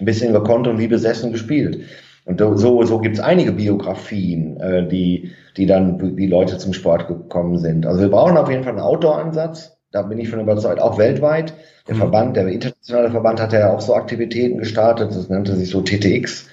ein 0.00 0.04
bisschen 0.04 0.32
gekonnt 0.32 0.66
und 0.68 0.78
wie 0.78 0.88
besessen 0.88 1.32
gespielt. 1.32 1.80
Und 2.24 2.40
so, 2.40 2.84
so 2.84 2.98
gibt 3.00 3.16
es 3.16 3.22
einige 3.22 3.52
Biografien, 3.52 4.60
äh, 4.60 4.86
die, 4.86 5.32
die 5.56 5.66
dann 5.66 6.16
die 6.16 6.26
Leute 6.26 6.58
zum 6.58 6.72
Sport 6.72 7.08
gekommen 7.08 7.58
sind. 7.58 7.84
Also 7.84 8.00
wir 8.00 8.10
brauchen 8.10 8.36
auf 8.36 8.48
jeden 8.48 8.62
Fall 8.62 8.74
einen 8.74 8.82
Outdoor-Ansatz. 8.82 9.76
Da 9.92 10.02
bin 10.02 10.18
ich 10.18 10.30
von 10.30 10.40
überzeugt, 10.40 10.80
auch 10.80 10.98
weltweit. 10.98 11.54
Der 11.86 11.94
mhm. 11.94 11.98
Verband, 11.98 12.36
der 12.36 12.48
internationale 12.48 13.10
Verband 13.10 13.40
hat 13.40 13.52
ja 13.52 13.72
auch 13.72 13.80
so 13.80 13.94
Aktivitäten 13.94 14.58
gestartet. 14.58 15.10
Das 15.10 15.28
nannte 15.28 15.54
sich 15.54 15.70
so 15.70 15.82
TTX. 15.82 16.48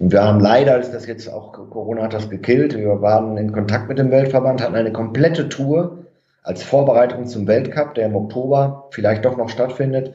Und 0.00 0.12
wir 0.12 0.24
haben 0.24 0.40
leider, 0.40 0.78
ist 0.78 0.92
das 0.92 1.06
jetzt 1.06 1.28
auch 1.28 1.52
Corona 1.52 2.02
hat 2.02 2.14
das 2.14 2.28
gekillt. 2.30 2.76
Wir 2.76 3.00
waren 3.00 3.36
in 3.36 3.52
Kontakt 3.52 3.88
mit 3.88 3.98
dem 3.98 4.10
Weltverband, 4.10 4.62
hatten 4.62 4.74
eine 4.74 4.92
komplette 4.92 5.48
Tour 5.48 5.98
als 6.42 6.62
Vorbereitung 6.62 7.26
zum 7.26 7.46
Weltcup, 7.46 7.94
der 7.94 8.06
im 8.06 8.16
Oktober 8.16 8.88
vielleicht 8.90 9.24
doch 9.24 9.36
noch 9.36 9.50
stattfindet 9.50 10.14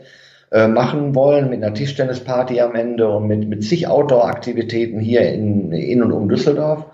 äh, 0.51 0.67
machen 0.67 1.13
wollen, 1.13 1.49
mit 1.49 1.63
einer 1.63 1.73
Tischtennisparty 1.73 2.61
am 2.61 2.75
Ende 2.75 3.07
und 3.09 3.27
mit, 3.27 3.47
mit 3.47 3.63
zig 3.63 3.88
Outdoor-Aktivitäten 3.88 4.99
hier 4.99 5.31
in, 5.31 5.71
in 5.71 6.01
und 6.01 6.11
um 6.11 6.29
Düsseldorf. 6.29 6.85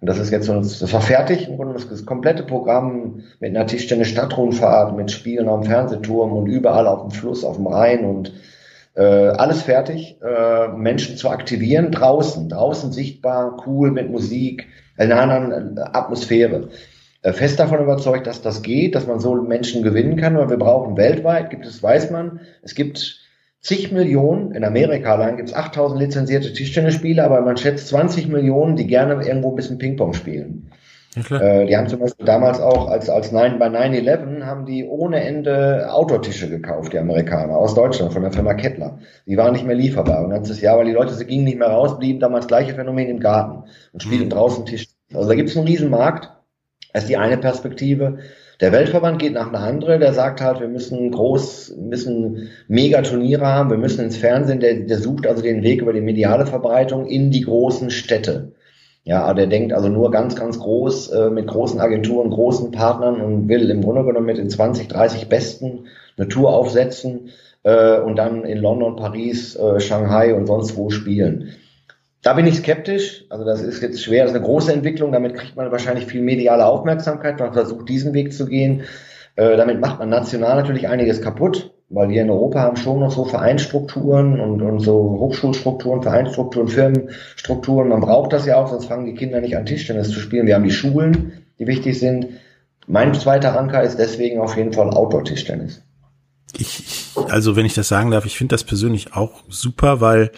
Und 0.00 0.06
das 0.06 0.18
ist 0.18 0.30
jetzt 0.30 0.46
so, 0.46 0.54
das 0.54 0.92
war 0.92 1.00
fertig 1.00 1.48
im 1.48 1.56
Grunde 1.56 1.74
das, 1.74 2.06
komplette 2.06 2.44
Programm 2.44 3.24
mit 3.40 3.54
einer 3.54 3.66
Tischtennis-Stadtrundfahrt, 3.66 4.96
mit 4.96 5.10
Spielen 5.10 5.46
dem 5.46 5.64
Fernsehturm 5.64 6.32
und 6.32 6.46
überall 6.46 6.86
auf 6.86 7.02
dem 7.02 7.10
Fluss, 7.10 7.44
auf 7.44 7.56
dem 7.56 7.66
Rhein 7.66 8.04
und 8.04 8.32
äh, 8.94 9.02
alles 9.02 9.62
fertig, 9.62 10.18
äh, 10.22 10.68
Menschen 10.68 11.16
zu 11.16 11.30
aktivieren 11.30 11.90
draußen, 11.90 12.48
draußen 12.48 12.92
sichtbar, 12.92 13.62
cool 13.66 13.90
mit 13.90 14.10
Musik, 14.10 14.66
in 14.96 15.12
einer 15.12 15.20
anderen 15.20 15.78
Atmosphäre. 15.78 16.68
Äh, 17.22 17.32
fest 17.32 17.58
davon 17.58 17.80
überzeugt, 17.80 18.26
dass 18.26 18.42
das 18.42 18.62
geht, 18.62 18.94
dass 18.94 19.06
man 19.06 19.18
so 19.18 19.34
Menschen 19.34 19.82
gewinnen 19.82 20.16
kann, 20.16 20.36
weil 20.36 20.50
wir 20.50 20.58
brauchen 20.58 20.96
weltweit, 20.96 21.50
gibt 21.50 21.66
es, 21.66 21.82
weiß 21.82 22.10
man, 22.10 22.40
es 22.62 22.74
gibt 22.74 23.20
zig 23.60 23.92
Millionen, 23.92 24.52
in 24.52 24.64
Amerika 24.64 25.14
allein 25.14 25.36
gibt 25.36 25.48
es 25.48 25.54
8000 25.54 26.00
lizenzierte 26.00 26.52
Tischtennisspieler, 26.52 27.24
aber 27.24 27.40
man 27.40 27.56
schätzt 27.56 27.88
20 27.88 28.28
Millionen, 28.28 28.76
die 28.76 28.86
gerne 28.86 29.14
irgendwo 29.26 29.50
ein 29.50 29.56
bisschen 29.56 29.78
Ping-Pong 29.78 30.12
spielen. 30.12 30.70
Ja, 31.30 31.40
äh, 31.40 31.66
die 31.66 31.76
haben 31.76 31.88
zum 31.88 32.00
Beispiel 32.00 32.26
damals 32.26 32.60
auch, 32.60 32.88
als, 32.88 33.08
als 33.08 33.32
9, 33.32 33.58
bei 33.58 33.68
9-11 33.68 34.44
haben 34.44 34.66
die 34.66 34.84
ohne 34.84 35.20
Ende 35.20 35.88
Outdoor-Tische 35.90 36.48
gekauft, 36.48 36.92
die 36.92 36.98
Amerikaner, 36.98 37.56
aus 37.56 37.74
Deutschland, 37.74 38.12
von 38.12 38.22
der 38.22 38.32
Firma 38.32 38.54
Kettler. 38.54 38.98
Die 39.26 39.36
waren 39.36 39.52
nicht 39.52 39.66
mehr 39.66 39.74
lieferbar. 39.74 40.22
Ein 40.22 40.30
ganzes 40.30 40.60
Jahr, 40.60 40.78
weil 40.78 40.86
die 40.86 40.92
Leute 40.92 41.14
sie 41.14 41.24
gingen 41.24 41.44
nicht 41.44 41.58
mehr 41.58 41.68
raus, 41.68 41.98
blieben 41.98 42.20
damals 42.20 42.46
gleiche 42.46 42.74
Phänomen 42.74 43.08
im 43.08 43.20
Garten 43.20 43.64
und 43.92 44.02
spielen 44.02 44.26
mhm. 44.26 44.30
draußen 44.30 44.66
Tisch. 44.66 44.86
Also 45.12 45.28
da 45.28 45.34
gibt 45.34 45.48
es 45.48 45.56
einen 45.56 45.66
riesen 45.66 45.90
Markt. 45.90 46.30
Das 46.92 47.04
ist 47.04 47.08
die 47.08 47.16
eine 47.16 47.38
Perspektive. 47.38 48.18
Der 48.60 48.72
Weltverband 48.72 49.20
geht 49.20 49.34
nach 49.34 49.48
einer 49.48 49.60
andere, 49.60 50.00
der 50.00 50.12
sagt 50.12 50.40
halt, 50.40 50.58
wir 50.58 50.66
müssen 50.66 51.12
groß, 51.12 51.76
müssen 51.78 52.48
Megaturniere 52.66 53.46
haben, 53.46 53.70
wir 53.70 53.78
müssen 53.78 54.04
ins 54.04 54.16
Fernsehen, 54.16 54.58
der, 54.58 54.80
der 54.80 54.98
sucht 54.98 55.28
also 55.28 55.42
den 55.42 55.62
Weg 55.62 55.80
über 55.80 55.92
die 55.92 56.00
mediale 56.00 56.44
Verbreitung 56.44 57.06
in 57.06 57.30
die 57.30 57.42
großen 57.42 57.90
Städte. 57.90 58.52
Ja, 59.04 59.32
der 59.32 59.46
denkt 59.46 59.72
also 59.72 59.88
nur 59.88 60.10
ganz, 60.10 60.34
ganz 60.34 60.58
groß 60.58 61.08
äh, 61.10 61.30
mit 61.30 61.46
großen 61.46 61.80
Agenturen, 61.80 62.30
großen 62.30 62.72
Partnern 62.72 63.20
und 63.20 63.48
will 63.48 63.70
im 63.70 63.80
Grunde 63.80 64.04
genommen 64.04 64.26
mit 64.26 64.38
den 64.38 64.50
20, 64.50 64.88
30 64.88 65.28
Besten 65.28 65.86
eine 66.16 66.28
Tour 66.28 66.52
aufsetzen 66.52 67.30
äh, 67.62 68.00
und 68.00 68.16
dann 68.16 68.44
in 68.44 68.58
London, 68.58 68.96
Paris, 68.96 69.54
äh, 69.54 69.78
Shanghai 69.78 70.34
und 70.34 70.46
sonst 70.46 70.76
wo 70.76 70.90
spielen. 70.90 71.54
Da 72.22 72.32
bin 72.32 72.46
ich 72.46 72.56
skeptisch. 72.56 73.24
Also 73.30 73.44
das 73.44 73.62
ist 73.62 73.80
jetzt 73.80 74.02
schwer, 74.02 74.24
das 74.24 74.32
ist 74.32 74.36
eine 74.36 74.46
große 74.46 74.72
Entwicklung. 74.72 75.12
Damit 75.12 75.34
kriegt 75.34 75.56
man 75.56 75.70
wahrscheinlich 75.70 76.06
viel 76.06 76.22
mediale 76.22 76.66
Aufmerksamkeit. 76.66 77.38
Man 77.38 77.52
versucht 77.52 77.88
diesen 77.88 78.12
Weg 78.12 78.32
zu 78.32 78.46
gehen. 78.46 78.82
Äh, 79.36 79.56
damit 79.56 79.80
macht 79.80 80.00
man 80.00 80.08
national 80.08 80.56
natürlich 80.56 80.88
einiges 80.88 81.22
kaputt, 81.22 81.72
weil 81.90 82.08
wir 82.08 82.22
in 82.22 82.30
Europa 82.30 82.58
haben 82.60 82.76
schon 82.76 82.98
noch 82.98 83.12
so 83.12 83.24
Vereinsstrukturen 83.24 84.40
und, 84.40 84.60
und 84.60 84.80
so 84.80 84.94
Hochschulstrukturen, 85.20 86.02
Vereinsstrukturen, 86.02 86.66
Firmenstrukturen. 86.66 87.88
Man 87.88 88.00
braucht 88.00 88.32
das 88.32 88.46
ja 88.46 88.56
auch, 88.56 88.68
sonst 88.68 88.86
fangen 88.86 89.06
die 89.06 89.14
Kinder 89.14 89.40
nicht 89.40 89.56
an 89.56 89.64
Tischtennis 89.64 90.10
zu 90.10 90.18
spielen. 90.18 90.48
Wir 90.48 90.56
haben 90.56 90.64
die 90.64 90.72
Schulen, 90.72 91.44
die 91.60 91.68
wichtig 91.68 92.00
sind. 92.00 92.26
Mein 92.88 93.14
zweiter 93.14 93.56
Anker 93.56 93.82
ist 93.82 93.98
deswegen 93.98 94.40
auf 94.40 94.56
jeden 94.56 94.72
Fall 94.72 94.90
Outdoor-Tischtennis. 94.90 95.82
Ich, 96.56 96.82
also 97.28 97.54
wenn 97.54 97.66
ich 97.66 97.74
das 97.74 97.86
sagen 97.86 98.10
darf, 98.10 98.26
ich 98.26 98.36
finde 98.36 98.54
das 98.54 98.64
persönlich 98.64 99.14
auch 99.14 99.44
super, 99.48 100.00
weil 100.00 100.32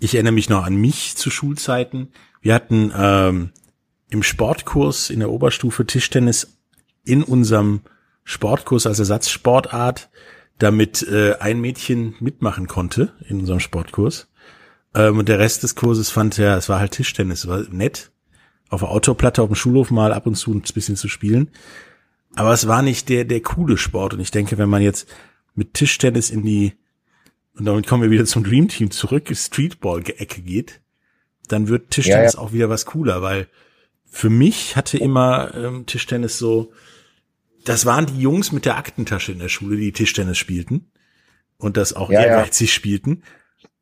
ich 0.00 0.14
erinnere 0.14 0.32
mich 0.32 0.48
noch 0.48 0.64
an 0.64 0.76
mich 0.76 1.16
zu 1.16 1.30
Schulzeiten 1.30 2.08
Wir 2.40 2.54
hatten 2.54 2.92
ähm, 2.96 3.50
im 4.08 4.22
Sportkurs 4.22 5.10
in 5.10 5.20
der 5.20 5.30
Oberstufe 5.30 5.86
Tischtennis 5.86 6.58
in 7.04 7.22
unserem 7.22 7.82
Sportkurs 8.24 8.86
als 8.86 8.98
Ersatzsportart, 8.98 10.10
damit 10.58 11.02
äh, 11.02 11.36
ein 11.38 11.60
Mädchen 11.60 12.14
mitmachen 12.20 12.66
konnte 12.66 13.14
in 13.28 13.40
unserem 13.40 13.60
Sportkurs. 13.60 14.28
Ähm, 14.94 15.18
und 15.18 15.28
der 15.28 15.38
Rest 15.38 15.62
des 15.62 15.74
Kurses 15.74 16.10
fand 16.10 16.36
ja, 16.36 16.56
es 16.56 16.68
war 16.68 16.80
halt 16.80 16.92
Tischtennis, 16.92 17.46
war 17.46 17.62
nett, 17.70 18.10
auf 18.68 18.80
der 18.80 18.90
Autoplatte 18.90 19.42
auf 19.42 19.48
dem 19.48 19.56
Schulhof 19.56 19.90
mal 19.90 20.12
ab 20.12 20.26
und 20.26 20.36
zu 20.36 20.52
ein 20.52 20.62
bisschen 20.74 20.96
zu 20.96 21.08
spielen. 21.08 21.50
Aber 22.36 22.52
es 22.52 22.68
war 22.68 22.82
nicht 22.82 23.08
der, 23.08 23.24
der 23.24 23.40
coole 23.40 23.76
Sport. 23.76 24.14
Und 24.14 24.20
ich 24.20 24.30
denke, 24.30 24.58
wenn 24.58 24.68
man 24.68 24.82
jetzt 24.82 25.08
mit 25.54 25.74
Tischtennis 25.74 26.30
in 26.30 26.44
die, 26.44 26.74
und 27.56 27.64
damit 27.64 27.86
kommen 27.86 28.02
wir 28.02 28.10
wieder 28.10 28.24
zum 28.24 28.44
Dream 28.44 28.68
Team 28.68 28.90
zurück, 28.90 29.30
Streetball-Ecke 29.32 30.42
geht, 30.42 30.80
dann 31.48 31.68
wird 31.68 31.90
Tischtennis 31.90 32.34
ja, 32.34 32.38
ja. 32.38 32.44
auch 32.44 32.52
wieder 32.52 32.68
was 32.68 32.86
cooler, 32.86 33.22
weil 33.22 33.48
für 34.10 34.30
mich 34.30 34.76
hatte 34.76 34.98
immer 34.98 35.54
ähm, 35.54 35.86
Tischtennis 35.86 36.38
so, 36.38 36.72
das 37.64 37.86
waren 37.86 38.06
die 38.06 38.20
Jungs 38.20 38.52
mit 38.52 38.64
der 38.64 38.76
Aktentasche 38.76 39.32
in 39.32 39.38
der 39.38 39.48
Schule, 39.48 39.76
die 39.76 39.92
Tischtennis 39.92 40.38
spielten 40.38 40.90
und 41.58 41.76
das 41.76 41.92
auch 41.92 42.10
ja, 42.10 42.22
ehrgeizig 42.22 42.72
spielten. 42.72 43.22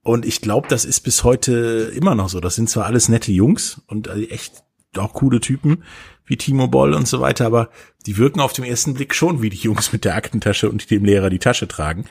Und 0.02 0.26
ich 0.26 0.40
glaube, 0.40 0.68
das 0.68 0.84
ist 0.84 1.00
bis 1.00 1.24
heute 1.24 1.92
immer 1.94 2.14
noch 2.14 2.28
so. 2.28 2.40
Das 2.40 2.54
sind 2.54 2.70
zwar 2.70 2.86
alles 2.86 3.08
nette 3.08 3.32
Jungs 3.32 3.82
und 3.86 4.08
echt 4.30 4.64
auch 4.96 5.12
coole 5.12 5.40
Typen 5.40 5.84
wie 6.24 6.36
Timo 6.36 6.68
Boll 6.68 6.94
und 6.94 7.08
so 7.08 7.20
weiter, 7.20 7.46
aber 7.46 7.70
die 8.06 8.16
wirken 8.16 8.40
auf 8.40 8.52
den 8.52 8.64
ersten 8.64 8.94
Blick 8.94 9.14
schon 9.14 9.42
wie 9.42 9.50
die 9.50 9.56
Jungs 9.56 9.92
mit 9.92 10.04
der 10.04 10.14
Aktentasche 10.14 10.68
und 10.70 10.90
dem 10.90 11.04
Lehrer 11.04 11.30
die 11.30 11.38
Tasche 11.38 11.68
tragen. 11.68 12.04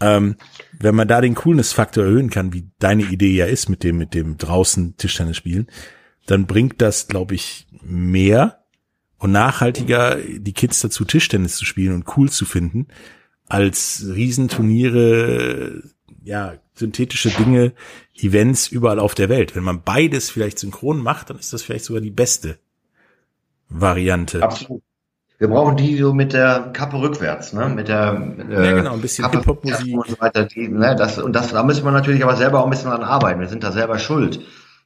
Ähm, 0.00 0.36
wenn 0.78 0.94
man 0.94 1.08
da 1.08 1.20
den 1.20 1.34
Coolness-Faktor 1.34 2.04
erhöhen 2.04 2.30
kann, 2.30 2.52
wie 2.52 2.70
deine 2.78 3.04
Idee 3.04 3.34
ja 3.34 3.46
ist 3.46 3.68
mit 3.68 3.84
dem, 3.84 3.96
mit 3.96 4.14
dem 4.14 4.36
draußen 4.36 4.96
Tischtennis 4.96 5.36
spielen, 5.36 5.68
dann 6.26 6.46
bringt 6.46 6.80
das, 6.80 7.06
glaube 7.06 7.34
ich, 7.34 7.66
mehr 7.82 8.64
und 9.18 9.32
nachhaltiger 9.32 10.16
die 10.16 10.52
Kids 10.52 10.80
dazu, 10.80 11.04
Tischtennis 11.04 11.56
zu 11.56 11.64
spielen 11.64 11.94
und 11.94 12.16
cool 12.16 12.30
zu 12.30 12.44
finden, 12.44 12.88
als 13.46 14.04
Riesenturniere, 14.06 15.82
ja, 16.22 16.54
synthetische 16.74 17.30
Dinge, 17.30 17.72
Events 18.16 18.68
überall 18.68 18.98
auf 18.98 19.14
der 19.14 19.28
Welt. 19.28 19.54
Wenn 19.54 19.62
man 19.62 19.82
beides 19.82 20.30
vielleicht 20.30 20.58
synchron 20.58 20.98
macht, 20.98 21.30
dann 21.30 21.38
ist 21.38 21.52
das 21.52 21.62
vielleicht 21.62 21.84
sogar 21.84 22.02
die 22.02 22.10
beste 22.10 22.58
Variante. 23.68 24.42
Absolut. 24.42 24.82
Wir 25.38 25.48
brauchen 25.48 25.76
die 25.76 25.96
so 25.98 26.14
mit 26.14 26.32
der 26.32 26.70
Kappe 26.72 27.00
rückwärts, 27.00 27.52
ne? 27.52 27.68
Mit 27.68 27.88
der 27.88 28.16
äh, 28.48 28.66
ja, 28.66 28.72
genau, 28.72 28.92
ein 28.92 29.00
bisschen 29.00 29.28
Hip-Hop-Musik 29.30 29.96
und 29.96 30.08
so 30.08 30.20
weiter. 30.20 30.44
Die, 30.44 30.68
ne? 30.68 30.94
das, 30.96 31.18
und 31.18 31.34
das, 31.34 31.52
da 31.52 31.62
müssen 31.64 31.84
wir 31.84 31.90
natürlich 31.90 32.22
aber 32.22 32.36
selber 32.36 32.60
auch 32.60 32.64
ein 32.64 32.70
bisschen 32.70 32.90
dran 32.90 33.02
arbeiten. 33.02 33.40
Wir 33.40 33.48
sind 33.48 33.64
da 33.64 33.72
selber 33.72 33.98
schuld. 33.98 34.40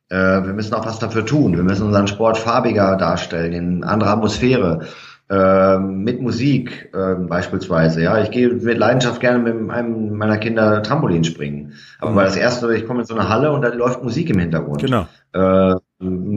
Äh, 0.09 0.17
wir 0.17 0.55
müssen 0.55 0.73
auch 0.75 0.87
was 0.87 0.99
dafür 0.99 1.27
tun. 1.27 1.55
Wir 1.55 1.63
müssen 1.63 1.87
unseren 1.87 2.09
Sport 2.09 2.39
farbiger 2.39 2.97
darstellen, 2.97 3.53
in 3.53 3.85
anderer 3.85 4.13
Atmosphäre, 4.13 4.87
äh, 5.29 5.79
mit 5.79 6.23
Musik 6.23 6.91
äh, 6.95 7.15
beispielsweise. 7.17 8.03
Ja, 8.03 8.19
ich 8.23 8.31
gehe 8.31 8.49
mit 8.49 8.79
Leidenschaft 8.79 9.21
gerne 9.21 9.39
mit 9.41 9.71
einem 9.71 10.17
meiner 10.17 10.39
Kinder 10.39 10.83
Trampolin 10.83 11.25
springen. 11.25 11.75
Aber 12.01 12.13
mhm. 12.13 12.17
weil 12.17 12.25
das 12.25 12.37
erste, 12.37 12.75
ich 12.75 12.87
komme 12.87 13.01
in 13.01 13.07
so 13.07 13.15
eine 13.15 13.29
Halle 13.29 13.53
und 13.53 13.61
da 13.61 13.69
läuft 13.69 14.03
Musik 14.03 14.31
im 14.31 14.39
Hintergrund. 14.39 14.81
Genau. 14.81 15.07
Äh, 15.35 15.77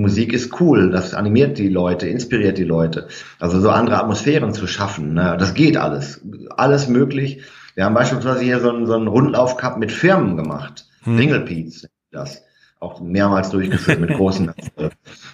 Musik 0.02 0.34
ist 0.34 0.60
cool, 0.60 0.92
das 0.92 1.14
animiert 1.14 1.58
die 1.58 1.70
Leute, 1.70 2.08
inspiriert 2.08 2.58
die 2.58 2.64
Leute. 2.64 3.08
Also 3.40 3.60
so 3.60 3.70
andere 3.70 3.98
Atmosphären 4.00 4.54
zu 4.54 4.68
schaffen, 4.68 5.14
ne? 5.14 5.38
das 5.40 5.54
geht 5.54 5.78
alles. 5.78 6.22
Alles 6.50 6.88
möglich. 6.88 7.44
Wir 7.76 7.86
haben 7.86 7.94
beispielsweise 7.94 8.42
hier 8.42 8.60
so 8.60 8.70
einen, 8.70 8.86
so 8.86 8.94
einen 8.94 9.08
Rundlauf-Cup 9.08 9.78
mit 9.78 9.92
Firmen 9.92 10.36
gemacht. 10.36 10.88
Hm. 11.04 11.18
Ringelpiez, 11.18 11.88
das 12.12 12.44
auch 12.82 13.00
mehrmals 13.00 13.52
durchgeführt 13.52 14.00
mit 14.00 14.10
großen. 14.10 14.50
äh, 14.78 14.90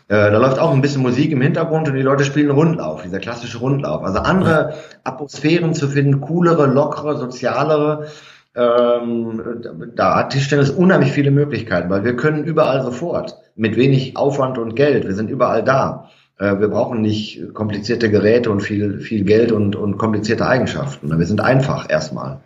da 0.08 0.38
läuft 0.38 0.60
auch 0.60 0.74
ein 0.74 0.82
bisschen 0.82 1.02
Musik 1.02 1.32
im 1.32 1.42
Hintergrund 1.42 1.88
und 1.88 1.96
die 1.96 2.02
Leute 2.02 2.26
spielen 2.26 2.52
Rundlauf, 2.52 3.04
dieser 3.04 3.20
klassische 3.20 3.60
Rundlauf. 3.60 4.04
Also 4.04 4.20
andere 4.20 4.76
Atmosphären 5.06 5.74
zu 5.74 5.88
finden, 5.88 6.20
coolere, 6.20 6.68
lockere, 6.68 7.18
sozialere. 7.18 8.08
Ähm, 8.58 9.62
da 9.96 10.16
hat 10.16 10.32
Tischtennis 10.32 10.72
unheimlich 10.72 11.12
viele 11.12 11.32
Möglichkeiten, 11.32 11.90
weil 11.90 12.04
wir 12.04 12.16
können 12.16 12.44
überall 12.44 12.82
sofort, 12.82 13.38
mit 13.56 13.76
wenig 13.76 14.18
Aufwand 14.18 14.58
und 14.58 14.76
Geld, 14.76 15.06
wir 15.06 15.14
sind 15.14 15.30
überall 15.30 15.64
da. 15.64 16.10
Äh, 16.40 16.60
wir 16.60 16.68
brauchen 16.68 17.02
nicht 17.02 17.54
komplizierte 17.54 18.10
Geräte 18.10 18.50
und 18.50 18.62
viel, 18.62 19.00
viel 19.00 19.24
Geld 19.24 19.52
und, 19.52 19.76
und 19.76 19.98
komplizierte 19.98 20.48
Eigenschaften. 20.48 21.18
Wir 21.18 21.26
sind 21.26 21.40
einfach 21.40 21.90
erstmal. 21.90 22.42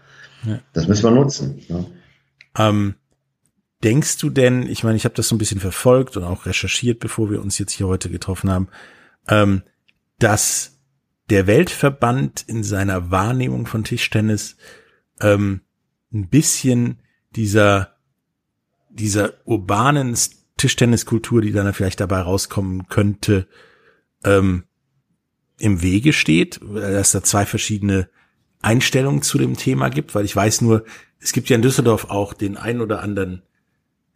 Ja. 0.45 0.59
Das 0.73 0.87
müssen 0.87 1.03
wir 1.03 1.11
nutzen. 1.11 1.59
Ja. 1.67 2.69
Ähm, 2.69 2.95
Denkst 3.83 4.19
du 4.19 4.29
denn, 4.29 4.67
ich 4.67 4.83
meine, 4.83 4.95
ich 4.95 5.05
habe 5.05 5.15
das 5.15 5.27
so 5.27 5.35
ein 5.35 5.39
bisschen 5.39 5.59
verfolgt 5.59 6.15
und 6.15 6.23
auch 6.23 6.45
recherchiert, 6.45 6.99
bevor 6.99 7.31
wir 7.31 7.41
uns 7.41 7.57
jetzt 7.57 7.71
hier 7.71 7.87
heute 7.87 8.09
getroffen 8.09 8.51
haben, 8.51 8.67
ähm, 9.27 9.63
dass 10.19 10.79
der 11.31 11.47
Weltverband 11.47 12.43
in 12.47 12.61
seiner 12.63 13.09
Wahrnehmung 13.09 13.65
von 13.65 13.83
Tischtennis 13.83 14.55
ähm, 15.19 15.61
ein 16.13 16.27
bisschen 16.27 16.99
dieser 17.35 17.95
dieser 18.89 19.33
urbanen 19.45 20.17
Tischtenniskultur, 20.57 21.41
die 21.41 21.51
dann 21.51 21.73
vielleicht 21.73 21.99
dabei 21.99 22.21
rauskommen 22.21 22.87
könnte, 22.87 23.47
ähm, 24.23 24.65
im 25.57 25.81
Wege 25.81 26.13
steht, 26.13 26.59
dass 26.61 27.11
da 27.11 27.23
zwei 27.23 27.45
verschiedene 27.45 28.09
Einstellungen 28.61 29.21
zu 29.21 29.37
dem 29.37 29.55
Thema 29.55 29.89
gibt, 29.89 30.13
weil 30.13 30.25
ich 30.25 30.35
weiß 30.35 30.61
nur, 30.61 30.85
es 31.19 31.33
gibt 31.33 31.49
ja 31.49 31.55
in 31.55 31.61
Düsseldorf 31.61 32.05
auch 32.05 32.33
den 32.33 32.57
einen 32.57 32.81
oder 32.81 33.01
anderen 33.01 33.43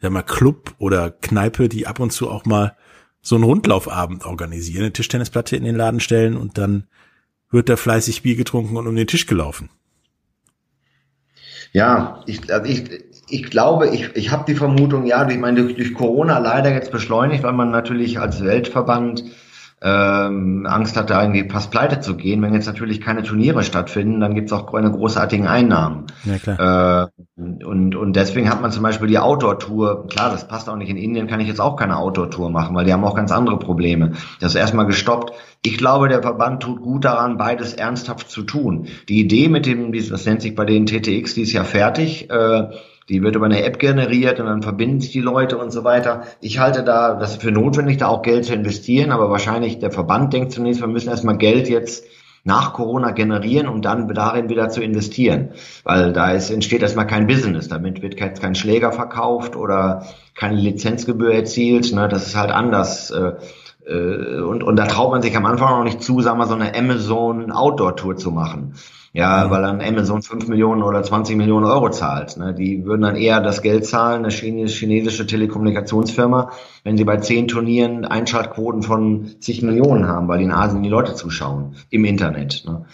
ja 0.02 0.10
mal 0.10 0.24
Club 0.24 0.76
oder 0.78 1.12
Kneipe, 1.12 1.70
die 1.70 1.88
ab 1.88 2.00
und 2.00 2.12
zu 2.12 2.30
auch 2.30 2.46
mal 2.46 2.76
so 3.22 3.36
einen 3.36 3.44
Rundlaufabend 3.44 4.26
organisieren, 4.26 4.84
eine 4.84 4.94
Tischtennisplatte 4.94 5.56
in 5.56 5.64
den 5.64 5.76
Laden 5.76 6.00
stellen 6.00 6.38
und 6.38 6.58
dann 6.58 6.88
wird 7.50 7.70
da 7.70 7.78
fleißig 7.78 8.22
Bier 8.22 8.36
getrunken 8.36 8.78
und 8.78 8.88
um 8.88 8.96
den 8.96 9.08
Tisch 9.08 9.26
gelaufen. 9.26 9.70
Ja, 11.76 12.22
ich, 12.26 12.54
also 12.54 12.72
ich, 12.72 12.86
ich 13.28 13.50
glaube, 13.50 13.90
ich, 13.90 14.16
ich 14.16 14.32
habe 14.32 14.46
die 14.48 14.56
Vermutung, 14.56 15.06
ja, 15.06 15.28
ich 15.28 15.38
meine, 15.38 15.62
durch, 15.62 15.76
durch 15.76 15.94
Corona 15.94 16.38
leider 16.38 16.74
jetzt 16.74 16.90
beschleunigt, 16.90 17.44
weil 17.44 17.52
man 17.52 17.70
natürlich 17.70 18.18
als 18.18 18.42
Weltverband 18.42 19.26
ähm, 19.88 20.66
Angst 20.68 20.98
hatte, 20.98 21.14
irgendwie 21.14 21.48
fast 21.48 21.70
pleite 21.70 22.00
zu 22.00 22.18
gehen. 22.18 22.42
Wenn 22.42 22.56
jetzt 22.56 22.66
natürlich 22.66 23.02
keine 23.02 23.22
Turniere 23.22 23.64
stattfinden, 23.64 24.20
dann 24.20 24.34
gibt 24.34 24.48
es 24.48 24.54
auch 24.54 24.72
keine 24.72 24.90
großartigen 24.90 25.46
Einnahmen. 25.46 26.08
Ja, 26.24 26.40
klar. 26.40 27.12
Äh, 27.38 27.64
und, 27.64 27.96
und 27.96 28.16
deswegen 28.16 28.50
hat 28.50 28.62
man 28.64 28.72
zum 28.72 28.82
Beispiel 28.82 29.08
die 29.08 29.20
Outdoor-Tour, 29.20 30.08
klar, 30.08 30.32
das 30.32 30.48
passt 30.48 30.70
auch 30.70 30.76
nicht 30.76 30.90
in 30.90 30.98
Indien, 30.98 31.28
kann 31.28 31.40
ich 31.40 31.48
jetzt 31.48 31.62
auch 31.62 31.76
keine 31.76 31.98
Outdoor-Tour 31.98 32.50
machen, 32.50 32.76
weil 32.76 32.86
die 32.86 32.94
haben 32.94 33.04
auch 33.04 33.16
ganz 33.16 33.32
andere 33.32 33.60
Probleme. 33.60 34.14
Das 34.40 34.56
ist 34.56 34.60
erstmal 34.60 34.88
gestoppt. 34.88 35.34
Ich 35.64 35.78
glaube, 35.78 36.10
der 36.10 36.24
Verband 36.24 36.64
tut 36.64 36.82
gut 36.82 37.06
daran, 37.06 37.38
beides 37.38 37.76
ernsthaft 37.76 38.32
zu 38.32 38.42
tun. 38.42 38.88
Die 39.08 39.20
Idee 39.20 39.50
mit 39.50 39.68
dem, 39.68 39.94
das 39.94 40.26
nennt 40.26 40.42
sich 40.42 40.56
bei 40.56 40.66
den 40.66 40.88
TTX, 40.88 41.36
die 41.36 41.44
ist 41.44 41.54
ja 41.54 41.64
fertig. 41.64 42.32
Äh, 42.32 42.70
die 43.10 43.22
wird 43.22 43.36
über 43.36 43.46
eine 43.46 43.64
App 43.64 43.80
generiert 43.80 44.40
und 44.40 44.48
dann 44.48 44.64
verbinden 44.64 45.00
sich 45.00 45.12
die 45.12 45.22
Leute 45.22 45.58
und 45.58 45.72
so 45.72 45.84
weiter. 45.84 46.24
Ich 46.42 46.60
halte 46.60 46.84
da 46.84 47.14
das 47.14 47.36
für 47.36 47.52
notwendig, 47.52 47.98
da 47.98 48.08
auch 48.08 48.22
Geld 48.22 48.46
zu 48.46 48.54
investieren, 48.54 49.12
aber 49.12 49.30
wahrscheinlich 49.30 49.80
der 49.80 49.92
Verband 49.92 50.34
denkt 50.34 50.52
zunächst, 50.52 50.82
wir 50.82 50.88
müssen 50.88 51.10
erstmal 51.10 51.38
Geld 51.38 51.70
jetzt 51.70 52.06
nach 52.46 52.74
Corona 52.74 53.12
generieren, 53.12 53.68
um 53.68 53.82
dann 53.82 54.08
darin 54.08 54.50
wieder 54.50 54.70
zu 54.70 54.82
investieren. 54.82 55.50
Weil 55.84 56.14
da 56.14 56.32
ist, 56.32 56.52
entsteht 56.52 56.84
erstmal 56.84 57.08
kein 57.08 57.26
Business. 57.26 57.68
Damit 57.68 58.04
wird 58.04 58.18
kein, 58.18 58.36
kein 58.36 58.56
Schläger 58.56 58.92
verkauft 58.92 59.56
oder 59.56 60.06
keine 60.36 60.56
Lizenzgebühr 60.56 61.34
erzielt. 61.34 61.92
Ne? 61.92 62.08
Das 62.08 62.28
ist 62.28 62.36
halt 62.36 62.52
anders. 62.52 63.10
Äh, 63.10 63.34
äh, 63.88 64.42
und, 64.42 64.64
und 64.64 64.76
da 64.76 64.86
traut 64.86 65.12
man 65.12 65.24
sich 65.24 65.36
am 65.36 65.46
Anfang 65.46 65.78
noch 65.78 65.84
nicht 65.84 66.04
zu, 66.04 66.22
sagen 66.22 66.38
wir, 66.38 66.46
so 66.46 66.54
eine 66.54 66.76
Amazon 66.76 67.52
Outdoor 67.52 67.96
Tour 67.96 68.16
zu 68.16 68.32
machen. 68.32 68.76
Ja, 69.16 69.50
weil 69.50 69.62
dann 69.62 69.80
Amazon 69.80 70.22
5 70.22 70.50
Millionen 70.50 70.84
oder 70.84 71.02
20 71.02 71.38
Millionen 71.38 71.66
Euro 71.66 71.90
zahlt. 71.90 72.36
Ne? 72.36 72.54
Die 72.54 72.84
würden 72.84 73.04
dann 73.04 73.16
eher 73.16 73.40
das 73.40 73.62
Geld 73.62 73.86
zahlen, 73.86 74.26
eine 74.26 74.30
chinesische 74.34 75.26
Telekommunikationsfirma, 75.26 76.52
wenn 76.84 76.98
sie 76.98 77.06
bei 77.06 77.16
zehn 77.16 77.48
Turnieren 77.48 78.04
Einschaltquoten 78.04 78.84
von 78.84 79.36
zig 79.40 79.62
Millionen 79.62 80.06
haben, 80.06 80.28
weil 80.28 80.42
in 80.42 80.52
Asien 80.52 80.84
die 80.84 80.90
Leute 80.90 81.14
zuschauen 81.14 81.76
im 81.90 82.04
Internet. 82.04 82.66
Ne? 82.68 82.88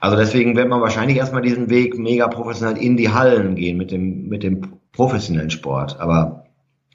Also 0.00 0.16
deswegen 0.16 0.56
wird 0.56 0.68
man 0.68 0.80
wahrscheinlich 0.80 1.16
erstmal 1.16 1.42
diesen 1.42 1.70
Weg 1.70 1.96
mega 1.96 2.26
professionell 2.26 2.76
in 2.76 2.96
die 2.96 3.12
Hallen 3.12 3.54
gehen 3.54 3.76
mit 3.76 3.92
dem, 3.92 4.26
mit 4.28 4.42
dem 4.42 4.80
professionellen 4.90 5.50
Sport. 5.50 6.00
Aber 6.00 6.46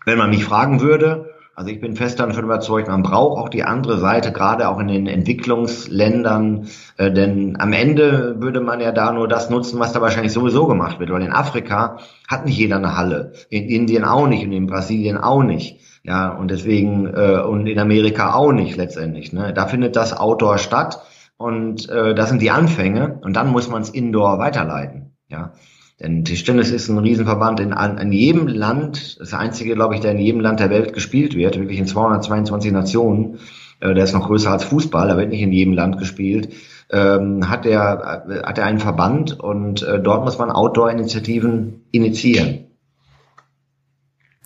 wenn 0.04 0.18
man 0.18 0.30
mich 0.30 0.44
fragen 0.44 0.82
würde, 0.82 1.33
also 1.56 1.70
ich 1.70 1.80
bin 1.80 1.96
fest 1.96 2.20
davon 2.20 2.44
überzeugt, 2.44 2.88
man 2.88 3.04
braucht 3.04 3.38
auch 3.38 3.50
die 3.50 3.64
andere 3.64 4.00
Seite, 4.00 4.32
gerade 4.32 4.68
auch 4.70 4.80
in 4.80 4.88
den 4.88 5.08
Entwicklungsländern, 5.08 6.68
äh, 6.98 7.12
denn 7.12 7.60
am 7.60 7.74
Ende 7.74 8.42
würde 8.42 8.60
man 8.60 8.80
ja 8.80 8.92
da 8.92 9.12
nur 9.12 9.28
das 9.28 9.50
nutzen, 9.50 9.80
was 9.80 9.94
da 9.94 10.02
wahrscheinlich 10.02 10.34
sowieso 10.34 10.66
gemacht 10.66 11.00
wird, 11.00 11.12
weil 11.12 11.22
in 11.22 11.32
Afrika 11.32 12.00
hat 12.28 12.46
nicht 12.46 12.58
jeder 12.58 12.78
eine 12.78 12.98
Halle, 12.98 13.34
in 13.50 13.70
Indien 13.70 14.04
auch 14.04 14.28
nicht 14.28 14.44
und 14.46 14.52
in 14.52 14.68
Brasilien 14.68 15.18
auch 15.18 15.44
nicht. 15.44 15.80
Ja, 16.06 16.30
und 16.30 16.52
deswegen, 16.52 17.08
äh, 17.08 17.40
und 17.40 17.66
in 17.66 17.80
Amerika 17.80 18.34
auch 18.34 18.52
nicht 18.52 18.76
letztendlich. 18.76 19.32
Ne? 19.32 19.54
Da 19.54 19.68
findet 19.68 19.96
das 19.96 20.12
Outdoor 20.12 20.58
statt 20.58 21.00
und 21.38 21.88
äh, 21.88 22.14
das 22.14 22.30
sind 22.30 22.42
die 22.42 22.52
Anfänge 22.52 23.20
und 23.22 23.36
dann 23.36 23.52
muss 23.52 23.70
man 23.70 23.84
es 23.84 23.90
Indoor 23.90 24.38
weiterleiten. 24.38 25.16
Ja. 25.30 25.54
Denn 26.00 26.26
Tischtennis 26.26 26.72
ist 26.72 26.90
ein 26.90 26.98
Riesenverband 26.98 27.60
in, 27.60 27.72
in 27.72 28.12
jedem 28.12 28.48
Land, 28.48 29.20
das 29.20 29.34
einzige, 29.34 29.76
glaube 29.76 29.96
ich, 29.96 30.02
der 30.02 30.12
in 30.12 30.20
jedem 30.20 30.42
Land 30.42 30.60
der 30.60 30.70
Welt 30.70 30.94
gespielt 30.94 31.36
wird, 31.36 31.58
wirklich 31.58 31.80
in 31.80 31.88
222 31.88 32.72
Nationen. 32.72 33.40
Äh, 33.80 33.94
der 33.94 34.04
ist 34.04 34.14
noch 34.14 34.28
größer 34.28 34.52
als 34.52 34.64
Fußball, 34.64 35.08
da 35.08 35.18
wird 35.18 35.30
nicht 35.30 35.42
in 35.42 35.52
jedem 35.52 35.74
Land 35.74 36.00
gespielt. 36.00 36.50
Ähm, 36.90 37.50
hat 37.50 37.66
er 37.66 38.26
hat 38.44 38.58
er 38.58 38.66
einen 38.66 38.80
Verband 38.80 39.40
und 39.40 39.82
äh, 39.84 40.02
dort 40.02 40.26
muss 40.26 40.38
man 40.38 40.52
Outdoor-Initiativen 40.52 41.86
initiieren. 41.92 42.66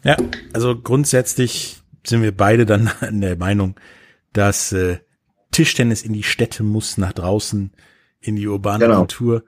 Ja, 0.04 0.16
also 0.54 0.78
grundsätzlich 0.78 1.82
sind 2.06 2.22
wir 2.22 2.36
beide 2.36 2.66
dann 2.66 2.90
in 3.10 3.22
der 3.22 3.38
Meinung, 3.38 3.76
dass 4.34 4.72
äh, 4.72 5.00
Tischtennis 5.52 6.04
in 6.04 6.14
die 6.14 6.24
Städte 6.24 6.64
muss, 6.64 6.98
nach 6.98 7.14
draußen, 7.14 7.72
in 8.20 8.36
die 8.36 8.48
urbane 8.48 8.86
genau. 8.86 9.00
Kultur. 9.00 9.44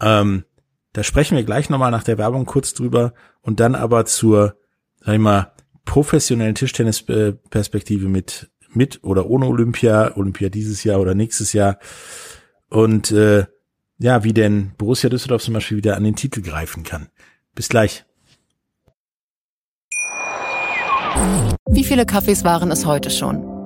Ähm, 0.00 0.44
da 0.92 1.02
sprechen 1.02 1.36
wir 1.36 1.44
gleich 1.44 1.70
nochmal 1.70 1.90
nach 1.90 2.04
der 2.04 2.18
Werbung 2.18 2.44
kurz 2.44 2.74
drüber 2.74 3.14
und 3.40 3.60
dann 3.60 3.74
aber 3.74 4.04
zur, 4.04 4.56
sag 5.00 5.14
ich 5.14 5.20
mal, 5.20 5.52
professionellen 5.84 6.54
Tischtennisperspektive 6.54 8.08
mit, 8.08 8.50
mit 8.72 9.02
oder 9.02 9.26
ohne 9.26 9.46
Olympia, 9.46 10.16
Olympia 10.16 10.48
dieses 10.48 10.84
Jahr 10.84 11.00
oder 11.00 11.14
nächstes 11.14 11.52
Jahr. 11.52 11.78
Und 12.68 13.10
äh, 13.10 13.46
ja, 13.98 14.24
wie 14.24 14.32
denn 14.32 14.72
Borussia 14.78 15.08
Düsseldorf 15.08 15.42
zum 15.42 15.54
Beispiel 15.54 15.76
wieder 15.76 15.96
an 15.96 16.04
den 16.04 16.16
Titel 16.16 16.42
greifen 16.42 16.82
kann. 16.82 17.08
Bis 17.54 17.68
gleich. 17.68 18.04
Wie 21.68 21.84
viele 21.84 22.06
Kaffees 22.06 22.44
waren 22.44 22.70
es 22.70 22.86
heute 22.86 23.10
schon? 23.10 23.51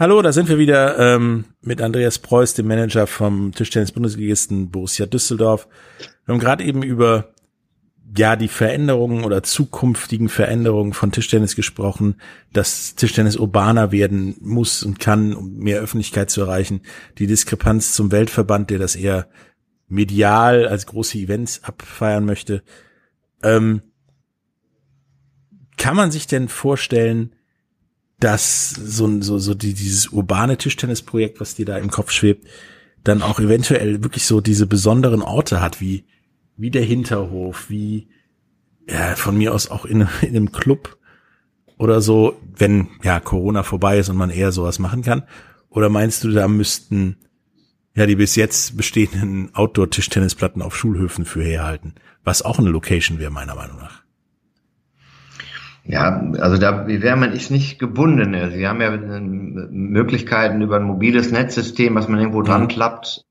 Hallo, 0.00 0.22
da 0.22 0.30
sind 0.30 0.48
wir 0.48 0.58
wieder 0.58 0.96
ähm, 0.96 1.46
mit 1.60 1.82
Andreas 1.82 2.20
Preuß, 2.20 2.54
dem 2.54 2.68
Manager 2.68 3.08
vom 3.08 3.50
Tischtennis-Bundesligisten 3.50 4.70
Borussia 4.70 5.06
Düsseldorf. 5.06 5.66
Wir 6.24 6.34
haben 6.34 6.38
gerade 6.38 6.62
eben 6.62 6.84
über 6.84 7.34
ja 8.16 8.36
die 8.36 8.46
Veränderungen 8.46 9.24
oder 9.24 9.42
zukünftigen 9.42 10.28
Veränderungen 10.28 10.92
von 10.92 11.10
Tischtennis 11.10 11.56
gesprochen, 11.56 12.20
dass 12.52 12.94
Tischtennis 12.94 13.36
urbaner 13.36 13.90
werden 13.90 14.36
muss 14.40 14.84
und 14.84 15.00
kann, 15.00 15.34
um 15.34 15.56
mehr 15.56 15.80
Öffentlichkeit 15.80 16.30
zu 16.30 16.42
erreichen. 16.42 16.82
Die 17.18 17.26
Diskrepanz 17.26 17.92
zum 17.92 18.12
Weltverband, 18.12 18.70
der 18.70 18.78
das 18.78 18.94
eher 18.94 19.28
medial 19.88 20.68
als 20.68 20.86
große 20.86 21.18
Events 21.18 21.64
abfeiern 21.64 22.24
möchte. 22.24 22.62
Ähm, 23.42 23.82
kann 25.76 25.96
man 25.96 26.12
sich 26.12 26.28
denn 26.28 26.46
vorstellen, 26.46 27.32
dass 28.20 28.70
so, 28.70 29.20
so, 29.20 29.38
so 29.38 29.54
die, 29.54 29.74
dieses 29.74 30.08
urbane 30.08 30.56
Tischtennisprojekt, 30.56 31.40
was 31.40 31.54
dir 31.54 31.66
da 31.66 31.78
im 31.78 31.90
Kopf 31.90 32.10
schwebt, 32.10 32.46
dann 33.04 33.22
auch 33.22 33.38
eventuell 33.38 34.02
wirklich 34.02 34.26
so 34.26 34.40
diese 34.40 34.66
besonderen 34.66 35.22
Orte 35.22 35.60
hat, 35.60 35.80
wie, 35.80 36.04
wie 36.56 36.70
der 36.70 36.82
Hinterhof, 36.82 37.70
wie, 37.70 38.08
ja, 38.88 39.14
von 39.14 39.38
mir 39.38 39.54
aus 39.54 39.70
auch 39.70 39.84
in, 39.84 40.08
in 40.22 40.36
einem 40.36 40.52
Club 40.52 40.98
oder 41.78 42.00
so, 42.00 42.40
wenn, 42.56 42.88
ja, 43.02 43.20
Corona 43.20 43.62
vorbei 43.62 43.98
ist 43.98 44.08
und 44.08 44.16
man 44.16 44.30
eher 44.30 44.50
sowas 44.50 44.78
machen 44.80 45.02
kann? 45.02 45.22
Oder 45.70 45.88
meinst 45.88 46.24
du, 46.24 46.30
da 46.32 46.48
müssten, 46.48 47.16
ja, 47.94 48.06
die 48.06 48.16
bis 48.16 48.34
jetzt 48.34 48.76
bestehenden 48.76 49.54
Outdoor-Tischtennisplatten 49.54 50.60
auf 50.60 50.76
Schulhöfen 50.76 51.24
für 51.24 51.42
herhalten? 51.42 51.94
Was 52.24 52.42
auch 52.42 52.58
eine 52.58 52.70
Location 52.70 53.20
wäre, 53.20 53.30
meiner 53.30 53.54
Meinung 53.54 53.78
nach. 53.78 54.02
Ja, 55.88 56.22
also 56.38 56.58
da 56.58 56.86
wäre 56.86 57.16
man 57.16 57.32
ist 57.32 57.50
nicht 57.50 57.78
gebunden. 57.78 58.36
Sie 58.52 58.68
haben 58.68 58.82
ja 58.82 58.92
äh, 58.92 59.20
Möglichkeiten 59.20 60.60
über 60.60 60.76
ein 60.76 60.82
mobiles 60.82 61.32
Netzsystem, 61.32 61.94
was 61.94 62.08
man 62.08 62.20
irgendwo 62.20 62.42
dran 62.42 62.64
mhm. 62.64 62.68
klappt. 62.68 63.24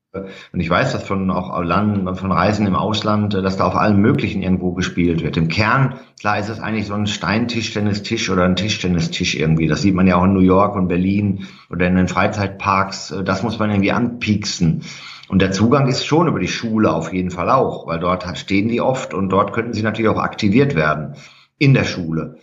Und 0.51 0.59
ich 0.59 0.67
weiß 0.67 0.93
das 0.93 1.03
von 1.03 1.29
auch 1.29 1.63
Land, 1.63 2.17
von 2.17 2.31
Reisen 2.31 2.65
im 2.65 2.75
Ausland, 2.75 3.35
dass 3.35 3.57
da 3.57 3.67
auf 3.67 3.75
allen 3.75 4.01
möglichen 4.01 4.41
irgendwo 4.41 4.71
gespielt 4.71 5.21
wird. 5.21 5.37
Im 5.37 5.49
Kern, 5.49 5.99
klar 6.19 6.39
ist 6.39 6.49
es 6.49 6.59
eigentlich 6.59 6.87
so 6.87 6.95
ein 6.95 7.05
Steintischtennistisch 7.05 8.31
oder 8.31 8.45
ein 8.45 8.55
Tischtennistisch 8.55 9.35
irgendwie. 9.35 9.67
Das 9.67 9.83
sieht 9.83 9.93
man 9.93 10.07
ja 10.07 10.15
auch 10.15 10.23
in 10.23 10.33
New 10.33 10.39
York 10.39 10.75
und 10.75 10.87
Berlin 10.87 11.45
oder 11.69 11.85
in 11.85 11.95
den 11.95 12.07
Freizeitparks. 12.07 13.13
Das 13.23 13.43
muss 13.43 13.59
man 13.59 13.69
irgendwie 13.69 13.91
anpieksen. 13.91 14.81
Und 15.27 15.43
der 15.43 15.51
Zugang 15.51 15.87
ist 15.87 16.07
schon 16.07 16.27
über 16.27 16.39
die 16.39 16.47
Schule 16.47 16.91
auf 16.91 17.13
jeden 17.13 17.29
Fall 17.29 17.51
auch, 17.51 17.85
weil 17.85 17.99
dort 17.99 18.25
stehen 18.39 18.69
die 18.69 18.81
oft 18.81 19.13
und 19.13 19.29
dort 19.29 19.53
könnten 19.53 19.73
sie 19.73 19.83
natürlich 19.83 20.09
auch 20.09 20.17
aktiviert 20.17 20.73
werden 20.73 21.13
in 21.57 21.73
der 21.73 21.83
Schule. 21.83 22.37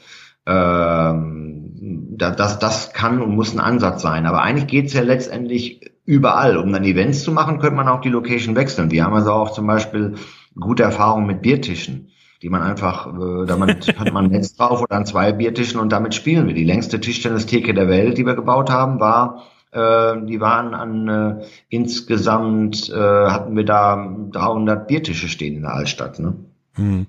Ähm, 0.46 2.14
das, 2.16 2.58
das 2.58 2.92
kann 2.92 3.22
und 3.22 3.34
muss 3.34 3.54
ein 3.54 3.60
Ansatz 3.60 4.02
sein. 4.02 4.26
Aber 4.26 4.42
eigentlich 4.42 4.66
geht's 4.66 4.92
ja 4.92 5.02
letztendlich 5.02 5.92
überall. 6.04 6.56
Um 6.56 6.72
dann 6.72 6.84
Events 6.84 7.22
zu 7.22 7.32
machen, 7.32 7.58
könnte 7.58 7.76
man 7.76 7.88
auch 7.88 8.00
die 8.00 8.10
Location 8.10 8.56
wechseln. 8.56 8.90
Wir 8.90 9.04
haben 9.04 9.14
also 9.14 9.32
auch 9.32 9.52
zum 9.52 9.66
Beispiel 9.66 10.14
gute 10.58 10.82
Erfahrungen 10.82 11.26
mit 11.26 11.42
Biertischen, 11.42 12.10
die 12.42 12.50
man 12.50 12.62
einfach, 12.62 13.06
äh, 13.06 13.46
damit 13.46 13.98
hat 13.98 14.12
man 14.12 14.26
ein 14.26 14.30
Netz 14.30 14.54
drauf 14.54 14.82
oder 14.82 14.96
an 14.96 15.06
zwei 15.06 15.32
Biertischen 15.32 15.80
und 15.80 15.90
damit 15.92 16.14
spielen 16.14 16.46
wir. 16.46 16.54
Die 16.54 16.64
längste 16.64 17.00
Tischtennistheke 17.00 17.74
der 17.74 17.88
Welt, 17.88 18.18
die 18.18 18.26
wir 18.26 18.34
gebaut 18.34 18.70
haben, 18.70 19.00
war 19.00 19.44
äh, 19.72 20.24
die 20.26 20.40
waren 20.40 20.74
an 20.74 21.08
äh, 21.08 21.44
insgesamt 21.68 22.90
äh, 22.90 22.94
hatten 22.94 23.56
wir 23.56 23.64
da 23.64 24.14
300 24.30 24.86
Biertische 24.86 25.28
stehen 25.28 25.56
in 25.56 25.62
der 25.62 25.74
Altstadt. 25.74 26.20
Ne? 26.20 26.36
Hm 26.74 27.06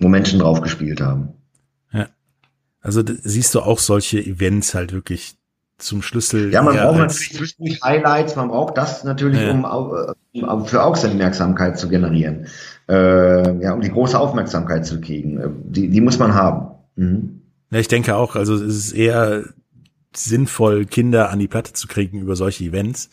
wo 0.00 0.08
Menschen 0.08 0.38
drauf 0.38 0.60
gespielt 0.60 1.00
haben. 1.00 1.34
Ja. 1.92 2.08
Also 2.80 3.02
siehst 3.06 3.54
du 3.54 3.60
auch 3.60 3.78
solche 3.78 4.18
Events 4.18 4.74
halt 4.74 4.92
wirklich 4.92 5.36
zum 5.78 6.02
Schlüssel. 6.02 6.52
Ja, 6.52 6.62
man 6.62 6.76
braucht 6.76 6.98
natürlich 6.98 7.34
zwischendurch 7.34 7.80
Highlights, 7.82 8.36
man 8.36 8.48
braucht 8.48 8.76
das 8.76 9.04
natürlich, 9.04 9.40
ja. 9.40 9.52
um, 9.52 9.64
um 9.64 10.66
für 10.66 10.82
Aufmerksamkeit 10.82 11.78
zu 11.78 11.88
generieren. 11.88 12.46
Äh, 12.88 13.62
ja, 13.62 13.74
um 13.74 13.80
die 13.80 13.90
große 13.90 14.18
Aufmerksamkeit 14.18 14.86
zu 14.86 15.00
kriegen. 15.00 15.38
Äh, 15.38 15.48
die, 15.64 15.88
die 15.88 16.00
muss 16.00 16.18
man 16.18 16.34
haben. 16.34 16.74
Mhm. 16.96 17.42
Ja, 17.70 17.78
ich 17.78 17.88
denke 17.88 18.16
auch, 18.16 18.34
also 18.34 18.54
es 18.54 18.62
ist 18.62 18.92
eher 18.92 19.44
sinnvoll, 20.14 20.86
Kinder 20.86 21.30
an 21.30 21.38
die 21.38 21.48
Platte 21.48 21.74
zu 21.74 21.86
kriegen 21.86 22.20
über 22.20 22.34
solche 22.34 22.64
Events. 22.64 23.10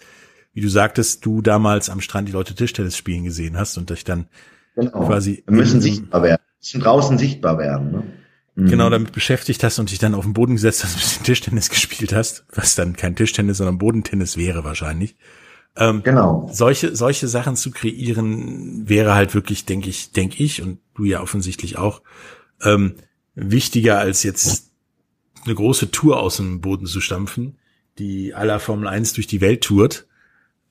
Wie 0.54 0.62
du 0.62 0.70
sagtest, 0.70 1.26
du 1.26 1.42
damals 1.42 1.90
am 1.90 2.00
Strand 2.00 2.30
die 2.30 2.32
Leute 2.32 2.56
Tischtennis 2.56 2.96
spielen 2.96 3.26
gesehen 3.26 3.58
hast 3.58 3.78
und 3.78 3.90
dich 3.90 4.06
dann 4.06 4.28
genau. 4.76 5.06
quasi. 5.06 5.44
Wir 5.46 5.58
müssen 5.58 5.82
sichtbar 5.82 6.24
werden 6.24 6.42
draußen 6.74 7.18
sichtbar 7.18 7.58
werden. 7.58 7.92
Ne? 7.92 8.04
Mhm. 8.56 8.70
Genau, 8.70 8.90
damit 8.90 9.12
beschäftigt 9.12 9.64
hast 9.64 9.80
und 9.80 9.92
dich 9.92 10.00
dann 10.00 10.16
auf 10.16 10.24
den 10.24 10.34
Boden 10.34 10.56
gesetzt 10.56 10.84
hast, 10.84 10.94
ein 10.96 11.00
bisschen 11.00 11.24
Tischtennis 11.24 11.70
gespielt 11.70 12.14
hast, 12.14 12.46
was 12.54 12.76
dann 12.76 12.96
kein 12.96 13.16
Tischtennis, 13.16 13.58
sondern 13.58 13.78
Bodentennis 13.78 14.38
wäre 14.38 14.64
wahrscheinlich. 14.64 15.16
Ähm, 15.78 16.04
genau. 16.04 16.50
Solche, 16.52 16.96
solche 16.96 17.28
Sachen 17.28 17.58
zu 17.58 17.72
kreieren 17.72 18.88
wäre 18.88 19.14
halt 19.14 19.36
wirklich, 19.36 19.66
denke 19.66 19.90
ich, 19.90 20.12
denke 20.12 20.42
ich 20.42 20.62
und 20.62 20.80
du 20.96 21.04
ja 21.04 21.22
offensichtlich 21.22 21.78
auch, 21.78 22.02
ähm, 22.62 22.96
wichtiger 23.36 24.00
als 24.00 24.24
jetzt 24.24 24.72
eine 25.44 25.54
große 25.54 25.92
Tour 25.92 26.22
aus 26.22 26.38
dem 26.38 26.62
Boden 26.62 26.86
zu 26.86 27.02
stampfen, 27.02 27.58
die 28.00 28.34
aller 28.34 28.60
Formel 28.60 28.88
1 28.88 29.14
durch 29.14 29.28
die 29.28 29.42
Welt 29.42 29.64
tourt 29.66 30.08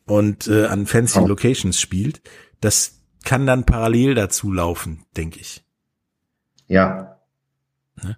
und 0.06 0.48
äh, 0.48 0.64
an 0.66 0.86
fancy 0.86 1.20
oh. 1.20 1.26
Locations 1.26 1.78
spielt. 1.78 2.22
Das 2.60 3.02
kann 3.24 3.46
dann 3.46 3.64
parallel 3.64 4.14
dazu 4.14 4.52
laufen, 4.52 5.04
denke 5.16 5.40
ich. 5.40 5.63
Ja. 6.66 7.18
Ne? 8.02 8.16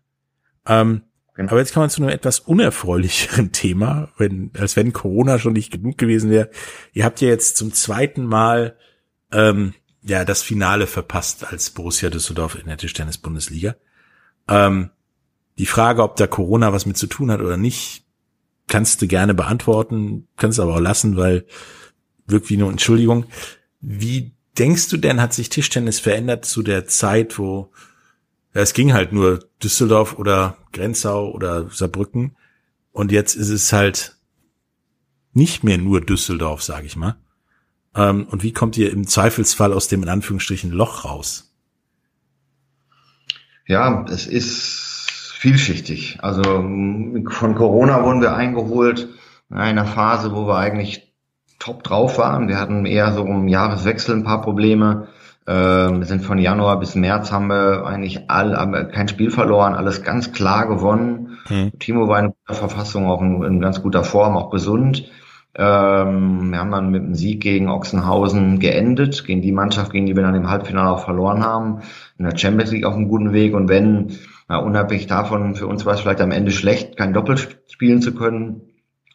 Ähm, 0.67 1.03
genau. 1.35 1.51
Aber 1.51 1.61
jetzt 1.61 1.75
kommen 1.75 1.87
wir 1.87 1.91
zu 1.91 2.03
einem 2.03 2.11
etwas 2.11 2.41
unerfreulicheren 2.41 3.53
Thema, 3.53 4.09
wenn, 4.19 4.51
als 4.59 4.77
wenn 4.77 4.93
Corona 4.93 5.39
schon 5.39 5.55
nicht 5.55 5.73
genug 5.73 5.99
gewesen 5.99 6.31
wäre. 6.31 6.51
Ihr 6.93 7.05
habt 7.05 7.21
ja 7.21 7.29
jetzt 7.29 7.57
zum 7.57 7.73
zweiten 7.73 8.25
Mal 8.25 8.77
ähm, 9.33 9.75
ja 10.03 10.25
das 10.25 10.43
Finale 10.43 10.87
verpasst 10.87 11.51
als 11.51 11.71
Borussia 11.71 12.11
Düsseldorf 12.11 12.57
in 12.57 12.67
der 12.67 12.79
Tischtennis-Bundesliga. 12.79 13.77
Ähm, 14.49 14.91
die 15.59 15.67
Frage, 15.67 16.03
ob 16.03 16.17
da 16.17 16.27
Corona 16.27 16.73
was 16.73 16.87
mit 16.87 16.97
zu 16.97 17.07
tun 17.07 17.31
hat 17.31 17.41
oder 17.41 17.57
nicht, 17.57 18.05
kannst 18.69 19.01
du 19.01 19.07
gerne 19.07 19.35
beantworten, 19.35 20.29
kannst 20.37 20.61
aber 20.61 20.75
auch 20.75 20.81
lassen, 20.81 21.17
weil 21.17 21.47
wirklich 22.27 22.59
nur 22.59 22.71
Entschuldigung. 22.71 23.27
Wie 23.81 24.33
denkst 24.59 24.89
du 24.89 24.97
denn, 24.97 25.21
hat 25.21 25.33
sich 25.33 25.49
Tischtennis 25.49 26.01
verändert 26.01 26.45
zu 26.45 26.63
der 26.63 26.87
Zeit, 26.87 27.39
wo 27.39 27.73
ja, 28.57 28.63
es 28.63 28.73
ging 28.73 28.95
halt 28.95 29.13
nur 29.13 29.41
Düsseldorf 29.63 30.19
oder 30.19 30.57
Grenzau 30.73 31.31
oder 31.31 31.69
Saarbrücken. 31.69 32.37
Und 32.91 33.13
jetzt 33.13 33.35
ist 33.35 33.51
es 33.51 33.71
halt 33.71 34.17
nicht 35.35 35.63
mehr 35.63 35.77
nur 35.77 36.01
Düsseldorf, 36.01 36.63
sage 36.63 36.87
ich 36.87 36.97
mal. 36.97 37.17
Ähm, 37.95 38.27
und 38.31 38.43
wie 38.43 38.55
kommt 38.55 38.79
ihr 38.79 38.91
im 38.91 39.07
Zweifelsfall 39.07 39.75
aus 39.75 39.89
dem 39.89 40.03
in 40.03 40.09
Anführungsstrichen 40.09 40.71
Loch 40.71 41.05
raus? 41.05 41.55
Ja, 43.67 44.07
es 44.09 44.27
ist 44.27 45.11
vielschichtig. 45.39 46.21
Also 46.23 46.43
von 46.43 47.55
Corona 47.57 48.05
wurden 48.05 48.23
wir 48.23 48.35
eingeholt 48.35 49.11
in 49.51 49.59
einer 49.59 49.85
Phase, 49.85 50.35
wo 50.35 50.47
wir 50.47 50.57
eigentlich 50.57 51.13
top 51.59 51.83
drauf 51.83 52.17
waren. 52.17 52.49
Wir 52.49 52.59
hatten 52.59 52.87
eher 52.87 53.13
so 53.13 53.21
um 53.21 53.49
Jahreswechsel 53.49 54.17
ein 54.17 54.25
paar 54.25 54.41
Probleme. 54.41 55.09
Ähm, 55.49 56.01
wir 56.01 56.07
sind 56.07 56.25
von 56.25 56.39
Januar 56.39 56.81
bis 56.81 56.97
März 56.97 57.31
haben 57.31 57.47
wir 57.49 57.87
eigentlich 57.87 58.29
all, 58.29 58.57
haben 58.57 58.91
kein 58.91 59.09
Spiel 59.09 59.31
verloren, 59.31 59.75
alles 59.75 60.03
ganz 60.03 60.33
klar 60.33 60.67
gewonnen. 60.67 61.39
Mhm. 61.49 61.79
Timo 61.79 62.09
war 62.09 62.19
in 62.19 62.35
guter 62.47 62.59
Verfassung, 62.59 63.07
auch 63.07 63.23
in, 63.23 63.43
in 63.45 63.61
ganz 63.61 63.83
guter 63.83 64.03
Form, 64.03 64.37
auch 64.37 64.51
gesund. 64.51 65.09
Ähm, 65.59 66.51
wir 66.51 66.59
haben 66.59 66.71
dann 66.71 66.91
mit 66.91 67.03
dem 67.03 67.15
Sieg 67.15 67.41
gegen 67.41 67.71
Ochsenhausen 67.71 68.59
geendet, 68.59 69.25
gegen 69.25 69.41
die 69.41 69.53
Mannschaft, 69.53 69.93
gegen 69.93 70.07
die 70.07 70.17
wir 70.17 70.23
dann 70.23 70.35
im 70.35 70.51
Halbfinale 70.51 70.91
auch 70.91 71.05
verloren 71.05 71.43
haben. 71.43 71.81
In 72.19 72.27
der 72.27 72.37
Champions 72.37 72.73
League 72.73 72.85
auf 72.85 72.95
einem 72.95 73.09
guten 73.09 73.33
Weg. 73.33 73.55
Und 73.55 73.69
wenn, 73.69 74.19
na, 74.49 74.59
unabhängig 74.59 75.07
davon, 75.07 75.55
für 75.55 75.67
uns 75.67 75.87
war 75.87 75.95
es 75.95 76.01
vielleicht 76.01 76.21
am 76.21 76.33
Ende 76.33 76.51
schlecht, 76.51 76.97
kein 76.97 77.15
Doppel 77.15 77.39
spielen 77.69 78.03
zu 78.03 78.15
können. 78.15 78.63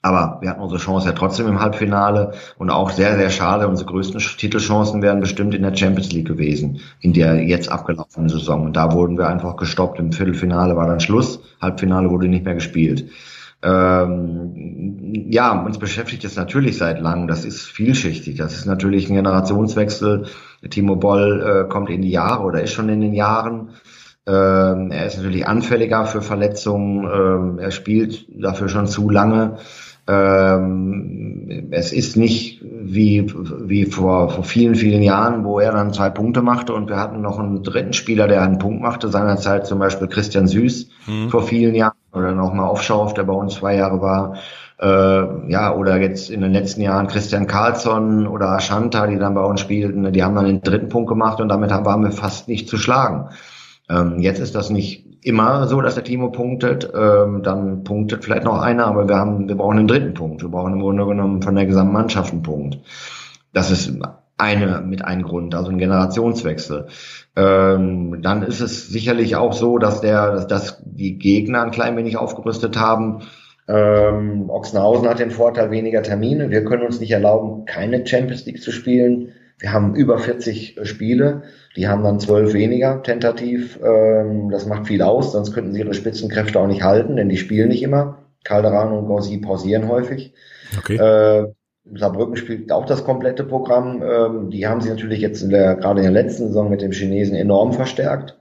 Aber 0.04 0.40
wir 0.42 0.50
hatten 0.50 0.62
unsere 0.62 0.80
Chance 0.80 1.08
ja 1.08 1.14
trotzdem 1.14 1.48
im 1.48 1.60
Halbfinale 1.60 2.32
und 2.58 2.72
auch 2.72 2.90
sehr, 2.90 3.16
sehr 3.18 3.30
schade. 3.30 3.68
Unsere 3.68 3.90
größten 3.90 4.20
Titelchancen 4.20 5.02
wären 5.02 5.20
bestimmt 5.20 5.54
in 5.54 5.62
der 5.62 5.76
Champions 5.76 6.12
League 6.12 6.28
gewesen, 6.28 6.80
in 7.02 7.14
der 7.14 7.44
jetzt 7.44 7.72
abgelaufenen 7.72 8.30
Saison. 8.30 8.66
Und 8.66 8.76
da 8.76 8.94
wurden 8.94 9.18
wir 9.18 9.28
einfach 9.28 9.58
gestoppt. 9.58 10.00
Im 10.00 10.12
Viertelfinale 10.12 10.76
war 10.76 10.88
dann 10.88 11.00
Schluss. 11.00 11.40
Halbfinale 11.62 12.10
wurde 12.10 12.28
nicht 12.28 12.46
mehr 12.46 12.56
gespielt. 12.56 13.12
Ähm, 13.64 15.28
ja, 15.30 15.64
uns 15.64 15.78
beschäftigt 15.78 16.24
es 16.24 16.36
natürlich 16.36 16.80
seit 16.80 17.00
langem. 17.00 17.28
Das 17.28 17.46
ist 17.46 17.62
vielschichtig. 17.62 18.38
Das 18.38 18.56
ist 18.56 18.66
natürlich 18.66 19.08
ein 19.08 19.16
Generationswechsel. 19.16 20.26
Timo 20.70 20.96
Boll 20.96 21.42
äh, 21.42 21.70
kommt 21.70 21.92
in 21.92 22.02
die 22.02 22.10
Jahre 22.10 22.44
oder 22.44 22.64
ist 22.64 22.74
schon 22.74 22.90
in 22.90 23.02
den 23.02 23.14
Jahren. 23.14 23.70
Ähm, 24.28 24.92
er 24.92 25.06
ist 25.06 25.18
natürlich 25.18 25.48
anfälliger 25.48 26.06
für 26.06 26.22
Verletzungen. 26.22 27.06
Ähm, 27.06 27.60
er 27.60 27.72
spielt 27.72 28.26
dafür 28.30 28.68
schon 28.68 28.88
zu 28.88 29.10
lange. 29.10 29.58
Ähm, 30.12 31.70
es 31.72 31.94
ist 31.94 32.18
nicht 32.18 32.62
wie, 32.64 33.32
wie 33.62 33.86
vor, 33.86 34.30
vor 34.30 34.44
vielen, 34.44 34.76
vielen 34.76 35.02
Jahren, 35.02 35.46
wo 35.46 35.60
er 35.60 35.72
dann 35.72 35.94
zwei 35.94 36.10
Punkte 36.10 36.42
machte 36.42 36.74
und 36.74 36.90
wir 36.90 36.98
hatten 36.98 37.22
noch 37.22 37.40
einen 37.40 37.64
dritten 37.64 37.94
Spieler, 37.94 38.28
der 38.28 38.42
einen 38.42 38.60
Punkt 38.60 38.82
machte, 38.82 39.08
seinerzeit 39.08 39.68
zum 39.68 39.80
Beispiel 39.80 40.08
Christian 40.08 40.48
Süß 40.48 40.90
mhm. 41.08 41.30
vor 41.30 41.44
vielen 41.44 41.76
Jahren 41.76 41.94
oder 42.12 42.34
noch 42.34 42.54
mal 42.54 42.66
Aufschauf, 42.66 43.14
der 43.14 43.24
bei 43.24 43.34
uns 43.34 43.56
zwei 43.56 43.78
Jahre 43.78 44.02
war. 44.02 44.36
Äh, 44.80 45.50
ja, 45.50 45.74
oder 45.74 45.98
jetzt 46.02 46.30
in 46.30 46.42
den 46.42 46.52
letzten 46.52 46.82
Jahren 46.82 47.08
Christian 47.08 47.48
Karlsson 47.48 48.28
oder 48.28 48.58
Ashanta, 48.58 49.08
die 49.08 49.18
dann 49.18 49.36
bei 49.36 49.44
uns 49.44 49.62
spielten, 49.62 50.12
die 50.12 50.24
haben 50.24 50.36
dann 50.36 50.46
den 50.46 50.62
dritten 50.62 50.90
Punkt 50.90 51.08
gemacht 51.08 51.40
und 51.40 51.48
damit 51.48 51.70
waren 51.70 52.04
wir 52.04 52.12
fast 52.12 52.50
nicht 52.50 52.68
zu 52.68 52.78
schlagen. 52.78 53.30
Ähm, 53.90 54.20
jetzt 54.20 54.40
ist 54.40 54.56
das 54.56 54.72
nicht 54.72 55.06
immer 55.24 55.68
so, 55.68 55.82
dass 55.82 55.96
der 55.96 56.04
Timo 56.04 56.30
punktet, 56.30 56.90
ähm, 56.94 57.44
dann 57.44 57.84
punktet 57.84 58.24
vielleicht 58.24 58.44
noch 58.44 58.60
einer, 58.60 58.88
aber 58.88 59.08
wir 59.08 59.16
haben, 59.16 59.48
wir 59.48 59.56
brauchen 59.56 59.78
einen 59.78 59.88
dritten 59.88 60.14
Punkt. 60.14 60.42
Wir 60.42 60.50
brauchen 60.50 60.74
im 60.74 60.82
Grunde 60.82 61.06
genommen 61.06 61.42
von 61.42 61.56
der 61.56 61.66
gesamten 61.66 61.94
Mannschaft 61.94 62.34
einen 62.34 62.44
Punkt. 62.44 62.80
Das 63.54 63.70
ist 63.70 63.92
eine 64.38 64.82
mit 64.82 65.06
einem 65.06 65.24
Grund, 65.24 65.54
also 65.54 65.70
ein 65.70 65.78
Generationswechsel. 65.78 66.88
Ähm, 67.36 68.22
dann 68.22 68.42
ist 68.42 68.60
es 68.60 68.88
sicherlich 68.88 69.36
auch 69.36 69.54
so, 69.54 69.78
dass 69.78 70.02
der, 70.02 70.32
dass, 70.32 70.48
dass 70.48 70.84
die 70.84 71.20
Gegner 71.20 71.62
ein 71.64 71.72
klein 71.72 71.96
wenig 71.96 72.18
aufgerüstet 72.18 72.78
haben. 72.78 73.22
Ähm, 73.68 74.50
Ochsenhausen 74.50 75.08
hat 75.08 75.20
den 75.20 75.32
Vorteil 75.32 75.70
weniger 75.70 76.02
Termine. 76.02 76.50
Wir 76.50 76.66
können 76.66 76.84
uns 76.84 77.00
nicht 77.00 77.12
erlauben, 77.12 77.66
keine 77.66 78.06
Champions 78.06 78.46
League 78.46 78.62
zu 78.62 78.72
spielen. 78.72 79.34
Wir 79.60 79.72
haben 79.72 79.94
über 79.94 80.18
40 80.18 80.80
Spiele. 80.84 81.44
Die 81.76 81.88
haben 81.88 82.04
dann 82.04 82.20
zwölf 82.20 82.54
weniger 82.54 83.02
tentativ. 83.02 83.80
Ähm, 83.84 84.50
das 84.50 84.66
macht 84.66 84.88
viel 84.88 85.02
aus, 85.02 85.32
sonst 85.32 85.54
könnten 85.54 85.74
sie 85.74 85.80
ihre 85.80 85.94
Spitzenkräfte 85.94 86.60
auch 86.60 86.68
nicht 86.68 86.84
halten, 86.84 87.16
denn 87.16 87.30
die 87.30 87.38
spielen 87.38 87.70
nicht 87.70 87.84
immer. 87.84 88.20
Calderan 88.44 88.92
und 88.92 89.08
Gorsi 89.08 89.38
pausieren 89.38 89.88
häufig. 89.88 90.34
Okay. 90.78 90.98
Äh, 90.98 91.48
Saarbrücken 91.94 92.36
spielt 92.36 92.72
auch 92.72 92.86
das 92.86 93.04
komplette 93.04 93.44
Programm. 93.44 94.04
Ähm, 94.04 94.50
die 94.50 94.68
haben 94.68 94.82
sie 94.82 94.90
natürlich 94.90 95.20
jetzt 95.20 95.42
in 95.42 95.50
der, 95.50 95.76
gerade 95.76 96.02
in 96.02 96.14
der 96.14 96.24
letzten 96.24 96.48
Saison 96.48 96.70
mit 96.70 96.82
dem 96.82 96.92
Chinesen 96.92 97.36
enorm 97.36 97.74
verstärkt. 97.74 98.38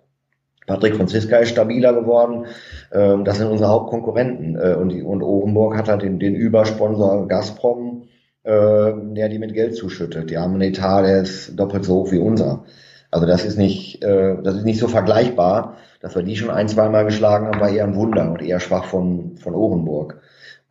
Patrick 0.66 0.96
Franziska 0.96 1.38
ist 1.38 1.48
stabiler 1.48 1.92
geworden. 1.92 2.46
Ähm, 2.92 3.24
das 3.24 3.38
sind 3.38 3.48
unsere 3.48 3.70
Hauptkonkurrenten. 3.70 4.56
Äh, 4.56 4.74
und, 4.74 4.90
die, 4.90 5.02
und 5.02 5.22
Orenburg 5.22 5.76
hat 5.76 5.88
halt 5.88 6.02
den, 6.02 6.18
den 6.18 6.34
Übersponsor 6.34 7.26
Gazprom, 7.28 8.04
äh, 8.44 8.92
der 8.92 9.28
die 9.28 9.38
mit 9.38 9.54
Geld 9.54 9.74
zuschüttet. 9.74 10.30
Die 10.30 10.38
haben 10.38 10.54
einen 10.54 10.62
Etat, 10.62 11.02
der 11.02 11.22
ist 11.22 11.58
doppelt 11.58 11.84
so 11.84 11.94
hoch 11.94 12.12
wie 12.12 12.18
unser. 12.18 12.64
Also 13.10 13.26
das 13.26 13.44
ist 13.44 13.58
nicht, 13.58 14.02
äh, 14.04 14.36
das 14.42 14.56
ist 14.56 14.64
nicht 14.64 14.78
so 14.78 14.88
vergleichbar. 14.88 15.76
Dass 16.00 16.14
wir 16.14 16.22
die 16.22 16.36
schon 16.36 16.50
ein, 16.50 16.68
zweimal 16.68 17.04
geschlagen 17.04 17.46
haben, 17.46 17.60
war 17.60 17.68
eher 17.68 17.84
ein 17.84 17.94
Wunder 17.94 18.30
und 18.30 18.40
eher 18.40 18.60
schwach 18.60 18.84
von, 18.84 19.36
von 19.36 19.54
Orenburg. 19.54 20.20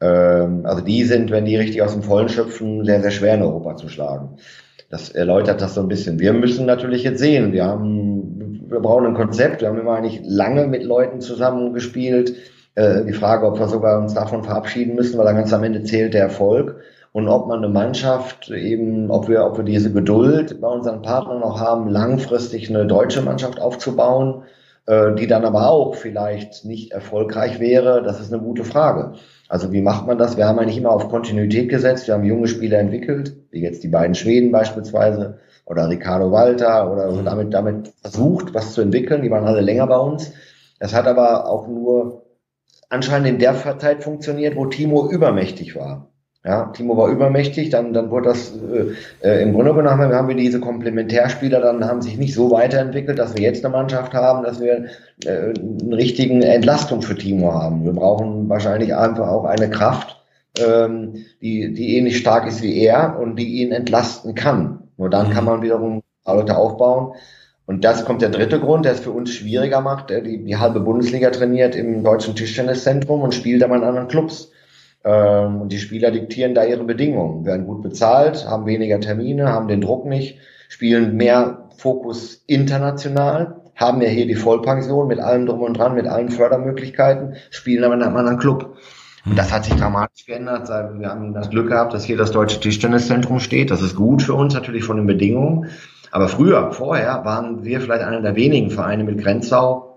Ähm, 0.01 0.65
also 0.65 0.81
die 0.81 1.03
sind, 1.03 1.31
wenn 1.31 1.45
die 1.45 1.55
richtig 1.55 1.81
aus 1.81 1.93
dem 1.93 2.03
Vollen 2.03 2.29
schöpfen, 2.29 2.83
sehr, 2.85 3.01
sehr 3.01 3.11
schwer 3.11 3.35
in 3.35 3.43
Europa 3.43 3.75
zu 3.75 3.89
schlagen. 3.89 4.37
Das 4.89 5.09
erläutert 5.09 5.61
das 5.61 5.75
so 5.75 5.81
ein 5.81 5.87
bisschen. 5.87 6.19
Wir 6.19 6.33
müssen 6.33 6.65
natürlich 6.65 7.03
jetzt 7.03 7.19
sehen, 7.19 7.53
wir 7.53 7.65
haben, 7.65 8.65
wir 8.67 8.79
brauchen 8.79 9.05
ein 9.05 9.13
Konzept. 9.13 9.61
Wir 9.61 9.67
haben 9.67 9.79
immer 9.79 9.95
eigentlich 9.95 10.21
lange 10.23 10.65
mit 10.65 10.83
Leuten 10.83 11.21
zusammengespielt. 11.21 12.35
Äh, 12.73 13.05
die 13.05 13.13
Frage, 13.13 13.45
ob 13.45 13.59
wir 13.59 13.67
sogar 13.67 13.99
uns 13.99 14.15
davon 14.15 14.43
verabschieden 14.43 14.95
müssen, 14.95 15.17
weil 15.17 15.25
dann 15.25 15.35
ganz 15.35 15.53
am 15.53 15.63
Ende 15.63 15.83
zählt 15.83 16.15
der 16.15 16.23
Erfolg 16.23 16.77
und 17.11 17.27
ob 17.27 17.47
man 17.47 17.59
eine 17.59 17.69
Mannschaft 17.69 18.49
eben, 18.49 19.09
ob 19.09 19.27
wir, 19.27 19.45
ob 19.45 19.57
wir 19.57 19.63
diese 19.63 19.91
Geduld 19.91 20.61
bei 20.61 20.67
unseren 20.67 21.01
Partnern 21.01 21.39
noch 21.39 21.59
haben, 21.59 21.89
langfristig 21.89 22.69
eine 22.69 22.85
deutsche 22.85 23.21
Mannschaft 23.21 23.59
aufzubauen, 23.59 24.43
äh, 24.85 25.15
die 25.15 25.27
dann 25.27 25.45
aber 25.45 25.69
auch 25.69 25.95
vielleicht 25.95 26.65
nicht 26.65 26.91
erfolgreich 26.91 27.59
wäre, 27.59 28.03
das 28.03 28.19
ist 28.19 28.31
eine 28.31 28.41
gute 28.41 28.63
Frage. 28.63 29.13
Also 29.47 29.71
wie 29.71 29.81
macht 29.81 30.05
man 30.05 30.19
das? 30.19 30.37
Wir 30.37 30.47
haben 30.47 30.59
eigentlich 30.59 30.77
immer 30.77 30.91
auf 30.91 31.09
Kontinuität 31.09 31.69
gesetzt. 31.69 32.07
Wir 32.07 32.13
haben 32.13 32.23
junge 32.23 32.47
Spieler 32.47 32.77
entwickelt, 32.77 33.35
wie 33.49 33.61
jetzt 33.61 33.83
die 33.83 33.87
beiden 33.87 34.13
Schweden 34.13 34.51
beispielsweise 34.51 35.39
oder 35.65 35.89
Ricardo 35.89 36.31
Walter 36.31 36.91
oder 36.91 37.11
so 37.11 37.21
damit, 37.23 37.53
damit 37.53 37.91
versucht, 38.01 38.53
was 38.53 38.73
zu 38.73 38.81
entwickeln. 38.81 39.23
Die 39.23 39.31
waren 39.31 39.45
alle 39.45 39.61
länger 39.61 39.87
bei 39.87 39.97
uns. 39.97 40.33
Das 40.79 40.93
hat 40.93 41.07
aber 41.07 41.47
auch 41.47 41.67
nur 41.67 42.25
anscheinend 42.89 43.27
in 43.27 43.39
der 43.39 43.55
Zeit 43.79 44.03
funktioniert, 44.03 44.55
wo 44.55 44.67
Timo 44.67 45.09
übermächtig 45.09 45.75
war. 45.75 46.08
Ja, 46.45 46.67
Timo 46.67 46.95
war 46.95 47.09
übermächtig, 47.09 47.69
dann, 47.69 47.91
dann 47.91 48.11
wurde 48.11 48.29
das, 48.29 48.53
äh, 48.55 48.93
äh, 49.27 49.43
im 49.43 49.53
Grunde 49.53 49.73
genommen 49.73 50.13
haben 50.13 50.29
wir 50.29 50.35
diese 50.35 50.61
Komplementärspieler 50.61 51.59
dann 51.59 51.83
haben 51.83 52.01
sich 52.01 52.17
nicht 52.17 52.33
so 52.33 52.49
weiterentwickelt, 52.49 53.19
dass 53.19 53.35
wir 53.35 53.43
jetzt 53.43 53.65
eine 53.65 53.73
Mannschaft 53.73 54.13
haben, 54.13 54.43
dass 54.45 54.61
wir 54.61 54.85
äh, 55.25 55.53
einen 55.53 55.91
richtigen 55.91 56.41
Entlastung 56.41 57.01
für 57.01 57.15
Timo 57.15 57.53
haben. 57.53 57.83
Wir 57.83 57.91
brauchen 57.91 58.47
wahrscheinlich 58.47 58.95
einfach 58.95 59.27
auch 59.27 59.43
eine 59.43 59.69
Kraft, 59.69 60.23
ähm, 60.57 61.25
die, 61.41 61.73
die 61.73 61.97
ähnlich 61.97 62.17
stark 62.17 62.47
ist 62.47 62.61
wie 62.61 62.83
er 62.83 63.19
und 63.19 63.35
die 63.35 63.61
ihn 63.61 63.73
entlasten 63.73 64.33
kann. 64.33 64.83
Nur 64.95 65.09
dann 65.09 65.31
kann 65.31 65.43
man 65.43 65.61
wiederum 65.61 66.03
Leute 66.25 66.55
aufbauen. 66.55 67.15
Und 67.65 67.83
das 67.83 68.05
kommt 68.05 68.21
der 68.21 68.29
dritte 68.29 68.59
Grund, 68.61 68.85
der 68.85 68.93
es 68.93 69.01
für 69.01 69.11
uns 69.11 69.31
schwieriger 69.31 69.81
macht. 69.81 70.09
Die, 70.09 70.43
die 70.43 70.57
halbe 70.57 70.79
Bundesliga 70.79 71.29
trainiert 71.31 71.75
im 71.75 72.03
deutschen 72.03 72.35
Tischtenniszentrum 72.35 73.21
und 73.21 73.35
spielt 73.35 73.61
aber 73.61 73.75
in 73.75 73.83
anderen 73.83 74.07
Clubs. 74.07 74.51
Ähm, 75.03 75.61
und 75.61 75.71
die 75.71 75.79
Spieler 75.79 76.11
diktieren 76.11 76.55
da 76.55 76.65
ihre 76.65 76.83
Bedingungen, 76.83 77.45
werden 77.45 77.65
gut 77.65 77.81
bezahlt, 77.81 78.45
haben 78.47 78.65
weniger 78.65 78.99
Termine, 78.99 79.47
haben 79.47 79.67
den 79.67 79.81
Druck 79.81 80.05
nicht, 80.05 80.39
spielen 80.67 81.15
mehr 81.15 81.69
Fokus 81.77 82.43
international, 82.47 83.61
haben 83.75 84.01
ja 84.01 84.09
hier 84.09 84.27
die 84.27 84.35
Vollpension 84.35 85.07
mit 85.07 85.19
allem 85.19 85.45
drum 85.45 85.61
und 85.61 85.77
dran, 85.77 85.95
mit 85.95 86.07
allen 86.07 86.29
Fördermöglichkeiten, 86.29 87.35
spielen 87.49 87.83
aber 87.83 87.93
in 87.93 88.03
einem 88.03 88.17
anderen 88.17 88.39
Club. 88.39 88.77
Und 89.25 89.37
das 89.37 89.53
hat 89.53 89.65
sich 89.65 89.75
dramatisch 89.75 90.25
geändert. 90.25 90.69
Wir 90.69 91.09
haben 91.09 91.33
das 91.33 91.49
Glück 91.49 91.69
gehabt, 91.69 91.93
dass 91.93 92.03
hier 92.03 92.17
das 92.17 92.31
Deutsche 92.31 92.59
Tischtenniszentrum 92.59 93.39
steht. 93.39 93.69
Das 93.69 93.81
ist 93.81 93.95
gut 93.95 94.21
für 94.21 94.33
uns 94.33 94.53
natürlich 94.53 94.83
von 94.83 94.97
den 94.97 95.07
Bedingungen. 95.07 95.69
Aber 96.11 96.27
früher, 96.27 96.71
vorher, 96.71 97.23
waren 97.25 97.63
wir 97.63 97.81
vielleicht 97.81 98.03
einer 98.03 98.21
der 98.21 98.35
wenigen 98.35 98.71
Vereine 98.71 99.03
mit 99.03 99.21
Grenzau, 99.21 99.88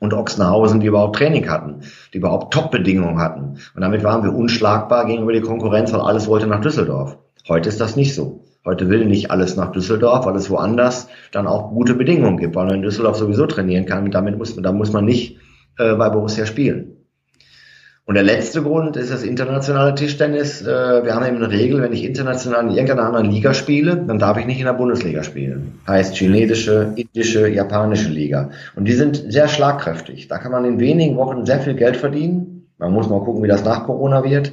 und 0.00 0.14
Ochsenhausen, 0.14 0.80
die 0.80 0.86
überhaupt 0.86 1.16
Training 1.16 1.48
hatten, 1.48 1.82
die 2.12 2.18
überhaupt 2.18 2.52
Top-Bedingungen 2.52 3.18
hatten. 3.18 3.58
Und 3.74 3.82
damit 3.82 4.04
waren 4.04 4.24
wir 4.24 4.34
unschlagbar 4.34 5.06
gegenüber 5.06 5.32
die 5.32 5.40
Konkurrenz, 5.40 5.92
weil 5.92 6.00
alles 6.00 6.26
wollte 6.28 6.46
nach 6.46 6.60
Düsseldorf. 6.60 7.18
Heute 7.48 7.68
ist 7.68 7.80
das 7.80 7.96
nicht 7.96 8.14
so. 8.14 8.44
Heute 8.64 8.88
will 8.88 9.06
nicht 9.06 9.30
alles 9.32 9.56
nach 9.56 9.72
Düsseldorf, 9.72 10.24
weil 10.24 10.36
es 10.36 10.48
woanders 10.48 11.08
dann 11.32 11.48
auch 11.48 11.70
gute 11.70 11.94
Bedingungen 11.94 12.36
gibt, 12.36 12.54
weil 12.54 12.66
man 12.66 12.76
in 12.76 12.82
Düsseldorf 12.82 13.16
sowieso 13.16 13.46
trainieren 13.46 13.86
kann. 13.86 14.10
Damit 14.10 14.38
muss 14.38 14.54
man, 14.54 14.62
da 14.62 14.70
muss 14.70 14.92
man 14.92 15.04
nicht 15.04 15.38
äh, 15.78 15.94
bei 15.94 16.08
Borussia 16.10 16.46
spielen. 16.46 17.01
Und 18.04 18.16
der 18.16 18.24
letzte 18.24 18.62
Grund 18.62 18.96
ist 18.96 19.12
das 19.12 19.22
internationale 19.22 19.94
Tischtennis. 19.94 20.60
Äh, 20.60 21.04
wir 21.04 21.14
haben 21.14 21.24
eben 21.24 21.36
eine 21.36 21.50
Regel, 21.50 21.80
wenn 21.82 21.92
ich 21.92 22.04
international 22.04 22.64
in 22.64 22.70
irgendeiner 22.70 23.06
anderen 23.06 23.30
Liga 23.30 23.54
spiele, 23.54 23.96
dann 23.96 24.18
darf 24.18 24.36
ich 24.38 24.46
nicht 24.46 24.58
in 24.58 24.66
der 24.66 24.72
Bundesliga 24.72 25.22
spielen. 25.22 25.80
Heißt 25.86 26.16
chinesische, 26.16 26.92
indische, 26.96 27.48
japanische 27.48 28.08
Liga. 28.08 28.50
Und 28.74 28.86
die 28.86 28.94
sind 28.94 29.32
sehr 29.32 29.46
schlagkräftig. 29.46 30.26
Da 30.26 30.38
kann 30.38 30.50
man 30.50 30.64
in 30.64 30.80
wenigen 30.80 31.16
Wochen 31.16 31.46
sehr 31.46 31.60
viel 31.60 31.74
Geld 31.74 31.96
verdienen. 31.96 32.66
Man 32.78 32.92
muss 32.92 33.08
mal 33.08 33.22
gucken, 33.22 33.44
wie 33.44 33.48
das 33.48 33.64
nach 33.64 33.86
Corona 33.86 34.24
wird. 34.24 34.52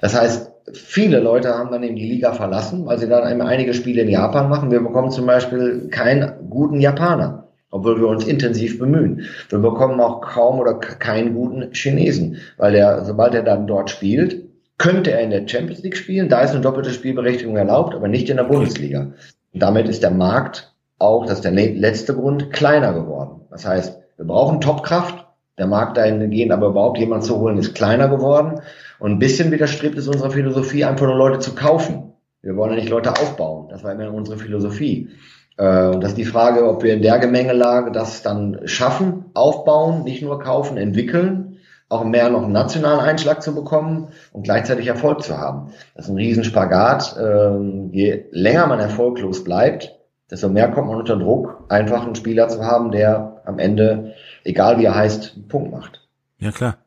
Das 0.00 0.18
heißt, 0.18 0.50
viele 0.72 1.20
Leute 1.20 1.50
haben 1.50 1.70
dann 1.70 1.82
eben 1.82 1.96
die 1.96 2.08
Liga 2.08 2.32
verlassen, 2.32 2.86
weil 2.86 2.98
sie 2.98 3.08
dann 3.08 3.42
einige 3.42 3.74
Spiele 3.74 4.02
in 4.02 4.08
Japan 4.08 4.48
machen. 4.48 4.70
Wir 4.70 4.80
bekommen 4.80 5.10
zum 5.10 5.26
Beispiel 5.26 5.88
keinen 5.90 6.48
guten 6.48 6.80
Japaner 6.80 7.45
obwohl 7.70 8.00
wir 8.00 8.08
uns 8.08 8.26
intensiv 8.26 8.78
bemühen. 8.78 9.22
Wir 9.48 9.58
bekommen 9.58 10.00
auch 10.00 10.20
kaum 10.20 10.58
oder 10.58 10.74
keinen 10.74 11.34
guten 11.34 11.72
Chinesen, 11.72 12.38
weil 12.56 12.74
er, 12.74 13.04
sobald 13.04 13.34
er 13.34 13.42
dann 13.42 13.66
dort 13.66 13.90
spielt, 13.90 14.46
könnte 14.78 15.12
er 15.12 15.20
in 15.20 15.30
der 15.30 15.48
Champions 15.48 15.82
League 15.82 15.96
spielen, 15.96 16.28
da 16.28 16.40
ist 16.40 16.50
eine 16.50 16.60
doppelte 16.60 16.90
Spielberechtigung 16.90 17.56
erlaubt, 17.56 17.94
aber 17.94 18.08
nicht 18.08 18.28
in 18.28 18.36
der 18.36 18.44
Bundesliga. 18.44 19.12
Und 19.52 19.62
damit 19.62 19.88
ist 19.88 20.02
der 20.02 20.10
Markt 20.10 20.74
auch, 20.98 21.26
das 21.26 21.38
ist 21.38 21.44
der 21.44 21.52
letzte 21.52 22.14
Grund, 22.14 22.52
kleiner 22.52 22.92
geworden. 22.92 23.42
Das 23.50 23.66
heißt, 23.66 23.98
wir 24.16 24.26
brauchen 24.26 24.60
Topkraft, 24.60 25.26
der 25.58 25.66
Markt 25.66 25.96
dahingehend 25.96 26.52
aber 26.52 26.68
überhaupt 26.68 26.98
jemand 26.98 27.24
zu 27.24 27.38
holen, 27.38 27.58
ist 27.58 27.74
kleiner 27.74 28.08
geworden. 28.08 28.60
Und 28.98 29.12
ein 29.12 29.18
bisschen 29.18 29.50
widerstrebt 29.50 29.96
es 29.96 30.08
unserer 30.08 30.30
Philosophie, 30.30 30.84
einfach 30.84 31.06
nur 31.06 31.16
Leute 31.16 31.38
zu 31.38 31.54
kaufen. 31.54 32.12
Wir 32.42 32.56
wollen 32.56 32.72
ja 32.72 32.76
nicht 32.76 32.90
Leute 32.90 33.10
aufbauen. 33.10 33.68
Das 33.70 33.82
war 33.82 33.92
immer 33.92 34.12
unsere 34.12 34.38
Philosophie. 34.38 35.08
Äh, 35.56 35.88
und 35.88 36.00
das 36.00 36.10
ist 36.10 36.18
die 36.18 36.24
Frage, 36.24 36.68
ob 36.68 36.82
wir 36.82 36.94
in 36.94 37.02
der 37.02 37.18
Gemengelage 37.18 37.90
das 37.92 38.22
dann 38.22 38.60
schaffen, 38.64 39.26
aufbauen, 39.34 40.04
nicht 40.04 40.22
nur 40.22 40.38
kaufen, 40.40 40.76
entwickeln, 40.76 41.58
auch 41.88 42.04
mehr 42.04 42.28
noch 42.30 42.42
einen 42.42 42.52
nationalen 42.52 43.00
Einschlag 43.00 43.42
zu 43.42 43.54
bekommen 43.54 44.08
und 44.32 44.42
gleichzeitig 44.42 44.86
Erfolg 44.88 45.22
zu 45.22 45.38
haben. 45.38 45.72
Das 45.94 46.06
ist 46.06 46.10
ein 46.10 46.16
Riesenspagat. 46.16 47.16
Ähm, 47.18 47.90
je 47.92 48.24
länger 48.32 48.66
man 48.66 48.80
erfolglos 48.80 49.44
bleibt, 49.44 49.94
desto 50.30 50.48
mehr 50.48 50.70
kommt 50.70 50.88
man 50.88 50.96
unter 50.96 51.16
Druck, 51.16 51.64
einfach 51.68 52.04
einen 52.04 52.16
Spieler 52.16 52.48
zu 52.48 52.64
haben, 52.64 52.90
der 52.90 53.42
am 53.44 53.58
Ende, 53.58 54.14
egal 54.44 54.78
wie 54.78 54.84
er 54.84 54.96
heißt, 54.96 55.34
einen 55.36 55.48
Punkt 55.48 55.70
macht. 55.70 56.06
Ja, 56.38 56.50
klar. 56.50 56.78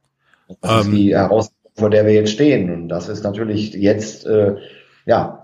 Das 0.61 0.71
ähm, 0.71 0.79
ist 0.79 0.97
die 0.97 1.15
Herausforderung, 1.15 1.71
vor 1.75 1.89
der 1.89 2.05
wir 2.05 2.13
jetzt 2.13 2.31
stehen. 2.31 2.71
Und 2.71 2.89
das 2.89 3.07
ist 3.07 3.23
natürlich 3.23 3.73
jetzt, 3.73 4.25
äh, 4.25 4.57
ja, 5.05 5.41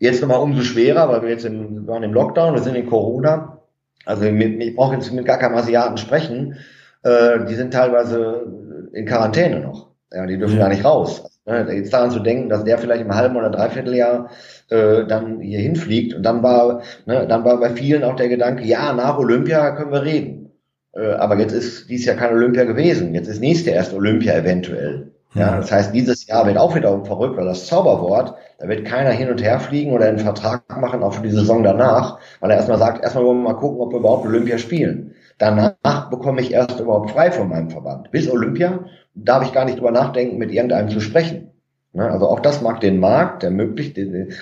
Jetzt 0.00 0.22
nochmal 0.22 0.40
umso 0.40 0.62
schwerer, 0.62 1.10
weil 1.10 1.22
wir 1.22 1.28
jetzt 1.28 1.44
im, 1.44 1.82
wir 1.82 1.86
waren 1.86 2.02
im 2.02 2.14
Lockdown, 2.14 2.54
wir 2.54 2.62
sind 2.62 2.74
in 2.74 2.88
Corona. 2.88 3.58
Also 4.06 4.24
ich 4.24 4.74
brauche 4.74 4.94
jetzt 4.94 5.12
mit 5.12 5.26
gar 5.26 5.38
keinem 5.38 5.56
Asiaten 5.56 5.98
sprechen. 5.98 6.56
Äh, 7.02 7.44
die 7.44 7.54
sind 7.54 7.72
teilweise 7.72 8.46
in 8.94 9.04
Quarantäne 9.04 9.60
noch. 9.60 9.90
Ja, 10.10 10.24
die 10.26 10.38
dürfen 10.38 10.56
mhm. 10.56 10.60
gar 10.60 10.70
nicht 10.70 10.86
raus. 10.86 11.22
Also, 11.44 11.72
jetzt 11.72 11.92
daran 11.92 12.10
zu 12.10 12.20
denken, 12.20 12.48
dass 12.48 12.64
der 12.64 12.78
vielleicht 12.78 13.02
im 13.02 13.14
halben 13.14 13.36
oder 13.36 13.50
dreiviertel 13.50 13.94
Jahr 13.94 14.30
äh, 14.70 15.04
dann 15.06 15.40
hier 15.40 15.60
hinfliegt. 15.60 16.14
Und 16.14 16.22
dann 16.22 16.42
war, 16.42 16.82
ne, 17.04 17.26
dann 17.28 17.44
war 17.44 17.60
bei 17.60 17.70
vielen 17.70 18.02
auch 18.02 18.16
der 18.16 18.28
Gedanke, 18.28 18.64
ja, 18.64 18.94
nach 18.94 19.18
Olympia 19.18 19.72
können 19.72 19.92
wir 19.92 20.02
reden. 20.02 20.50
Äh, 20.94 21.12
aber 21.12 21.38
jetzt 21.38 21.52
ist 21.52 21.90
dies 21.90 22.06
Jahr 22.06 22.16
kein 22.16 22.32
Olympia 22.32 22.64
gewesen. 22.64 23.14
Jetzt 23.14 23.28
ist 23.28 23.40
nächste 23.40 23.70
erst 23.70 23.92
Olympia 23.92 24.34
eventuell. 24.34 25.12
Ja, 25.34 25.56
das 25.56 25.70
heißt, 25.70 25.94
dieses 25.94 26.26
Jahr 26.26 26.44
wird 26.46 26.58
auch 26.58 26.74
wieder 26.74 27.04
verrückt, 27.04 27.36
weil 27.36 27.44
das 27.44 27.66
Zauberwort, 27.66 28.34
da 28.58 28.66
wird 28.66 28.84
keiner 28.84 29.10
hin 29.10 29.30
und 29.30 29.40
her 29.40 29.60
fliegen 29.60 29.92
oder 29.92 30.06
einen 30.06 30.18
Vertrag 30.18 30.64
machen, 30.80 31.04
auch 31.04 31.14
für 31.14 31.22
die 31.22 31.30
Saison 31.30 31.62
danach, 31.62 32.18
weil 32.40 32.50
er 32.50 32.56
erstmal 32.56 32.78
sagt, 32.78 33.02
erstmal 33.02 33.24
wollen 33.24 33.42
wir 33.42 33.52
mal 33.52 33.58
gucken, 33.58 33.80
ob 33.80 33.92
wir 33.92 34.00
überhaupt 34.00 34.26
Olympia 34.26 34.58
spielen. 34.58 35.14
Danach 35.38 36.10
bekomme 36.10 36.40
ich 36.40 36.52
erst 36.52 36.80
überhaupt 36.80 37.12
frei 37.12 37.30
von 37.30 37.48
meinem 37.48 37.70
Verband. 37.70 38.10
Bis 38.10 38.28
Olympia 38.28 38.80
darf 39.14 39.44
ich 39.44 39.52
gar 39.52 39.64
nicht 39.64 39.78
drüber 39.78 39.92
nachdenken, 39.92 40.36
mit 40.36 40.50
irgendeinem 40.50 40.88
zu 40.88 41.00
sprechen. 41.00 41.49
Ne? 41.92 42.08
Also 42.08 42.28
auch 42.28 42.40
das 42.40 42.62
mag 42.62 42.80
den 42.80 43.00
Markt, 43.00 43.42
der 43.42 43.50
möglich, 43.50 43.94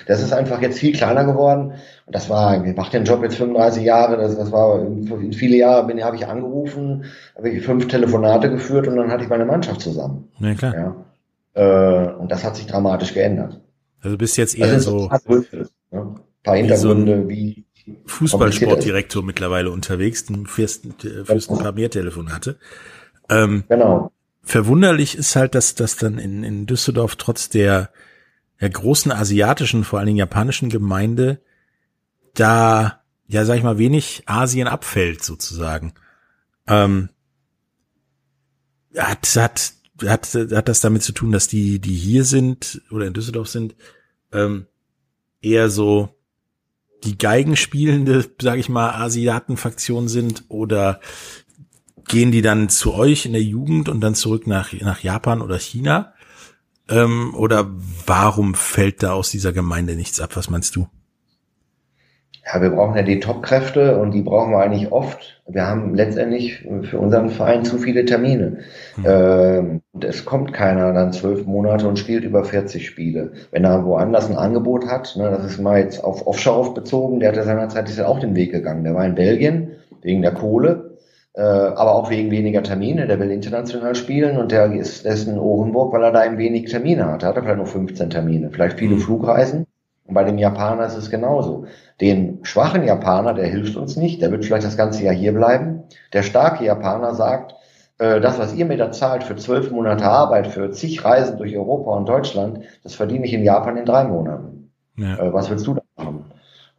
das 0.05 0.21
ist 0.21 0.33
einfach 0.33 0.61
jetzt 0.61 0.79
viel 0.79 0.93
kleiner 0.93 1.25
geworden. 1.25 1.73
Und 2.05 2.15
das 2.15 2.29
war, 2.29 2.63
ich 2.63 2.75
mache 2.75 2.91
den 2.91 3.05
Job 3.05 3.23
jetzt 3.23 3.37
35 3.37 3.83
Jahre, 3.83 4.17
das, 4.17 4.37
das 4.37 4.51
war 4.51 4.81
in 4.81 5.33
viele 5.33 5.57
Jahre 5.57 5.87
bin 5.87 6.03
habe 6.03 6.15
ich 6.15 6.27
angerufen, 6.27 7.05
habe 7.35 7.49
ich 7.49 7.65
fünf 7.65 7.87
Telefonate 7.87 8.49
geführt 8.49 8.87
und 8.87 8.95
dann 8.95 9.11
hatte 9.11 9.23
ich 9.23 9.29
meine 9.29 9.45
Mannschaft 9.45 9.81
zusammen. 9.81 10.29
Ja, 10.39 10.53
klar. 10.53 10.75
Ja. 10.75 10.95
Äh, 11.55 12.13
und 12.13 12.31
das 12.31 12.43
hat 12.43 12.55
sich 12.55 12.67
dramatisch 12.67 13.13
geändert. 13.13 13.59
Also 14.01 14.17
bist 14.17 14.37
jetzt 14.37 14.57
eher 14.57 14.67
also 14.67 14.99
so 14.99 15.09
Gründe, 15.25 15.69
ne? 15.91 16.01
ein 16.01 16.19
paar 16.43 16.55
Hintergründe 16.55 17.27
wie, 17.27 17.65
so 17.75 17.91
wie 17.91 17.97
Fußballsportdirektor 18.05 19.23
mittlerweile 19.23 19.71
unterwegs, 19.71 20.25
du 20.25 20.45
führst, 20.45 20.85
führst 21.25 21.51
ein 21.51 21.57
paar 21.57 21.71
mehr 21.71 21.89
Telefonate. 21.89 22.57
Ähm, 23.29 23.63
genau 23.67 24.11
verwunderlich 24.49 25.15
ist 25.15 25.35
halt, 25.35 25.53
dass 25.53 25.75
das 25.75 25.95
dann 25.95 26.17
in, 26.17 26.43
in 26.43 26.65
Düsseldorf 26.65 27.15
trotz 27.15 27.49
der, 27.49 27.91
der 28.59 28.69
großen 28.69 29.11
asiatischen, 29.11 29.83
vor 29.83 29.99
allen 29.99 30.07
Dingen 30.07 30.17
japanischen 30.17 30.69
Gemeinde 30.69 31.39
da, 32.33 33.03
ja, 33.27 33.45
sag 33.45 33.57
ich 33.57 33.63
mal, 33.63 33.77
wenig 33.77 34.23
Asien 34.25 34.67
abfällt 34.67 35.23
sozusagen. 35.23 35.93
Ähm, 36.65 37.09
hat, 38.97 39.35
hat, 39.35 39.73
hat, 40.03 40.33
hat 40.33 40.67
das 40.67 40.81
damit 40.81 41.03
zu 41.03 41.11
tun, 41.11 41.31
dass 41.31 41.47
die, 41.47 41.79
die 41.79 41.95
hier 41.95 42.23
sind 42.23 42.81
oder 42.89 43.05
in 43.05 43.13
Düsseldorf 43.13 43.49
sind, 43.49 43.75
ähm, 44.31 44.65
eher 45.41 45.69
so 45.69 46.15
die 47.03 47.19
Geigenspielende, 47.19 48.25
sag 48.41 48.57
ich 48.57 48.67
mal, 48.67 48.91
Asiatenfraktion 48.95 50.07
sind 50.07 50.45
oder 50.49 51.01
gehen 52.09 52.31
die 52.31 52.41
dann 52.41 52.67
zu 52.67 52.93
euch 52.93 53.25
in 53.25 53.31
der 53.31 53.41
Jugend 53.41 53.87
und 53.87 54.01
dann 54.01 54.15
zurück 54.15 54.47
nach, 54.47 54.73
nach 54.73 54.99
Japan 54.99 55.41
oder 55.41 55.57
China? 55.57 56.13
Ähm, 56.89 57.33
oder 57.35 57.69
warum 58.05 58.55
fällt 58.55 59.03
da 59.03 59.13
aus 59.13 59.31
dieser 59.31 59.53
Gemeinde 59.53 59.95
nichts 59.95 60.19
ab? 60.19 60.31
Was 60.35 60.49
meinst 60.49 60.75
du? 60.75 60.87
Ja, 62.51 62.61
wir 62.63 62.71
brauchen 62.71 62.95
ja 62.95 63.03
die 63.03 63.19
Top-Kräfte 63.19 63.99
und 63.99 64.11
die 64.11 64.23
brauchen 64.23 64.51
wir 64.51 64.59
eigentlich 64.59 64.91
oft. 64.91 65.43
Wir 65.47 65.67
haben 65.67 65.93
letztendlich 65.93 66.65
für 66.81 66.97
unseren 66.97 67.29
Verein 67.29 67.63
zu 67.63 67.77
viele 67.77 68.05
Termine. 68.05 68.59
Hm. 68.95 69.05
Ähm, 69.05 69.81
es 70.01 70.25
kommt 70.25 70.51
keiner 70.51 70.91
dann 70.93 71.13
zwölf 71.13 71.45
Monate 71.45 71.87
und 71.87 71.99
spielt 71.99 72.23
über 72.23 72.43
40 72.43 72.87
Spiele. 72.87 73.33
Wenn 73.51 73.65
er 73.65 73.85
woanders 73.85 74.31
ein 74.31 74.37
Angebot 74.37 74.87
hat, 74.87 75.15
ne, 75.15 75.29
das 75.29 75.45
ist 75.45 75.59
mal 75.59 75.79
jetzt 75.79 76.03
auf 76.03 76.25
Offshore 76.25 76.73
bezogen, 76.73 77.19
der 77.19 77.29
hat 77.29 77.35
ja 77.35 77.43
seinerzeit 77.43 77.87
ist 77.87 77.99
ja 77.99 78.07
auch 78.07 78.19
den 78.19 78.35
Weg 78.35 78.51
gegangen. 78.51 78.83
Der 78.83 78.95
war 78.95 79.05
in 79.05 79.15
Belgien 79.15 79.73
wegen 80.01 80.23
der 80.23 80.33
Kohle 80.33 80.88
aber 81.41 81.95
auch 81.95 82.09
wegen 82.09 82.31
weniger 82.31 82.63
Termine. 82.63 83.07
Der 83.07 83.19
will 83.19 83.31
international 83.31 83.95
spielen 83.95 84.37
und 84.37 84.51
der 84.51 84.71
ist, 84.73 85.05
der 85.05 85.13
ist 85.13 85.27
in 85.27 85.39
Orenburg, 85.39 85.93
weil 85.93 86.03
er 86.03 86.11
da 86.11 86.25
eben 86.25 86.37
wenig 86.37 86.69
Termine 86.69 87.05
hat. 87.05 87.23
Er 87.23 87.29
hat 87.29 87.37
vielleicht 87.37 87.57
nur 87.57 87.65
15 87.65 88.09
Termine, 88.09 88.49
vielleicht 88.51 88.79
viele 88.79 88.95
mhm. 88.95 88.99
Flugreisen. 88.99 89.65
Und 90.05 90.15
bei 90.15 90.23
dem 90.23 90.39
Japaner 90.39 90.87
ist 90.87 90.97
es 90.97 91.11
genauso. 91.11 91.65
Den 92.01 92.39
schwachen 92.41 92.83
Japaner, 92.83 93.35
der 93.35 93.45
hilft 93.45 93.75
uns 93.75 93.95
nicht, 93.95 94.21
der 94.21 94.31
wird 94.31 94.43
vielleicht 94.43 94.65
das 94.65 94.75
ganze 94.75 95.03
Jahr 95.03 95.13
hier 95.13 95.33
bleiben. 95.33 95.83
Der 96.13 96.23
starke 96.23 96.65
Japaner 96.65 97.13
sagt, 97.13 97.53
äh, 97.99 98.19
das, 98.19 98.39
was 98.39 98.55
ihr 98.55 98.65
mir 98.65 98.77
da 98.77 98.91
zahlt 98.91 99.23
für 99.23 99.35
zwölf 99.35 99.69
Monate 99.69 100.05
Arbeit, 100.05 100.47
für 100.47 100.71
zig 100.71 101.05
Reisen 101.05 101.37
durch 101.37 101.55
Europa 101.55 101.91
und 101.91 102.09
Deutschland, 102.09 102.61
das 102.81 102.95
verdiene 102.95 103.25
ich 103.25 103.33
in 103.33 103.43
Japan 103.43 103.77
in 103.77 103.85
drei 103.85 104.05
Monaten. 104.05 104.71
Ja. 104.97 105.17
Äh, 105.19 105.33
was 105.33 105.49
willst 105.49 105.67
du? 105.67 105.75
Äh, 105.75 105.78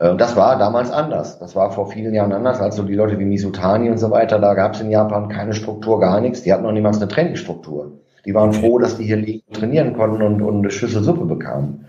das 0.00 0.34
war 0.34 0.58
damals 0.58 0.90
anders. 0.90 1.38
Das 1.38 1.54
war 1.54 1.72
vor 1.72 1.90
vielen 1.90 2.14
Jahren 2.14 2.32
anders. 2.32 2.58
Also 2.60 2.82
die 2.84 2.94
Leute 2.94 3.18
wie 3.18 3.26
Misutani 3.26 3.90
und 3.90 3.98
so 3.98 4.10
weiter, 4.10 4.38
da 4.38 4.54
gab 4.54 4.74
es 4.74 4.80
in 4.80 4.90
Japan 4.90 5.28
keine 5.28 5.52
Struktur, 5.52 6.00
gar 6.00 6.20
nichts. 6.22 6.42
Die 6.42 6.52
hatten 6.52 6.62
noch 6.62 6.72
niemals 6.72 6.96
eine 6.96 7.08
Trainingsstruktur. 7.08 7.92
Die 8.24 8.34
waren 8.34 8.54
froh, 8.54 8.78
dass 8.78 8.96
die 8.96 9.04
hier 9.04 9.18
liegen, 9.18 9.52
trainieren 9.52 9.94
konnten 9.94 10.22
und, 10.22 10.40
und 10.40 10.58
eine 10.60 10.70
Schüssel 10.70 11.02
Suppe 11.02 11.26
bekamen. 11.26 11.84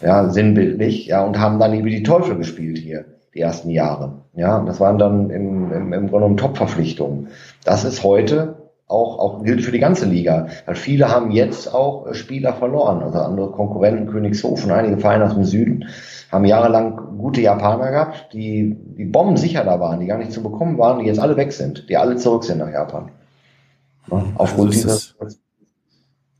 Ja, 0.00 0.28
sinnbildlich. 0.28 1.06
Ja, 1.06 1.24
und 1.24 1.38
haben 1.38 1.60
dann 1.60 1.78
über 1.78 1.88
die 1.88 2.02
Teufel 2.02 2.36
gespielt 2.36 2.78
hier, 2.78 3.04
die 3.32 3.40
ersten 3.40 3.70
Jahre. 3.70 4.22
Ja, 4.34 4.60
das 4.64 4.80
waren 4.80 4.98
dann 4.98 5.30
im, 5.30 5.70
im, 5.72 5.92
im 5.92 6.08
Grunde 6.08 6.10
genommen 6.10 6.36
Top-Verpflichtungen. 6.38 7.28
Das 7.64 7.84
ist 7.84 8.02
heute 8.02 8.56
auch, 8.88 9.18
auch 9.18 9.42
gilt 9.44 9.62
für 9.62 9.72
die 9.72 9.78
ganze 9.78 10.06
Liga. 10.06 10.48
Weil 10.66 10.74
viele 10.74 11.10
haben 11.10 11.30
jetzt 11.30 11.72
auch 11.72 12.12
Spieler 12.12 12.54
verloren. 12.54 13.02
Also 13.02 13.18
andere 13.18 13.52
Konkurrenten, 13.52 14.06
Königshofen, 14.06 14.70
einige 14.70 14.98
Vereine 14.98 15.26
aus 15.26 15.34
dem 15.34 15.44
Süden, 15.44 15.86
haben 16.32 16.44
jahrelang 16.46 17.18
gute 17.18 17.42
Japaner 17.42 17.90
gehabt, 17.90 18.32
die, 18.32 18.74
die 18.96 19.04
bombensicher 19.04 19.64
da 19.64 19.78
waren, 19.78 20.00
die 20.00 20.06
gar 20.06 20.18
nicht 20.18 20.32
zu 20.32 20.42
bekommen 20.42 20.78
waren, 20.78 20.98
die 20.98 21.04
jetzt 21.04 21.20
alle 21.20 21.36
weg 21.36 21.52
sind, 21.52 21.88
die 21.88 21.96
alle 21.96 22.16
zurück 22.16 22.42
sind 22.42 22.58
nach 22.58 22.70
Japan. 22.70 23.10
Ja, 24.10 24.16
also 24.16 24.32
aufgrund 24.36 24.70
also 24.70 24.82
dieses 24.82 25.14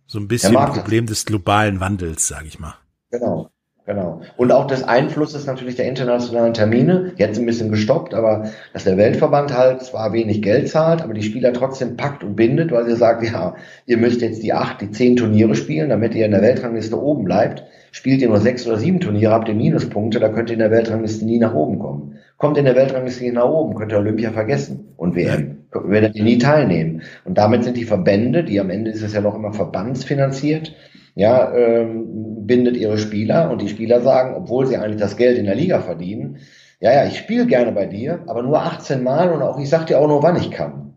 so 0.06 0.18
ein 0.18 0.28
bisschen 0.28 0.54
Problem 0.54 1.06
des 1.06 1.24
globalen 1.24 1.80
Wandels, 1.80 2.26
sage 2.26 2.46
ich 2.46 2.58
mal. 2.58 2.74
Genau. 3.10 3.48
Genau. 3.84 4.20
Und 4.36 4.52
auch 4.52 4.68
des 4.68 4.84
Einflusses 4.84 5.44
natürlich 5.44 5.74
der 5.74 5.88
internationalen 5.88 6.54
Termine, 6.54 7.14
jetzt 7.16 7.36
ein 7.36 7.46
bisschen 7.46 7.70
gestoppt, 7.70 8.14
aber 8.14 8.48
dass 8.72 8.84
der 8.84 8.96
Weltverband 8.96 9.52
halt 9.52 9.82
zwar 9.82 10.12
wenig 10.12 10.40
Geld 10.40 10.68
zahlt, 10.68 11.02
aber 11.02 11.14
die 11.14 11.22
Spieler 11.24 11.52
trotzdem 11.52 11.96
packt 11.96 12.22
und 12.22 12.36
bindet, 12.36 12.70
weil 12.70 12.86
sie 12.86 12.94
sagt, 12.94 13.24
ja, 13.24 13.56
ihr 13.86 13.96
müsst 13.96 14.20
jetzt 14.20 14.42
die 14.44 14.52
acht, 14.52 14.80
die 14.80 14.92
zehn 14.92 15.16
Turniere 15.16 15.56
spielen, 15.56 15.88
damit 15.88 16.14
ihr 16.14 16.26
in 16.26 16.30
der 16.30 16.42
Weltrangliste 16.42 17.00
oben 17.00 17.24
bleibt. 17.24 17.64
Spielt 17.94 18.22
ihr 18.22 18.28
nur 18.28 18.40
sechs 18.40 18.66
oder 18.66 18.78
sieben 18.78 19.00
Turniere, 19.00 19.32
habt 19.32 19.48
ihr 19.48 19.54
Minuspunkte, 19.54 20.18
da 20.18 20.30
könnt 20.30 20.48
ihr 20.48 20.54
in 20.54 20.60
der 20.60 20.70
Weltrangliste 20.70 21.26
nie 21.26 21.38
nach 21.38 21.54
oben 21.54 21.78
kommen. 21.78 22.16
Kommt 22.38 22.56
in 22.56 22.64
der 22.64 22.74
Weltrangliste 22.74 23.22
nie 23.22 23.32
nach 23.32 23.48
oben, 23.48 23.74
könnt 23.74 23.92
ihr 23.92 23.98
Olympia 23.98 24.32
vergessen 24.32 24.94
und 24.96 25.14
WM. 25.14 25.58
Werdet 25.72 26.16
ihr 26.16 26.24
nie 26.24 26.38
teilnehmen. 26.38 27.02
Und 27.26 27.36
damit 27.36 27.64
sind 27.64 27.76
die 27.76 27.84
Verbände, 27.84 28.44
die 28.44 28.58
am 28.60 28.70
Ende 28.70 28.90
ist 28.90 29.02
es 29.02 29.12
ja 29.12 29.20
noch 29.20 29.34
immer 29.34 29.52
verbandsfinanziert, 29.52 30.74
ja, 31.14 31.54
ähm, 31.54 32.46
bindet 32.46 32.78
ihre 32.78 32.96
Spieler 32.96 33.50
und 33.50 33.60
die 33.60 33.68
Spieler 33.68 34.00
sagen, 34.00 34.34
obwohl 34.34 34.66
sie 34.66 34.78
eigentlich 34.78 35.00
das 35.00 35.18
Geld 35.18 35.36
in 35.36 35.44
der 35.44 35.54
Liga 35.54 35.80
verdienen, 35.80 36.38
ja, 36.80 36.92
ja, 36.92 37.04
ich 37.04 37.18
spiele 37.18 37.46
gerne 37.46 37.72
bei 37.72 37.84
dir, 37.84 38.20
aber 38.26 38.42
nur 38.42 38.60
18 38.62 39.02
Mal 39.02 39.30
und 39.30 39.42
auch 39.42 39.60
ich 39.60 39.68
sag 39.68 39.86
dir 39.86 40.00
auch 40.00 40.08
nur, 40.08 40.22
wann 40.22 40.36
ich 40.36 40.50
kann. 40.50 40.91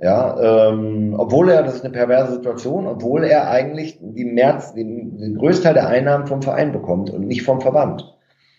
Ja, 0.00 0.70
ähm, 0.70 1.14
obwohl 1.18 1.50
er, 1.50 1.64
das 1.64 1.74
ist 1.74 1.84
eine 1.84 1.92
perverse 1.92 2.34
Situation, 2.34 2.86
obwohl 2.86 3.24
er 3.24 3.50
eigentlich 3.50 3.98
die 4.00 4.24
März, 4.24 4.72
den, 4.74 5.18
den 5.18 5.34
Größteil 5.36 5.74
der 5.74 5.88
Einnahmen 5.88 6.28
vom 6.28 6.40
Verein 6.40 6.72
bekommt 6.72 7.10
und 7.10 7.26
nicht 7.26 7.42
vom 7.42 7.60
Verband. 7.60 8.16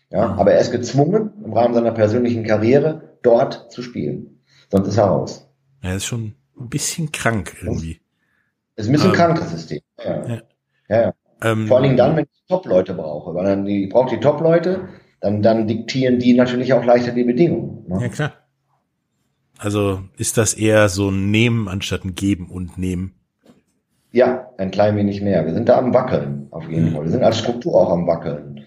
Ja, 0.09 0.27
mhm. 0.27 0.39
aber 0.39 0.53
er 0.53 0.59
ist 0.59 0.71
gezwungen, 0.71 1.31
im 1.45 1.53
Rahmen 1.53 1.73
seiner 1.73 1.91
persönlichen 1.91 2.43
Karriere 2.43 3.17
dort 3.21 3.71
zu 3.71 3.81
spielen. 3.81 4.41
Sonst 4.69 4.89
ist 4.89 4.97
er 4.97 5.05
raus. 5.05 5.47
Er 5.81 5.95
ist 5.95 6.05
schon 6.05 6.35
ein 6.59 6.69
bisschen 6.69 7.11
krank 7.11 7.55
irgendwie. 7.61 8.01
Ist 8.75 8.87
ein 8.87 8.91
bisschen 8.91 9.11
ähm, 9.11 9.15
krank, 9.15 9.39
das 9.39 9.51
System. 9.51 9.79
Ja. 10.03 10.27
ja. 10.27 10.41
ja. 10.89 11.13
Ähm, 11.41 11.67
Vor 11.67 11.77
allen 11.77 11.83
Dingen 11.83 11.97
dann, 11.97 12.17
wenn 12.17 12.25
ich 12.25 12.43
Top-Leute 12.49 12.93
brauche, 12.93 13.33
weil 13.33 13.45
dann 13.45 13.63
die, 13.63 13.85
ich 13.85 13.89
brauche 13.89 14.09
die 14.09 14.19
Top-Leute, 14.19 14.89
dann, 15.21 15.41
dann 15.41 15.67
diktieren 15.67 16.19
die 16.19 16.33
natürlich 16.33 16.73
auch 16.73 16.83
leichter 16.83 17.11
die 17.11 17.23
Bedingungen. 17.23 17.85
Ne? 17.87 18.01
Ja, 18.01 18.07
klar. 18.09 18.33
Also 19.59 19.99
ist 20.17 20.37
das 20.37 20.53
eher 20.53 20.87
so 20.87 21.09
ein 21.09 21.31
Nehmen 21.31 21.67
anstatt 21.67 22.05
ein 22.05 22.15
Geben 22.15 22.47
und 22.49 22.77
Nehmen? 22.77 23.13
Ja, 24.11 24.49
ein 24.57 24.71
klein 24.71 24.95
wenig 24.95 25.21
mehr. 25.21 25.45
Wir 25.45 25.53
sind 25.53 25.67
da 25.67 25.77
am 25.77 25.93
Wackeln, 25.93 26.47
auf 26.51 26.67
jeden 26.69 26.89
mhm. 26.89 26.93
Fall. 26.93 27.03
Wir 27.03 27.11
sind 27.11 27.23
als 27.23 27.39
Struktur 27.39 27.75
auch 27.75 27.91
am 27.91 28.07
Wackeln. 28.07 28.61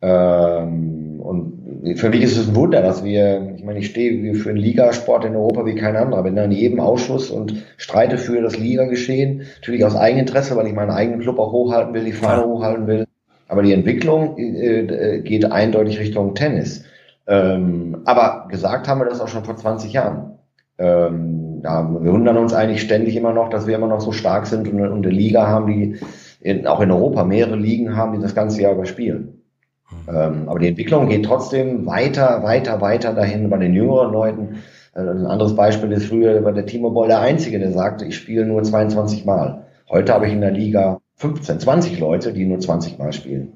Ähm, 0.00 1.20
und 1.20 1.96
für 1.96 2.08
mich 2.08 2.22
ist 2.22 2.38
es 2.38 2.48
ein 2.48 2.56
Wunder, 2.56 2.80
dass 2.80 3.04
wir, 3.04 3.54
ich 3.56 3.62
meine, 3.62 3.78
ich 3.78 3.86
stehe 3.86 4.34
für 4.34 4.48
den 4.48 4.56
Ligasport 4.56 5.26
in 5.26 5.36
Europa 5.36 5.66
wie 5.66 5.74
kein 5.74 5.96
anderer, 5.96 6.22
bin 6.22 6.34
da 6.34 6.44
in 6.44 6.50
jedem 6.50 6.80
Ausschuss 6.80 7.30
und 7.30 7.62
streite 7.76 8.16
für 8.16 8.40
das 8.40 8.58
Ligageschehen. 8.58 9.42
Natürlich 9.56 9.84
aus 9.84 9.94
Eigeninteresse, 9.94 10.56
weil 10.56 10.66
ich 10.66 10.72
meinen 10.72 10.90
eigenen 10.90 11.20
Club 11.20 11.38
auch 11.38 11.52
hochhalten 11.52 11.92
will, 11.92 12.04
die 12.04 12.12
Fahne 12.12 12.46
hochhalten 12.46 12.86
will. 12.86 13.06
Aber 13.48 13.62
die 13.62 13.74
Entwicklung 13.74 14.38
äh, 14.38 15.20
geht 15.22 15.44
eindeutig 15.44 16.00
Richtung 16.00 16.34
Tennis. 16.34 16.84
Ähm, 17.26 18.02
aber 18.04 18.48
gesagt 18.48 18.88
haben 18.88 19.00
wir 19.00 19.04
das 19.06 19.20
auch 19.20 19.28
schon 19.28 19.44
vor 19.44 19.56
20 19.56 19.92
Jahren. 19.92 20.38
Ähm, 20.78 21.60
ja, 21.62 21.88
wir 21.88 22.12
wundern 22.12 22.36
uns 22.38 22.52
eigentlich 22.52 22.82
ständig 22.82 23.14
immer 23.16 23.32
noch, 23.32 23.48
dass 23.48 23.66
wir 23.66 23.76
immer 23.76 23.86
noch 23.86 24.00
so 24.00 24.12
stark 24.12 24.46
sind 24.46 24.68
und, 24.68 24.80
und 24.80 25.06
eine 25.06 25.14
Liga 25.14 25.46
haben, 25.46 25.66
die 25.66 26.00
in, 26.40 26.66
auch 26.66 26.80
in 26.80 26.90
Europa 26.90 27.24
mehrere 27.24 27.56
Ligen 27.56 27.96
haben, 27.96 28.14
die 28.14 28.22
das 28.22 28.34
ganze 28.34 28.62
Jahr 28.62 28.72
überspielen. 28.72 29.42
Mhm. 29.90 30.14
Ähm, 30.14 30.48
aber 30.48 30.58
die 30.58 30.68
Entwicklung 30.68 31.08
geht 31.08 31.24
trotzdem 31.24 31.86
weiter, 31.86 32.42
weiter, 32.42 32.80
weiter 32.80 33.12
dahin 33.12 33.48
bei 33.48 33.58
den 33.58 33.74
jüngeren 33.74 34.12
Leuten. 34.12 34.62
Äh, 34.94 35.02
ein 35.02 35.26
anderes 35.26 35.54
Beispiel 35.54 35.92
ist 35.92 36.06
früher 36.06 36.42
war 36.44 36.52
der 36.52 36.66
Timo 36.66 36.90
Boll 36.90 37.08
der 37.08 37.20
Einzige, 37.20 37.60
der 37.60 37.70
sagte, 37.70 38.04
ich 38.04 38.16
spiele 38.16 38.44
nur 38.44 38.62
22 38.62 39.24
Mal. 39.24 39.66
Heute 39.88 40.12
habe 40.12 40.26
ich 40.26 40.32
in 40.32 40.40
der 40.40 40.50
Liga 40.50 41.00
15, 41.16 41.60
20 41.60 42.00
Leute, 42.00 42.32
die 42.32 42.46
nur 42.46 42.58
20 42.58 42.98
Mal 42.98 43.12
spielen 43.12 43.52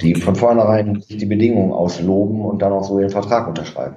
die 0.00 0.14
von 0.14 0.36
vornherein 0.36 1.00
sich 1.00 1.16
die 1.16 1.26
Bedingungen 1.26 1.72
ausloben 1.72 2.42
und 2.42 2.62
dann 2.62 2.72
auch 2.72 2.84
so 2.84 2.98
ihren 2.98 3.10
Vertrag 3.10 3.48
unterschreiben. 3.48 3.96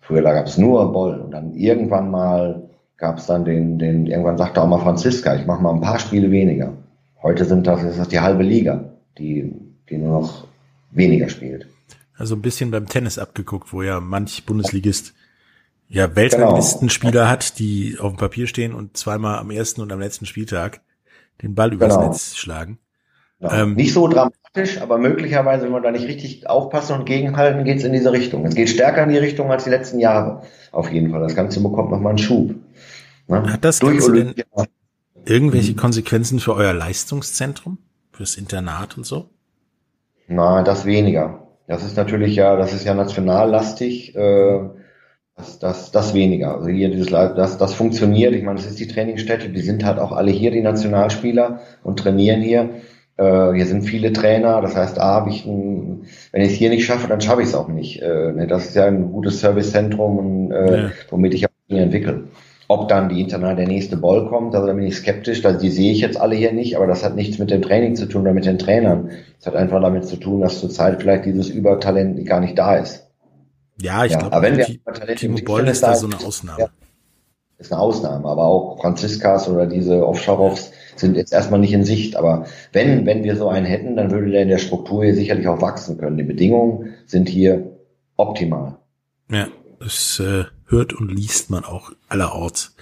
Früher 0.00 0.22
gab 0.22 0.46
es 0.46 0.58
nur 0.58 0.92
Boll 0.92 1.18
und 1.18 1.30
dann 1.30 1.54
irgendwann 1.54 2.10
mal 2.10 2.68
gab 2.96 3.18
es 3.18 3.26
dann 3.26 3.44
den, 3.44 3.78
den, 3.78 4.06
irgendwann 4.06 4.38
sagte 4.38 4.60
auch 4.62 4.68
mal 4.68 4.80
Franziska, 4.80 5.34
ich 5.34 5.46
mache 5.46 5.62
mal 5.62 5.72
ein 5.72 5.80
paar 5.80 5.98
Spiele 5.98 6.30
weniger. 6.30 6.74
Heute 7.22 7.44
sind 7.44 7.66
das, 7.66 7.82
ist 7.82 7.98
das 7.98 8.08
die 8.08 8.20
halbe 8.20 8.42
Liga, 8.42 8.84
die, 9.18 9.52
die 9.88 9.96
nur 9.96 10.20
noch 10.20 10.46
weniger 10.90 11.28
spielt. 11.28 11.66
Also 12.16 12.36
ein 12.36 12.42
bisschen 12.42 12.70
beim 12.70 12.86
Tennis 12.86 13.18
abgeguckt, 13.18 13.72
wo 13.72 13.82
ja 13.82 14.00
manch 14.00 14.44
Bundesligist 14.46 15.14
ja 15.88 16.14
Weltranglistenspieler 16.14 17.12
genau. 17.12 17.26
hat, 17.26 17.58
die 17.58 17.96
auf 17.98 18.12
dem 18.12 18.18
Papier 18.18 18.46
stehen 18.46 18.74
und 18.74 18.96
zweimal 18.96 19.38
am 19.38 19.50
ersten 19.50 19.80
und 19.80 19.92
am 19.92 20.00
letzten 20.00 20.26
Spieltag 20.26 20.80
den 21.42 21.54
Ball 21.54 21.72
übers 21.72 21.94
genau. 21.94 22.08
Netz 22.08 22.36
schlagen. 22.36 22.78
Ähm, 23.40 23.74
Nicht 23.74 23.92
so 23.92 24.08
dramatisch 24.08 24.80
aber 24.80 24.98
möglicherweise, 24.98 25.64
wenn 25.64 25.72
wir 25.72 25.80
da 25.80 25.90
nicht 25.90 26.06
richtig 26.06 26.48
aufpassen 26.48 26.96
und 27.00 27.06
gegenhalten, 27.06 27.64
geht 27.64 27.78
es 27.78 27.84
in 27.84 27.92
diese 27.92 28.12
Richtung. 28.12 28.46
Es 28.46 28.54
geht 28.54 28.68
stärker 28.68 29.02
in 29.02 29.08
die 29.08 29.18
Richtung 29.18 29.50
als 29.50 29.64
die 29.64 29.70
letzten 29.70 29.98
Jahre. 29.98 30.42
Auf 30.70 30.92
jeden 30.92 31.10
Fall. 31.10 31.20
Das 31.20 31.34
Ganze 31.34 31.60
bekommt 31.60 31.90
nochmal 31.90 32.10
einen 32.10 32.18
Schub. 32.18 32.54
Ne? 33.26 33.52
Hat 33.52 33.64
das 33.64 33.80
Durch 33.80 33.98
Ganze 33.98 34.12
denn 34.12 34.34
irgendwelche 35.24 35.72
mhm. 35.72 35.76
Konsequenzen 35.76 36.38
für 36.38 36.54
euer 36.54 36.72
Leistungszentrum? 36.72 37.78
Fürs 38.12 38.36
Internat 38.36 38.96
und 38.96 39.04
so? 39.04 39.28
Na, 40.28 40.62
das 40.62 40.84
weniger. 40.84 41.48
Das 41.66 41.84
ist 41.84 41.96
natürlich 41.96 42.36
ja, 42.36 42.54
das 42.56 42.72
ist 42.72 42.84
ja 42.84 42.94
nationallastig. 42.94 44.14
Äh, 44.14 44.60
das, 45.36 45.58
das, 45.58 45.90
das 45.90 46.14
weniger. 46.14 46.54
Also 46.54 46.68
hier 46.68 46.90
dieses, 46.90 47.10
das, 47.10 47.58
das 47.58 47.74
funktioniert. 47.74 48.34
Ich 48.34 48.44
meine, 48.44 48.56
das 48.56 48.66
ist 48.66 48.78
die 48.78 48.86
Trainingsstätte. 48.86 49.48
Die 49.48 49.62
sind 49.62 49.84
halt 49.84 49.98
auch 49.98 50.12
alle 50.12 50.30
hier, 50.30 50.52
die 50.52 50.62
Nationalspieler, 50.62 51.60
und 51.82 51.98
trainieren 51.98 52.40
hier. 52.40 52.70
Äh, 53.16 53.52
hier 53.52 53.66
sind 53.66 53.82
viele 53.82 54.12
Trainer, 54.12 54.60
das 54.60 54.74
heißt, 54.74 54.98
A, 54.98 55.14
habe 55.14 55.30
ich 55.30 55.46
ein, 55.46 56.06
wenn 56.32 56.42
ich 56.42 56.52
es 56.52 56.54
hier 56.54 56.70
nicht 56.70 56.84
schaffe, 56.84 57.06
dann 57.06 57.20
schaffe 57.20 57.42
ich 57.42 57.48
es 57.48 57.54
auch 57.54 57.68
nicht. 57.68 58.02
Äh, 58.02 58.32
ne, 58.32 58.46
das 58.48 58.66
ist 58.66 58.74
ja 58.74 58.86
ein 58.86 59.12
gutes 59.12 59.40
Servicezentrum, 59.40 60.50
äh, 60.50 60.82
ja. 60.82 60.90
womit 61.10 61.34
ich 61.34 61.46
auch 61.46 61.50
entwickle. 61.68 62.24
Ob 62.66 62.88
dann 62.88 63.10
die 63.10 63.20
Internat 63.20 63.58
der 63.58 63.68
nächste 63.68 63.96
Ball 63.96 64.26
kommt, 64.26 64.54
also 64.54 64.66
da 64.66 64.72
bin 64.72 64.86
ich 64.86 64.96
skeptisch, 64.96 65.42
da, 65.42 65.52
die 65.52 65.70
sehe 65.70 65.92
ich 65.92 66.00
jetzt 66.00 66.18
alle 66.18 66.34
hier 66.34 66.52
nicht, 66.52 66.76
aber 66.76 66.86
das 66.86 67.04
hat 67.04 67.14
nichts 67.14 67.38
mit 67.38 67.50
dem 67.50 67.62
Training 67.62 67.94
zu 67.94 68.06
tun 68.06 68.22
oder 68.22 68.32
mit 68.32 68.46
den 68.46 68.58
Trainern. 68.58 69.10
Das 69.38 69.46
hat 69.46 69.54
einfach 69.54 69.80
damit 69.80 70.06
zu 70.06 70.16
tun, 70.16 70.40
dass 70.40 70.60
zurzeit 70.60 71.00
vielleicht 71.00 71.26
dieses 71.26 71.50
Übertalent 71.50 72.24
gar 72.26 72.40
nicht 72.40 72.58
da 72.58 72.76
ist. 72.76 73.06
Ja, 73.80 74.04
ich 74.04 74.12
ja, 74.12 74.18
glaube, 74.18 74.42
wenn 74.42 74.56
wir 74.56 75.16
Timo 75.16 75.38
Boll 75.44 75.68
ist 75.68 75.82
da 75.82 75.94
so 75.94 76.06
eine 76.06 76.16
Ausnahme. 76.16 76.60
Ja, 76.60 76.68
ist 77.58 77.72
eine 77.72 77.80
Ausnahme, 77.80 78.28
aber 78.28 78.44
auch 78.44 78.80
Franziskas 78.80 79.48
oder 79.48 79.66
diese 79.66 80.06
Offshoreoffs 80.06 80.72
sind 80.96 81.16
jetzt 81.16 81.32
erstmal 81.32 81.60
nicht 81.60 81.72
in 81.72 81.84
Sicht. 81.84 82.16
Aber 82.16 82.46
wenn, 82.72 83.06
wenn 83.06 83.24
wir 83.24 83.36
so 83.36 83.48
einen 83.48 83.66
hätten, 83.66 83.96
dann 83.96 84.10
würde 84.10 84.30
der 84.30 84.42
in 84.42 84.48
der 84.48 84.58
Struktur 84.58 85.04
hier 85.04 85.14
sicherlich 85.14 85.48
auch 85.48 85.60
wachsen 85.60 85.98
können. 85.98 86.16
Die 86.16 86.24
Bedingungen 86.24 86.94
sind 87.06 87.28
hier 87.28 87.74
optimal. 88.16 88.78
Ja, 89.30 89.48
das 89.80 90.20
äh, 90.20 90.44
hört 90.66 90.92
und 90.92 91.10
liest 91.10 91.50
man 91.50 91.64
auch 91.64 91.92
allerorts. 92.08 92.76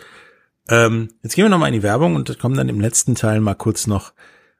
Ähm, 0.69 1.11
jetzt 1.23 1.35
gehen 1.35 1.45
wir 1.45 1.51
nochmal 1.51 1.69
in 1.69 1.75
die 1.75 1.83
Werbung 1.83 2.15
und 2.15 2.39
kommen 2.39 2.57
dann 2.57 2.69
im 2.69 2.81
letzten 2.81 3.15
Teil 3.15 3.41
mal 3.41 3.55
kurz 3.55 3.87
noch 3.87 4.13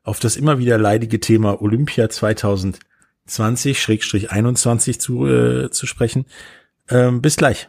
auf 0.05 0.21
das 0.21 0.37
immer 0.37 0.59
wieder 0.59 0.79
leidige 0.79 1.21
Thema 1.21 1.63
Olympia 1.63 2.07
2020-21 2.07 4.99
zu, 4.99 5.27
äh, 5.27 5.71
zu 5.71 5.87
sprechen. 5.87 6.27
Ähm, 6.89 7.23
bis 7.23 7.37
gleich. 7.37 7.69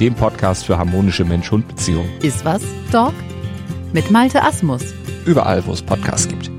dem 0.00 0.14
Podcast 0.14 0.66
für 0.66 0.76
harmonische 0.76 1.24
Mensch-Hund-Beziehungen. 1.24 2.10
Iswas 2.20 2.62
Dog? 2.92 3.14
Mit 3.92 4.10
Malte 4.10 4.42
Asmus. 4.42 4.82
Überall, 5.24 5.64
wo 5.66 5.72
es 5.72 5.82
Podcasts 5.82 6.28
gibt. 6.28 6.50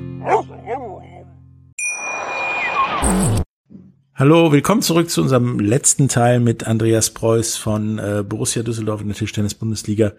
Hallo, 4.15 4.51
willkommen 4.51 4.81
zurück 4.81 5.11
zu 5.11 5.21
unserem 5.21 5.59
letzten 5.59 6.07
Teil 6.07 6.39
mit 6.39 6.65
Andreas 6.65 7.11
Preuß 7.11 7.57
von 7.57 7.99
äh, 7.99 8.23
Borussia 8.27 8.63
Düsseldorf 8.63 9.01
in 9.01 9.07
der 9.09 9.15
Tischtennis-Bundesliga. 9.15 10.13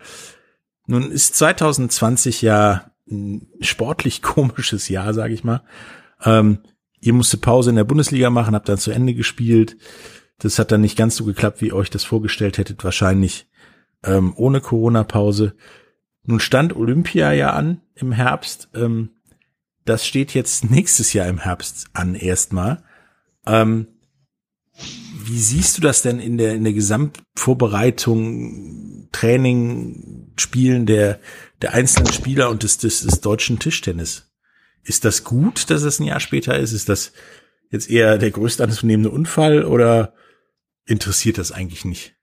Nun 0.87 1.11
ist 1.11 1.35
2020 1.35 2.43
ja 2.43 2.93
ein 3.11 3.49
sportlich 3.61 4.23
komisches 4.23 4.89
Jahr, 4.89 5.13
sage 5.15 5.35
ich 5.35 5.43
mal. 5.43 5.63
Ähm, 6.25 6.59
ihr 7.01 7.13
musstet 7.13 7.41
Pause 7.41 7.71
in 7.71 7.77
der 7.77 7.85
Bundesliga 7.85 8.31
machen, 8.31 8.55
habt 8.55 8.69
dann 8.69 8.79
zu 8.79 8.93
Ende 8.93 9.15
gespielt. 9.15 9.77
Das 10.39 10.59
hat 10.59 10.73
dann 10.73 10.81
nicht 10.81 10.97
ganz 10.97 11.17
so 11.17 11.25
geklappt, 11.25 11.61
wie 11.61 11.69
ihr 11.69 11.77
euch 11.77 11.91
das 11.91 12.05
vorgestellt 12.05 12.59
hättet, 12.59 12.85
wahrscheinlich 12.85 13.49
ähm, 14.05 14.33
ohne 14.37 14.61
Corona-Pause. 14.61 15.55
Nun 16.25 16.41
stand 16.41 16.77
Olympia 16.77 17.33
ja 17.33 17.53
an 17.53 17.81
im 17.95 18.13
Herbst. 18.13 18.69
Ähm, 18.75 19.11
das 19.85 20.07
steht 20.07 20.35
jetzt 20.35 20.71
nächstes 20.71 21.13
Jahr 21.13 21.27
im 21.27 21.39
Herbst 21.39 21.89
an 21.93 22.15
erstmal. 22.15 22.85
Ähm, 23.47 23.89
wie 25.25 25.39
siehst 25.39 25.77
du 25.77 25.83
das 25.83 26.03
denn 26.03 26.21
in 26.21 26.39
der, 26.39 26.55
in 26.55 26.63
der 26.65 26.73
Gesamtvorbereitung, 26.73 29.09
Training, 29.11 30.33
Spielen 30.37 30.87
der, 30.87 31.19
der 31.63 31.75
einzelnen 31.75 32.13
Spieler 32.13 32.51
und 32.51 32.63
des, 32.63 32.79
des, 32.79 33.03
des 33.03 33.21
deutschen 33.21 33.59
Tischtennis? 33.59 34.31
Ist 34.85 35.05
das 35.05 35.25
gut, 35.25 35.71
dass 35.71 35.83
es 35.83 35.99
ein 35.99 36.05
Jahr 36.05 36.21
später 36.21 36.57
ist? 36.57 36.73
Ist 36.73 36.89
das 36.89 37.13
jetzt 37.71 37.91
eher 37.91 38.19
der 38.19 38.31
größte 38.31 38.63
anzunehmende 38.63 39.11
Unfall 39.11 39.65
oder 39.65 40.15
interessiert 40.89 41.39
das 41.39 41.53
eigentlich 41.53 41.85
nicht? 41.85 42.15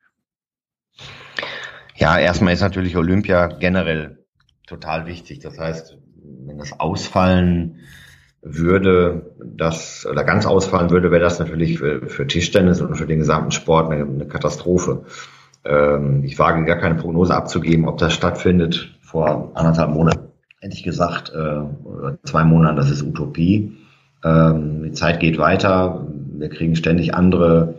Ja, 1.96 2.18
erstmal 2.18 2.54
ist 2.54 2.62
natürlich 2.62 2.98
Olympia 2.98 3.48
generell 3.48 4.26
total 4.68 5.06
wichtig. 5.06 5.40
Das 5.40 5.58
heißt, 5.58 5.98
wenn 6.46 6.58
das 6.58 6.78
Ausfallen 6.80 7.80
würde 8.42 9.36
das 9.44 10.06
oder 10.06 10.24
ganz 10.24 10.46
ausfallen 10.46 10.90
würde, 10.90 11.10
wäre 11.12 11.22
das 11.22 11.40
natürlich 11.40 11.80
für, 11.80 12.08
für 12.08 12.28
Tischtennis 12.28 12.82
und 12.82 12.96
für 12.96 13.08
den 13.08 13.20
gesamten 13.20 13.52
Sport 13.52 13.92
eine, 13.92 14.04
eine 14.04 14.28
Katastrophe. 14.28 15.06
Ähm, 15.64 16.24
ich 16.24 16.38
wage 16.38 16.66
gar 16.66 16.78
keine 16.78 16.96
Prognose 16.96 17.34
abzugeben, 17.34 17.88
ob 17.88 17.98
das 17.98 18.14
stattfindet. 18.14 18.96
Vor 19.02 19.52
anderthalb 19.56 19.92
Monaten 19.92 20.28
hätte 20.60 20.76
ich 20.76 20.84
gesagt, 20.84 21.32
äh, 21.34 21.38
oder 21.88 22.18
zwei 22.24 22.44
Monaten, 22.44 22.76
das 22.76 22.92
ist 22.92 23.04
Utopie. 23.04 23.78
Ähm, 24.24 24.84
die 24.84 24.92
Zeit 24.92 25.20
geht 25.20 25.38
weiter. 25.38 26.06
Wir 26.38 26.50
kriegen 26.50 26.76
ständig 26.76 27.16
andere 27.16 27.76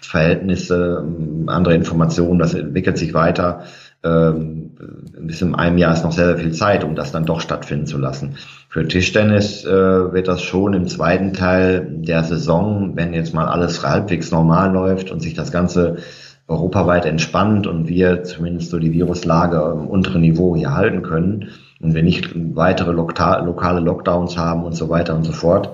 Verhältnisse, 0.00 1.04
andere 1.46 1.74
Informationen. 1.74 2.38
Das 2.38 2.54
entwickelt 2.54 2.98
sich 2.98 3.14
weiter. 3.14 3.64
Ähm, 4.04 4.70
bis 5.18 5.42
in 5.42 5.54
einem 5.54 5.78
Jahr 5.78 5.92
ist 5.92 6.04
noch 6.04 6.12
sehr, 6.12 6.26
sehr 6.26 6.38
viel 6.38 6.52
Zeit, 6.52 6.84
um 6.84 6.94
das 6.94 7.12
dann 7.12 7.24
doch 7.24 7.40
stattfinden 7.40 7.86
zu 7.86 7.98
lassen. 7.98 8.36
Für 8.68 8.86
Tischtennis 8.86 9.64
äh, 9.64 10.12
wird 10.12 10.28
das 10.28 10.42
schon 10.42 10.74
im 10.74 10.86
zweiten 10.86 11.32
Teil 11.32 11.86
der 11.88 12.22
Saison, 12.24 12.92
wenn 12.94 13.14
jetzt 13.14 13.34
mal 13.34 13.46
alles 13.46 13.84
halbwegs 13.86 14.30
normal 14.30 14.72
läuft 14.72 15.10
und 15.10 15.20
sich 15.20 15.34
das 15.34 15.50
Ganze 15.50 15.96
europaweit 16.48 17.06
entspannt 17.06 17.66
und 17.66 17.88
wir 17.88 18.22
zumindest 18.22 18.70
so 18.70 18.78
die 18.78 18.92
Viruslage 18.92 19.72
im 19.72 19.88
unteren 19.88 20.20
Niveau 20.20 20.54
hier 20.54 20.74
halten 20.74 21.02
können 21.02 21.48
und 21.80 21.94
wir 21.94 22.02
nicht 22.02 22.30
weitere 22.54 22.92
lokale 22.92 23.80
Lockdowns 23.80 24.36
haben 24.36 24.64
und 24.64 24.74
so 24.74 24.88
weiter 24.88 25.16
und 25.16 25.24
so 25.24 25.32
fort, 25.32 25.70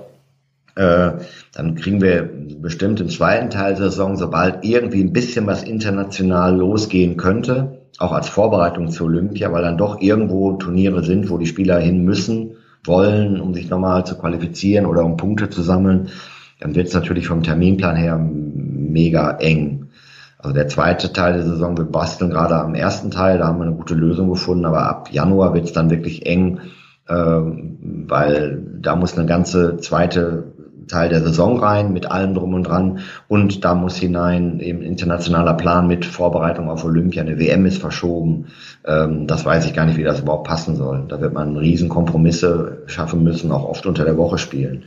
dann 0.75 1.75
kriegen 1.75 2.01
wir 2.01 2.27
bestimmt 2.59 2.99
im 2.99 3.09
zweiten 3.09 3.49
Teil 3.49 3.75
der 3.75 3.91
Saison, 3.91 4.17
sobald 4.17 4.65
irgendwie 4.65 5.03
ein 5.03 5.13
bisschen 5.13 5.45
was 5.45 5.63
international 5.63 6.55
losgehen 6.55 7.15
könnte, 7.17 7.79
auch 7.99 8.11
als 8.11 8.27
Vorbereitung 8.29 8.89
zur 8.89 9.07
Olympia, 9.07 9.51
weil 9.51 9.61
dann 9.61 9.77
doch 9.77 10.01
irgendwo 10.01 10.53
Turniere 10.53 11.03
sind, 11.03 11.29
wo 11.29 11.37
die 11.37 11.45
Spieler 11.45 11.79
hin 11.79 12.03
müssen, 12.03 12.55
wollen, 12.85 13.39
um 13.39 13.53
sich 13.53 13.69
nochmal 13.69 14.05
zu 14.05 14.17
qualifizieren 14.17 14.85
oder 14.85 15.05
um 15.05 15.17
Punkte 15.17 15.49
zu 15.49 15.61
sammeln, 15.61 16.09
dann 16.59 16.75
wird 16.75 16.87
es 16.87 16.93
natürlich 16.93 17.27
vom 17.27 17.43
Terminplan 17.43 17.95
her 17.95 18.17
mega 18.17 19.31
eng. 19.37 19.87
Also 20.39 20.53
der 20.53 20.67
zweite 20.67 21.13
Teil 21.13 21.33
der 21.33 21.43
Saison, 21.43 21.77
wir 21.77 21.85
basteln 21.85 22.29
gerade 22.29 22.55
am 22.55 22.75
ersten 22.75 23.11
Teil, 23.11 23.37
da 23.37 23.47
haben 23.47 23.59
wir 23.59 23.65
eine 23.65 23.75
gute 23.75 23.95
Lösung 23.95 24.29
gefunden, 24.29 24.65
aber 24.65 24.87
ab 24.87 25.09
Januar 25.11 25.53
wird 25.53 25.65
es 25.65 25.73
dann 25.73 25.89
wirklich 25.89 26.25
eng, 26.25 26.59
äh, 27.07 27.13
weil 27.13 28.61
da 28.81 28.95
muss 28.95 29.17
eine 29.17 29.25
ganze 29.25 29.77
zweite 29.77 30.52
Teil 30.93 31.09
der 31.09 31.21
Saison 31.21 31.57
rein 31.59 31.91
mit 31.91 32.11
allem 32.11 32.35
drum 32.35 32.53
und 32.53 32.63
dran 32.63 32.99
und 33.27 33.65
da 33.65 33.73
muss 33.73 33.97
hinein 33.97 34.59
eben 34.59 34.81
internationaler 34.81 35.55
Plan 35.55 35.87
mit 35.87 36.05
Vorbereitung 36.05 36.69
auf 36.69 36.85
Olympia, 36.85 37.23
eine 37.23 37.39
WM 37.39 37.65
ist 37.65 37.79
verschoben. 37.79 38.47
Ähm, 38.85 39.25
das 39.25 39.43
weiß 39.43 39.65
ich 39.65 39.73
gar 39.73 39.85
nicht, 39.85 39.97
wie 39.97 40.03
das 40.03 40.19
überhaupt 40.19 40.47
passen 40.47 40.75
soll. 40.75 41.05
Da 41.07 41.19
wird 41.19 41.33
man 41.33 41.57
riesen 41.57 41.89
schaffen 42.85 43.23
müssen, 43.23 43.51
auch 43.51 43.67
oft 43.67 43.85
unter 43.85 44.05
der 44.05 44.17
Woche 44.17 44.37
spielen. 44.37 44.83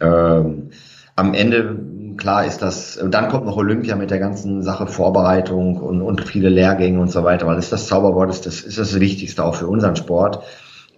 Ähm, 0.00 0.70
am 1.16 1.34
Ende 1.34 1.76
klar 2.16 2.44
ist 2.46 2.62
das, 2.62 2.98
dann 3.10 3.28
kommt 3.28 3.44
noch 3.44 3.56
Olympia 3.56 3.96
mit 3.96 4.10
der 4.10 4.18
ganzen 4.18 4.62
Sache 4.62 4.86
Vorbereitung 4.86 5.76
und, 5.76 6.00
und 6.00 6.24
viele 6.24 6.48
Lehrgänge 6.48 7.00
und 7.00 7.10
so 7.10 7.24
weiter, 7.24 7.46
weil 7.46 7.56
das 7.56 7.66
ist 7.66 7.72
das 7.72 7.86
Zauberwort, 7.88 8.30
ist 8.30 8.46
das, 8.46 8.62
ist 8.62 8.78
das 8.78 8.98
Wichtigste 8.98 9.44
auch 9.44 9.54
für 9.54 9.66
unseren 9.66 9.96
Sport 9.96 10.42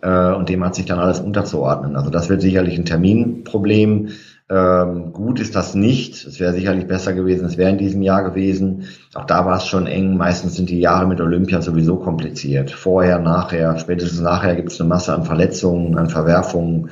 äh, 0.00 0.32
und 0.32 0.48
dem 0.48 0.64
hat 0.64 0.74
sich 0.74 0.86
dann 0.86 0.98
alles 0.98 1.20
unterzuordnen. 1.20 1.96
Also 1.96 2.10
das 2.10 2.28
wird 2.28 2.40
sicherlich 2.40 2.78
ein 2.78 2.84
Terminproblem. 2.84 4.10
Ähm, 4.50 5.12
gut 5.12 5.40
ist 5.40 5.54
das 5.54 5.74
nicht. 5.74 6.26
Es 6.26 6.40
wäre 6.40 6.54
sicherlich 6.54 6.86
besser 6.86 7.12
gewesen, 7.12 7.44
es 7.44 7.58
wäre 7.58 7.70
in 7.70 7.78
diesem 7.78 8.00
Jahr 8.00 8.24
gewesen. 8.24 8.84
Auch 9.14 9.26
da 9.26 9.44
war 9.44 9.58
es 9.58 9.66
schon 9.66 9.86
eng. 9.86 10.16
Meistens 10.16 10.54
sind 10.54 10.70
die 10.70 10.80
Jahre 10.80 11.06
mit 11.06 11.20
Olympia 11.20 11.60
sowieso 11.60 11.96
kompliziert. 11.96 12.70
Vorher, 12.70 13.18
nachher, 13.18 13.78
spätestens 13.78 14.20
nachher 14.20 14.56
gibt 14.56 14.72
es 14.72 14.80
eine 14.80 14.88
Masse 14.88 15.14
an 15.14 15.24
Verletzungen, 15.24 15.98
an 15.98 16.08
Verwerfungen, 16.08 16.88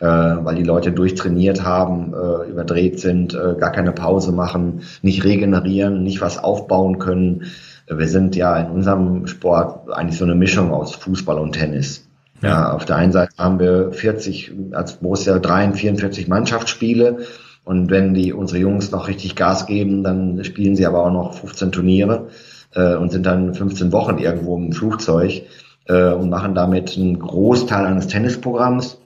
äh, 0.00 0.06
weil 0.06 0.56
die 0.56 0.64
Leute 0.64 0.92
durchtrainiert 0.92 1.64
haben, 1.64 2.12
äh, 2.12 2.50
überdreht 2.50 3.00
sind, 3.00 3.32
äh, 3.32 3.54
gar 3.58 3.72
keine 3.72 3.92
Pause 3.92 4.32
machen, 4.32 4.82
nicht 5.00 5.24
regenerieren, 5.24 6.02
nicht 6.02 6.20
was 6.20 6.36
aufbauen 6.38 6.98
können. 6.98 7.44
Wir 7.88 8.08
sind 8.08 8.36
ja 8.36 8.58
in 8.58 8.70
unserem 8.70 9.26
Sport 9.26 9.90
eigentlich 9.90 10.18
so 10.18 10.24
eine 10.24 10.34
Mischung 10.34 10.72
aus 10.72 10.94
Fußball 10.94 11.38
und 11.38 11.52
Tennis. 11.52 12.07
Ja, 12.42 12.72
auf 12.72 12.84
der 12.84 12.96
einen 12.96 13.12
Seite 13.12 13.32
haben 13.36 13.58
wir 13.58 13.92
40, 13.92 14.52
als 14.72 14.94
Borussia 14.94 15.38
43, 15.38 15.80
44 15.80 16.28
Mannschaftsspiele. 16.28 17.18
Und 17.64 17.90
wenn 17.90 18.14
die 18.14 18.32
unsere 18.32 18.60
Jungs 18.60 18.90
noch 18.90 19.08
richtig 19.08 19.36
Gas 19.36 19.66
geben, 19.66 20.02
dann 20.02 20.42
spielen 20.44 20.76
sie 20.76 20.86
aber 20.86 21.04
auch 21.04 21.12
noch 21.12 21.34
15 21.34 21.72
Turniere 21.72 22.28
äh, 22.74 22.94
und 22.94 23.12
sind 23.12 23.26
dann 23.26 23.54
15 23.54 23.92
Wochen 23.92 24.18
irgendwo 24.18 24.56
im 24.56 24.72
Flugzeug 24.72 25.42
äh, 25.86 26.12
und 26.12 26.30
machen 26.30 26.54
damit 26.54 26.96
einen 26.96 27.18
Großteil 27.18 27.84
eines 27.84 28.06
Tennisprogramms 28.06 28.98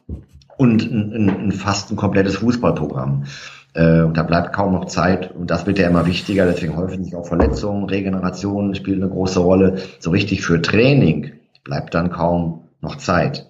und 0.58 0.82
ein, 0.82 1.12
ein, 1.12 1.28
ein 1.46 1.52
fast 1.52 1.90
ein 1.90 1.96
komplettes 1.96 2.36
Fußballprogramm. 2.36 3.24
Äh, 3.74 4.02
und 4.02 4.16
da 4.16 4.22
bleibt 4.22 4.52
kaum 4.52 4.74
noch 4.74 4.84
Zeit 4.84 5.34
und 5.34 5.50
das 5.50 5.66
wird 5.66 5.78
ja 5.78 5.88
immer 5.88 6.06
wichtiger, 6.06 6.46
deswegen 6.46 6.76
häufig 6.76 7.02
sich 7.02 7.16
auch 7.16 7.26
Verletzungen, 7.26 7.84
Regeneration 7.84 8.74
spielt 8.74 9.02
eine 9.02 9.10
große 9.10 9.40
Rolle. 9.40 9.78
So 9.98 10.10
richtig 10.10 10.42
für 10.42 10.60
Training 10.60 11.32
bleibt 11.64 11.94
dann 11.94 12.10
kaum 12.10 12.61
noch 12.82 12.96
Zeit. 12.96 13.46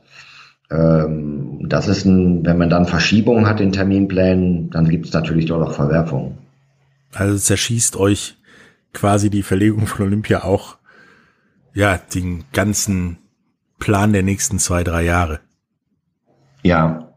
Ähm, 0.70 1.68
das 1.68 1.88
ist 1.88 2.04
ein, 2.04 2.44
wenn 2.46 2.58
man 2.58 2.70
dann 2.70 2.86
Verschiebungen 2.86 3.46
hat 3.46 3.60
in 3.60 3.72
Terminplänen, 3.72 4.70
dann 4.70 4.88
gibt 4.88 5.06
es 5.06 5.12
natürlich 5.12 5.46
dort 5.46 5.68
auch 5.68 5.74
Verwerfungen. 5.74 6.38
Also 7.12 7.36
zerschießt 7.36 7.96
euch 7.96 8.36
quasi 8.92 9.30
die 9.30 9.42
Verlegung 9.42 9.86
von 9.86 10.06
Olympia 10.06 10.44
auch, 10.44 10.76
ja, 11.74 11.98
den 11.98 12.44
ganzen 12.52 13.18
Plan 13.78 14.12
der 14.12 14.22
nächsten 14.22 14.58
zwei, 14.58 14.84
drei 14.84 15.02
Jahre. 15.02 15.40
Ja. 16.62 17.08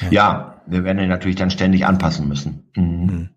Ja, 0.00 0.10
ja 0.10 0.62
wir 0.66 0.84
werden 0.84 1.02
ihn 1.02 1.08
natürlich 1.08 1.36
dann 1.36 1.50
ständig 1.50 1.86
anpassen 1.86 2.28
müssen. 2.28 2.64
Mhm. 2.76 2.84
mhm. 2.84 3.28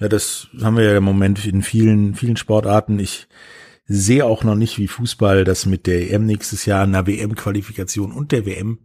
Ja, 0.00 0.08
das 0.08 0.48
haben 0.60 0.76
wir 0.76 0.84
ja 0.84 0.96
im 0.96 1.04
Moment 1.04 1.46
in 1.46 1.62
vielen, 1.62 2.16
vielen 2.16 2.36
Sportarten. 2.36 2.98
Ich 2.98 3.28
sehe 3.84 4.24
auch 4.24 4.44
noch 4.44 4.54
nicht, 4.54 4.78
wie 4.78 4.88
Fußball 4.88 5.44
das 5.44 5.66
mit 5.66 5.86
der 5.86 6.10
EM 6.10 6.26
nächstes 6.26 6.66
Jahr, 6.66 6.82
einer 6.82 7.06
WM-Qualifikation 7.06 8.12
und 8.12 8.32
der 8.32 8.46
WM 8.46 8.78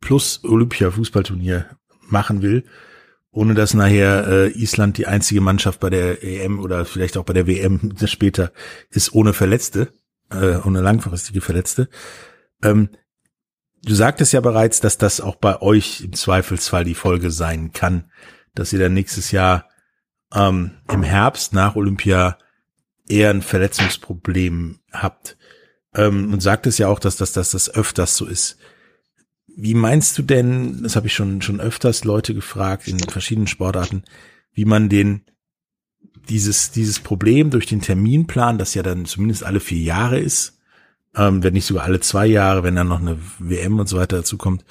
plus 0.00 0.44
Olympia-Fußballturnier 0.44 1.66
machen 2.08 2.42
will, 2.42 2.64
ohne 3.30 3.54
dass 3.54 3.74
nachher 3.74 4.26
äh, 4.26 4.48
Island 4.50 4.98
die 4.98 5.06
einzige 5.06 5.40
Mannschaft 5.40 5.80
bei 5.80 5.90
der 5.90 6.22
EM 6.22 6.60
oder 6.60 6.84
vielleicht 6.84 7.16
auch 7.16 7.24
bei 7.24 7.32
der 7.32 7.46
WM 7.46 7.94
später 8.06 8.52
ist 8.90 9.12
ohne 9.12 9.32
Verletzte, 9.32 9.92
äh, 10.30 10.56
ohne 10.56 10.80
langfristige 10.80 11.40
Verletzte. 11.40 11.88
Ähm, 12.62 12.90
du 13.82 13.94
sagtest 13.94 14.32
ja 14.32 14.40
bereits, 14.40 14.80
dass 14.80 14.98
das 14.98 15.20
auch 15.20 15.36
bei 15.36 15.60
euch 15.60 16.02
im 16.02 16.12
Zweifelsfall 16.12 16.84
die 16.84 16.94
Folge 16.94 17.30
sein 17.30 17.72
kann, 17.72 18.10
dass 18.54 18.72
ihr 18.72 18.78
dann 18.78 18.94
nächstes 18.94 19.30
Jahr 19.30 19.68
ähm, 20.32 20.72
im 20.90 21.02
Herbst 21.02 21.52
nach 21.52 21.76
Olympia 21.76 22.38
eher 23.08 23.30
ein 23.30 23.42
Verletzungsproblem 23.42 24.78
habt. 24.92 25.36
Ähm, 25.94 26.32
und 26.32 26.40
sagt 26.40 26.66
es 26.66 26.78
ja 26.78 26.88
auch, 26.88 26.98
dass 26.98 27.16
das, 27.16 27.32
dass 27.32 27.50
das 27.50 27.72
öfters 27.74 28.16
so 28.16 28.26
ist. 28.26 28.58
Wie 29.46 29.74
meinst 29.74 30.16
du 30.18 30.22
denn, 30.22 30.82
das 30.82 30.94
habe 30.94 31.08
ich 31.08 31.14
schon, 31.14 31.42
schon 31.42 31.60
öfters 31.60 32.04
Leute 32.04 32.34
gefragt 32.34 32.86
in 32.86 32.98
verschiedenen 32.98 33.48
Sportarten, 33.48 34.04
wie 34.52 34.64
man 34.64 34.88
den, 34.88 35.22
dieses, 36.28 36.70
dieses 36.70 37.00
Problem 37.00 37.50
durch 37.50 37.66
den 37.66 37.80
Terminplan, 37.80 38.58
das 38.58 38.74
ja 38.74 38.82
dann 38.82 39.06
zumindest 39.06 39.44
alle 39.44 39.60
vier 39.60 39.80
Jahre 39.80 40.20
ist, 40.20 40.58
ähm, 41.16 41.42
wenn 41.42 41.54
nicht 41.54 41.66
sogar 41.66 41.84
alle 41.84 42.00
zwei 42.00 42.26
Jahre, 42.26 42.62
wenn 42.62 42.76
dann 42.76 42.88
noch 42.88 43.00
eine 43.00 43.18
WM 43.38 43.78
und 43.78 43.88
so 43.88 43.96
weiter 43.96 44.18
dazu 44.18 44.36
kommt, 44.36 44.64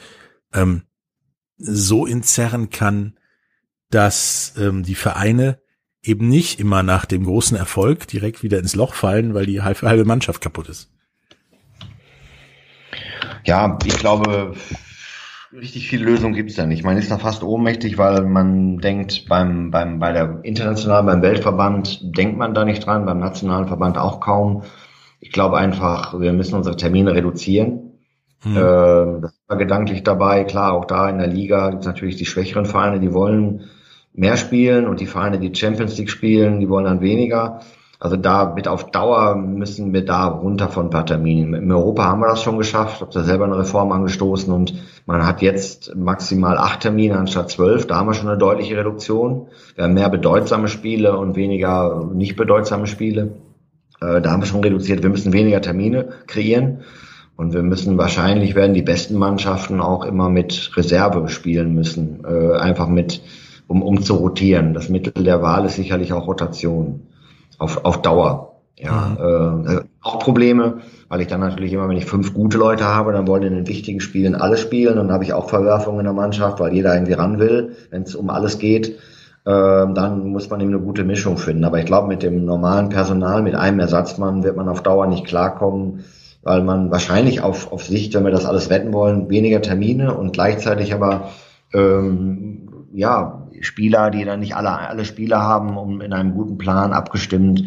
ähm, 0.53 0.83
so 1.57 2.05
entzerren 2.05 2.69
kann, 2.69 3.17
dass 3.89 4.53
ähm, 4.57 4.83
die 4.83 4.95
Vereine 4.95 5.59
eben 6.07 6.27
nicht 6.27 6.59
immer 6.59 6.83
nach 6.83 7.05
dem 7.05 7.25
großen 7.25 7.57
Erfolg 7.57 8.07
direkt 8.07 8.43
wieder 8.43 8.59
ins 8.59 8.75
Loch 8.75 8.93
fallen, 8.93 9.33
weil 9.33 9.45
die 9.45 9.61
halbe 9.61 10.05
Mannschaft 10.05 10.41
kaputt 10.41 10.69
ist. 10.69 10.89
Ja, 13.45 13.77
ich 13.85 13.97
glaube, 13.97 14.55
richtig 15.53 15.87
viele 15.87 16.05
Lösungen 16.05 16.33
gibt 16.33 16.49
es 16.49 16.55
da 16.55 16.65
nicht. 16.65 16.83
Man 16.83 16.97
ist 16.97 17.11
da 17.11 17.17
fast 17.17 17.43
ohnmächtig, 17.43 17.97
weil 17.97 18.23
man 18.23 18.79
denkt, 18.79 19.25
beim, 19.27 19.71
beim, 19.71 19.99
bei 19.99 20.11
der 20.11 20.39
internationalen, 20.43 21.05
beim 21.05 21.21
Weltverband 21.21 22.17
denkt 22.17 22.37
man 22.37 22.53
da 22.53 22.65
nicht 22.65 22.85
dran, 22.85 23.05
beim 23.05 23.19
nationalen 23.19 23.67
Verband 23.67 23.97
auch 23.97 24.19
kaum. 24.19 24.63
Ich 25.19 25.31
glaube 25.31 25.57
einfach, 25.57 26.19
wir 26.19 26.33
müssen 26.33 26.55
unsere 26.55 26.75
Termine 26.75 27.13
reduzieren. 27.13 27.93
Hm. 28.43 28.55
Äh, 28.55 29.21
das 29.21 29.33
war 29.47 29.57
gedanklich 29.57 30.03
dabei. 30.03 30.43
Klar, 30.43 30.73
auch 30.73 30.85
da 30.85 31.09
in 31.09 31.17
der 31.17 31.27
Liga 31.27 31.69
gibt 31.69 31.81
es 31.81 31.87
natürlich 31.87 32.17
die 32.17 32.25
schwächeren 32.25 32.65
Vereine, 32.65 32.99
die 32.99 33.13
wollen 33.13 33.69
mehr 34.17 34.35
spielen 34.35 34.87
und 34.87 34.99
die 34.99 35.05
Vereine, 35.05 35.39
die 35.39 35.55
Champions 35.55 35.97
League 35.97 36.09
spielen, 36.09 36.59
die 36.59 36.67
wollen 36.67 36.85
dann 36.85 37.01
weniger. 37.01 37.61
Also 37.99 38.15
da 38.15 38.53
mit 38.53 38.67
auf 38.67 38.91
Dauer 38.91 39.35
müssen 39.35 39.93
wir 39.93 40.05
da 40.05 40.25
runter 40.25 40.69
von 40.69 40.87
ein 40.87 40.89
paar 40.89 41.05
Terminen. 41.05 41.53
In 41.53 41.71
Europa 41.71 42.03
haben 42.03 42.19
wir 42.19 42.27
das 42.27 42.43
schon 42.43 42.57
geschafft, 42.57 43.01
habe 43.01 43.11
da 43.11 43.23
selber 43.23 43.45
eine 43.45 43.57
Reform 43.57 43.91
angestoßen 43.91 44.53
und 44.53 44.73
man 45.05 45.25
hat 45.25 45.41
jetzt 45.41 45.95
maximal 45.95 46.57
acht 46.57 46.81
Termine 46.81 47.17
anstatt 47.17 47.49
zwölf. 47.49 47.87
Da 47.87 47.95
haben 47.95 48.07
wir 48.07 48.13
schon 48.13 48.27
eine 48.27 48.37
deutliche 48.37 48.77
Reduktion. 48.77 49.47
Wir 49.75 49.85
haben 49.85 49.93
mehr 49.93 50.09
bedeutsame 50.09 50.67
Spiele 50.67 51.17
und 51.17 51.35
weniger 51.35 52.09
nicht 52.13 52.35
bedeutsame 52.35 52.85
Spiele. 52.85 53.35
Äh, 54.01 54.21
da 54.21 54.31
haben 54.31 54.41
wir 54.41 54.47
schon 54.47 54.63
reduziert. 54.63 55.01
Wir 55.01 55.09
müssen 55.09 55.33
weniger 55.33 55.61
Termine 55.61 56.09
kreieren. 56.27 56.81
Und 57.35 57.53
wir 57.53 57.61
müssen 57.61 57.99
wahrscheinlich 57.99 58.55
werden 58.55 58.73
die 58.73 58.81
besten 58.81 59.15
Mannschaften 59.15 59.79
auch 59.79 60.03
immer 60.05 60.27
mit 60.27 60.71
Reserve 60.75 61.29
spielen 61.29 61.75
müssen, 61.75 62.23
äh, 62.25 62.57
einfach 62.57 62.87
mit, 62.87 63.21
um, 63.67 63.81
um 63.81 64.01
zu 64.01 64.15
rotieren. 64.15 64.73
Das 64.73 64.89
Mittel 64.89 65.23
der 65.23 65.41
Wahl 65.41 65.65
ist 65.65 65.75
sicherlich 65.75 66.13
auch 66.13 66.27
Rotation 66.27 67.01
auf, 67.57 67.83
auf 67.85 68.01
Dauer. 68.01 68.53
Ja, 68.79 69.17
mhm. 69.19 69.67
äh, 69.67 69.81
auch 70.01 70.19
Probleme, 70.19 70.81
weil 71.09 71.21
ich 71.21 71.27
dann 71.27 71.39
natürlich 71.39 71.73
immer, 71.73 71.89
wenn 71.89 71.97
ich 71.97 72.05
fünf 72.05 72.35
gute 72.35 72.59
Leute 72.59 72.85
habe, 72.85 73.11
dann 73.11 73.27
wollen 73.27 73.41
in 73.41 73.55
den 73.55 73.67
wichtigen 73.67 73.99
Spielen 74.01 74.35
alle 74.35 74.55
spielen 74.55 74.99
und 74.99 75.07
dann 75.07 75.13
habe 75.13 75.23
ich 75.23 75.33
auch 75.33 75.49
Verwerfungen 75.49 76.01
in 76.01 76.05
der 76.05 76.13
Mannschaft, 76.13 76.59
weil 76.59 76.73
jeder 76.73 76.93
irgendwie 76.93 77.13
ran 77.13 77.39
will, 77.39 77.75
wenn 77.89 78.03
es 78.03 78.13
um 78.13 78.29
alles 78.29 78.59
geht. 78.59 78.89
Äh, 78.89 79.93
dann 79.93 80.27
muss 80.27 80.49
man 80.49 80.61
eben 80.61 80.69
eine 80.73 80.81
gute 80.81 81.05
Mischung 81.05 81.37
finden. 81.37 81.63
Aber 81.63 81.79
ich 81.79 81.85
glaube, 81.85 82.07
mit 82.07 82.21
dem 82.21 82.45
normalen 82.45 82.89
Personal, 82.89 83.41
mit 83.41 83.55
einem 83.55 83.79
Ersatzmann 83.79 84.43
wird 84.43 84.57
man 84.57 84.69
auf 84.69 84.83
Dauer 84.83 85.07
nicht 85.07 85.25
klarkommen, 85.25 86.03
weil 86.43 86.61
man 86.61 86.91
wahrscheinlich 86.91 87.41
auf, 87.41 87.71
auf 87.71 87.85
Sicht, 87.85 88.13
wenn 88.13 88.25
wir 88.25 88.31
das 88.31 88.45
alles 88.45 88.69
wetten 88.69 88.93
wollen, 88.93 89.29
weniger 89.29 89.61
Termine 89.61 90.15
und 90.15 90.33
gleichzeitig 90.33 90.93
aber 90.93 91.29
ähm, 91.73 92.66
ja 92.93 93.47
Spieler, 93.61 94.09
die 94.11 94.25
dann 94.25 94.39
nicht 94.39 94.55
alle 94.55 94.71
alle 94.71 95.05
Spieler 95.05 95.39
haben, 95.41 95.77
um 95.77 96.01
in 96.01 96.13
einem 96.13 96.33
guten 96.33 96.57
Plan 96.57 96.93
abgestimmt 96.93 97.63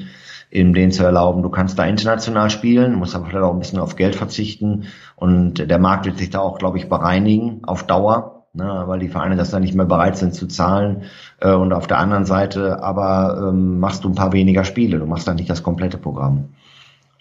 eben 0.51 0.75
den 0.75 0.91
zu 0.91 1.05
erlauben. 1.05 1.43
Du 1.43 1.49
kannst 1.49 1.79
da 1.79 1.85
international 1.85 2.51
spielen, 2.51 2.95
musst 2.95 3.15
aber 3.15 3.27
vielleicht 3.27 3.45
auch 3.45 3.53
ein 3.53 3.61
bisschen 3.61 3.79
auf 3.79 3.97
Geld 3.97 4.17
verzichten 4.17 4.85
und 5.17 5.59
der 5.59 5.79
Markt 5.79 6.07
wird 6.07 6.19
sich 6.19 6.31
da 6.31 6.41
auch, 6.41 6.59
glaube 6.59 6.79
ich, 6.79 6.89
bereinigen 6.89 7.61
auf 7.65 7.85
Dauer, 7.85 8.47
ne, 8.53 8.83
weil 8.87 8.99
die 8.99 9.09
Vereine 9.09 9.37
das 9.37 9.51
dann 9.51 9.63
nicht 9.63 9.75
mehr 9.75 9.87
bereit 9.87 10.17
sind 10.17 10.35
zu 10.35 10.49
zahlen. 10.49 11.03
Äh, 11.41 11.53
und 11.55 11.73
auf 11.73 11.87
der 11.87 11.99
anderen 11.99 12.25
Seite 12.25 12.83
aber 12.83 13.51
ähm, 13.51 13.79
machst 13.79 14.05
du 14.05 14.09
ein 14.09 14.17
paar 14.17 14.33
weniger 14.33 14.65
Spiele, 14.65 14.99
du 14.99 15.07
machst 15.07 15.29
dann 15.29 15.37
nicht 15.37 15.51
das 15.51 15.63
komplette 15.63 15.99
Programm. 15.99 16.49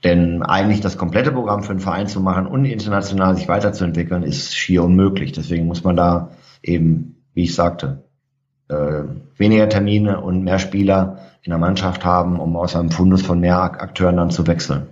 Denn 0.04 0.44
eigentlich 0.44 0.80
das 0.80 0.98
komplette 0.98 1.32
Programm 1.32 1.64
für 1.64 1.72
einen 1.72 1.82
Verein 1.82 2.08
zu 2.08 2.22
machen 2.22 2.48
und 2.48 2.64
international 2.66 3.36
sich 3.36 3.50
weiterzuentwickeln, 3.50 4.24
ist 4.24 4.56
schier 4.56 4.84
unmöglich. 4.84 5.34
Deswegen 5.34 5.68
muss 5.68 5.84
man 5.84 5.98
da 5.98 6.30
eben, 6.64 7.19
wie 7.34 7.44
ich 7.44 7.56
sagte, 7.56 8.04
äh, 8.70 9.04
weniger 9.38 9.70
Termine 9.70 10.22
und 10.22 10.44
mehr 10.44 10.60
Spieler 10.60 11.20
in 11.42 11.52
der 11.52 11.60
Mannschaft 11.60 12.06
haben, 12.06 12.40
um 12.40 12.56
aus 12.56 12.76
einem 12.76 12.92
Fundus 12.92 13.22
von 13.22 13.40
mehr 13.40 13.62
Akteuren 13.62 14.18
dann 14.18 14.32
zu 14.32 14.46
wechseln. 14.48 14.88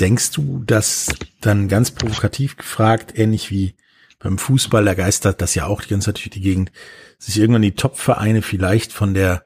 Denkst 0.00 0.30
du, 0.30 0.62
dass 0.64 1.08
dann 1.40 1.68
ganz 1.68 1.90
provokativ 1.90 2.56
gefragt, 2.56 3.18
ähnlich 3.18 3.50
wie 3.50 3.74
beim 4.20 4.38
Fußball, 4.38 4.84
da 4.84 4.94
geistert 4.94 5.40
das 5.40 5.54
ja 5.54 5.66
auch 5.66 5.82
die 5.82 5.88
ganze 5.88 6.06
Zeit 6.06 6.16
durch 6.16 6.30
die 6.30 6.40
Gegend, 6.40 6.72
sich 7.18 7.38
irgendwann 7.38 7.62
die 7.62 7.74
Top-Vereine 7.74 8.42
vielleicht 8.42 8.92
von 8.92 9.14
der 9.14 9.44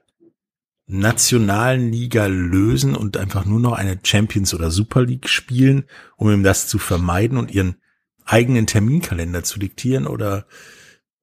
nationalen 0.86 1.90
Liga 1.90 2.26
lösen 2.26 2.94
und 2.96 3.16
einfach 3.16 3.44
nur 3.44 3.60
noch 3.60 3.72
eine 3.72 3.98
Champions 4.02 4.52
oder 4.54 4.70
Super 4.70 5.02
League 5.02 5.28
spielen, 5.28 5.84
um 6.16 6.30
eben 6.30 6.42
das 6.42 6.68
zu 6.68 6.78
vermeiden 6.78 7.38
und 7.38 7.50
ihren 7.50 7.76
eigenen 8.24 8.66
Terminkalender 8.66 9.42
zu 9.42 9.58
diktieren? 9.58 10.06
Oder 10.06 10.46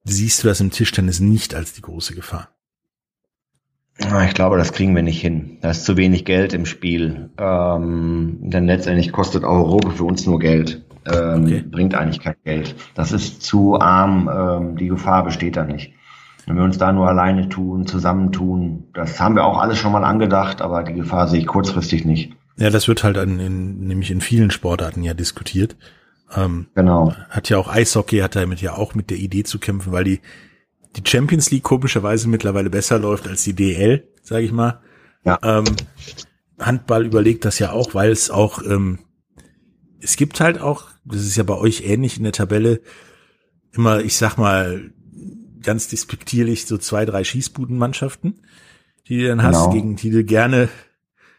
siehst 0.04 0.42
du 0.42 0.48
das 0.48 0.60
im 0.60 0.70
Tischtennis 0.70 1.20
nicht 1.20 1.54
als 1.54 1.72
die 1.72 1.82
große 1.82 2.14
Gefahr? 2.14 2.48
Ich 4.26 4.34
glaube, 4.34 4.56
das 4.56 4.72
kriegen 4.72 4.96
wir 4.96 5.02
nicht 5.02 5.20
hin. 5.20 5.58
Da 5.60 5.70
ist 5.70 5.84
zu 5.84 5.96
wenig 5.96 6.24
Geld 6.24 6.54
im 6.54 6.64
Spiel. 6.64 7.30
Ähm, 7.36 8.38
denn 8.40 8.64
letztendlich 8.64 9.12
kostet 9.12 9.44
Europa 9.44 9.90
für 9.90 10.04
uns 10.04 10.26
nur 10.26 10.38
Geld. 10.38 10.82
Ähm, 11.06 11.44
okay. 11.44 11.64
Bringt 11.70 11.94
eigentlich 11.94 12.20
kein 12.20 12.36
Geld. 12.44 12.74
Das 12.94 13.12
ist 13.12 13.42
zu 13.42 13.78
arm. 13.78 14.30
Ähm, 14.32 14.76
die 14.76 14.88
Gefahr 14.88 15.24
besteht 15.24 15.56
da 15.56 15.64
nicht. 15.64 15.92
Wenn 16.46 16.56
wir 16.56 16.64
uns 16.64 16.78
da 16.78 16.92
nur 16.92 17.08
alleine 17.08 17.48
tun, 17.48 17.86
zusammentun, 17.86 18.84
das 18.94 19.20
haben 19.20 19.36
wir 19.36 19.44
auch 19.44 19.58
alles 19.58 19.78
schon 19.78 19.92
mal 19.92 20.04
angedacht, 20.04 20.62
aber 20.62 20.82
die 20.82 20.94
Gefahr 20.94 21.28
sehe 21.28 21.40
ich 21.40 21.46
kurzfristig 21.46 22.04
nicht. 22.04 22.32
Ja, 22.56 22.70
das 22.70 22.88
wird 22.88 23.04
halt 23.04 23.18
in, 23.18 23.38
in, 23.38 23.86
nämlich 23.86 24.10
in 24.10 24.20
vielen 24.20 24.50
Sportarten 24.50 25.02
ja 25.02 25.14
diskutiert. 25.14 25.76
Ähm, 26.34 26.66
genau. 26.74 27.14
Hat 27.28 27.48
ja 27.48 27.58
auch 27.58 27.68
Eishockey, 27.68 28.18
hat 28.18 28.36
damit 28.36 28.60
ja 28.60 28.74
auch 28.74 28.94
mit 28.94 29.10
der 29.10 29.18
Idee 29.18 29.44
zu 29.44 29.58
kämpfen, 29.58 29.92
weil 29.92 30.04
die, 30.04 30.20
die 30.96 31.02
Champions 31.08 31.50
League 31.50 31.62
komischerweise 31.62 32.28
mittlerweile 32.28 32.70
besser 32.70 32.98
läuft 32.98 33.26
als 33.26 33.44
die 33.44 33.54
DL, 33.54 34.08
sage 34.22 34.44
ich 34.44 34.52
mal. 34.52 34.80
Ja. 35.24 35.38
Ähm, 35.42 35.64
Handball 36.58 37.06
überlegt 37.06 37.44
das 37.44 37.58
ja 37.58 37.72
auch, 37.72 37.94
weil 37.94 38.10
es 38.10 38.30
auch, 38.30 38.62
ähm, 38.62 39.00
es 40.00 40.16
gibt 40.16 40.40
halt 40.40 40.60
auch, 40.60 40.84
das 41.04 41.22
ist 41.22 41.36
ja 41.36 41.42
bei 41.42 41.56
euch 41.56 41.82
ähnlich 41.84 42.16
in 42.16 42.24
der 42.24 42.32
Tabelle, 42.32 42.80
immer, 43.72 44.00
ich 44.00 44.16
sag 44.16 44.36
mal, 44.36 44.90
ganz 45.62 45.88
despektierlich 45.88 46.66
so 46.66 46.78
zwei, 46.78 47.04
drei 47.04 47.24
Schießbudenmannschaften, 47.24 48.42
die 49.08 49.20
du 49.20 49.28
dann 49.28 49.42
hast, 49.42 49.56
genau. 49.56 49.72
gegen 49.72 49.96
die 49.96 50.10
du 50.10 50.24
gerne 50.24 50.68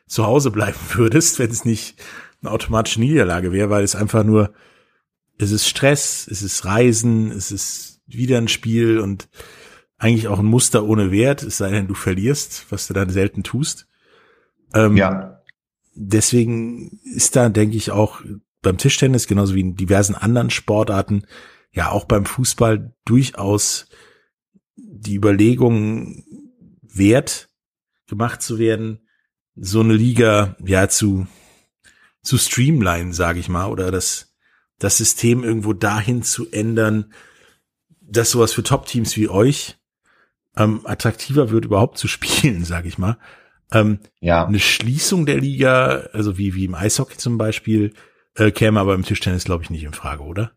zu 0.07 0.25
Hause 0.25 0.51
bleiben 0.51 0.77
würdest, 0.93 1.39
wenn 1.39 1.49
es 1.49 1.65
nicht 1.65 2.01
eine 2.41 2.51
automatische 2.51 2.99
Niederlage 2.99 3.51
wäre, 3.51 3.69
weil 3.69 3.83
es 3.83 3.95
einfach 3.95 4.23
nur 4.23 4.53
es 5.41 5.51
ist 5.51 5.67
Stress, 5.67 6.27
es 6.29 6.41
ist 6.41 6.65
Reisen, 6.65 7.31
es 7.31 7.51
ist 7.51 8.01
wieder 8.05 8.37
ein 8.37 8.47
Spiel 8.47 8.99
und 8.99 9.29
eigentlich 9.97 10.27
auch 10.27 10.39
ein 10.39 10.45
Muster 10.45 10.83
ohne 10.83 11.11
Wert, 11.11 11.43
es 11.43 11.57
sei 11.57 11.69
denn, 11.71 11.87
du 11.87 11.93
verlierst, 11.93 12.65
was 12.69 12.87
du 12.87 12.93
dann 12.93 13.09
selten 13.09 13.43
tust. 13.43 13.87
Ähm, 14.73 14.97
ja. 14.97 15.41
Deswegen 15.93 16.99
ist 17.03 17.35
da, 17.35 17.49
denke 17.49 17.77
ich, 17.77 17.91
auch 17.91 18.21
beim 18.61 18.77
Tischtennis, 18.77 19.27
genauso 19.27 19.55
wie 19.55 19.61
in 19.61 19.75
diversen 19.75 20.15
anderen 20.15 20.49
Sportarten, 20.49 21.25
ja 21.71 21.91
auch 21.91 22.05
beim 22.05 22.25
Fußball 22.25 22.93
durchaus 23.05 23.87
die 24.75 25.15
Überlegung 25.15 26.23
wert 26.81 27.49
gemacht 28.07 28.41
zu 28.41 28.59
werden, 28.59 29.07
so 29.55 29.81
eine 29.81 29.93
Liga 29.93 30.55
ja 30.63 30.89
zu 30.89 31.27
zu 32.23 32.37
streamline, 32.37 33.13
sage 33.13 33.39
ich 33.39 33.49
mal, 33.49 33.67
oder 33.67 33.91
das 33.91 34.30
das 34.81 34.97
System 34.97 35.43
irgendwo 35.43 35.73
dahin 35.73 36.23
zu 36.23 36.49
ändern, 36.51 37.13
dass 38.01 38.31
sowas 38.31 38.51
für 38.51 38.63
Top-Teams 38.63 39.15
wie 39.15 39.29
euch 39.29 39.77
ähm, 40.57 40.81
attraktiver 40.85 41.51
wird, 41.51 41.65
überhaupt 41.65 41.97
zu 41.97 42.07
spielen, 42.09 42.65
sage 42.65 42.87
ich 42.87 42.97
mal. 42.97 43.17
Ähm, 43.71 43.99
ja. 44.19 44.45
Eine 44.45 44.59
Schließung 44.59 45.25
der 45.25 45.39
Liga, 45.39 46.09
also 46.13 46.37
wie, 46.37 46.55
wie 46.55 46.65
im 46.65 46.75
Eishockey 46.75 47.17
zum 47.17 47.37
Beispiel, 47.37 47.93
äh, 48.35 48.51
käme 48.51 48.79
aber 48.79 48.95
im 48.95 49.03
Tischtennis, 49.03 49.45
glaube 49.45 49.63
ich, 49.63 49.69
nicht 49.69 49.83
in 49.83 49.93
Frage, 49.93 50.23
oder? 50.23 50.51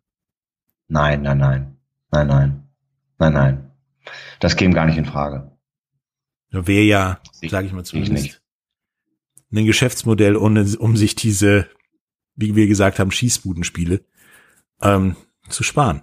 Nein, 0.88 1.22
nein, 1.22 1.38
nein. 1.38 1.76
Nein, 2.10 2.26
nein. 2.26 2.68
Nein, 3.18 3.32
nein. 3.32 3.70
Das 4.40 4.56
käme 4.56 4.74
gar 4.74 4.86
nicht 4.86 4.98
in 4.98 5.04
Frage. 5.04 5.52
Wäre 6.50 6.84
ja, 6.84 7.20
sage 7.48 7.66
ich 7.66 7.72
mal 7.72 7.84
zumindest, 7.84 8.42
ein 9.52 9.66
Geschäftsmodell, 9.66 10.36
um, 10.36 10.56
um 10.78 10.96
sich 10.96 11.14
diese, 11.14 11.68
wie 12.36 12.56
wir 12.56 12.66
gesagt 12.66 12.98
haben, 12.98 13.10
Schießbudenspiele 13.10 14.04
ähm, 14.84 15.16
zu 15.48 15.62
sparen. 15.62 16.02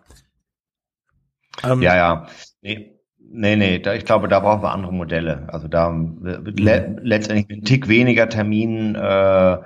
Ähm, 1.63 1.81
ja, 1.81 1.95
ja. 1.95 2.27
Nee, 2.61 2.99
nee, 3.19 3.55
nee 3.55 3.79
da, 3.79 3.93
ich 3.93 4.05
glaube, 4.05 4.27
da 4.27 4.39
brauchen 4.39 4.63
wir 4.63 4.71
andere 4.71 4.93
Modelle. 4.93 5.47
Also 5.47 5.67
da 5.67 5.93
le 6.21 6.97
letztendlich 7.01 7.49
ein 7.49 7.63
Tick 7.63 7.87
weniger 7.87 8.29
Termin, 8.29 8.95
äh, 8.95 9.57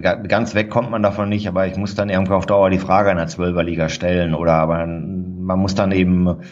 ganz 0.00 0.54
weg 0.54 0.70
kommt 0.70 0.90
man 0.90 1.02
davon 1.02 1.28
nicht, 1.28 1.48
aber 1.48 1.66
ich 1.66 1.76
muss 1.76 1.94
dann 1.94 2.10
irgendwie 2.10 2.32
auf 2.34 2.46
Dauer 2.46 2.70
die 2.70 2.78
Frage 2.78 3.10
einer 3.10 3.26
Zwölferliga 3.26 3.88
stellen 3.88 4.34
oder 4.34 4.54
aber 4.54 4.86
man 4.86 5.58
muss 5.58 5.74
dann 5.74 5.92
eben 5.92 6.42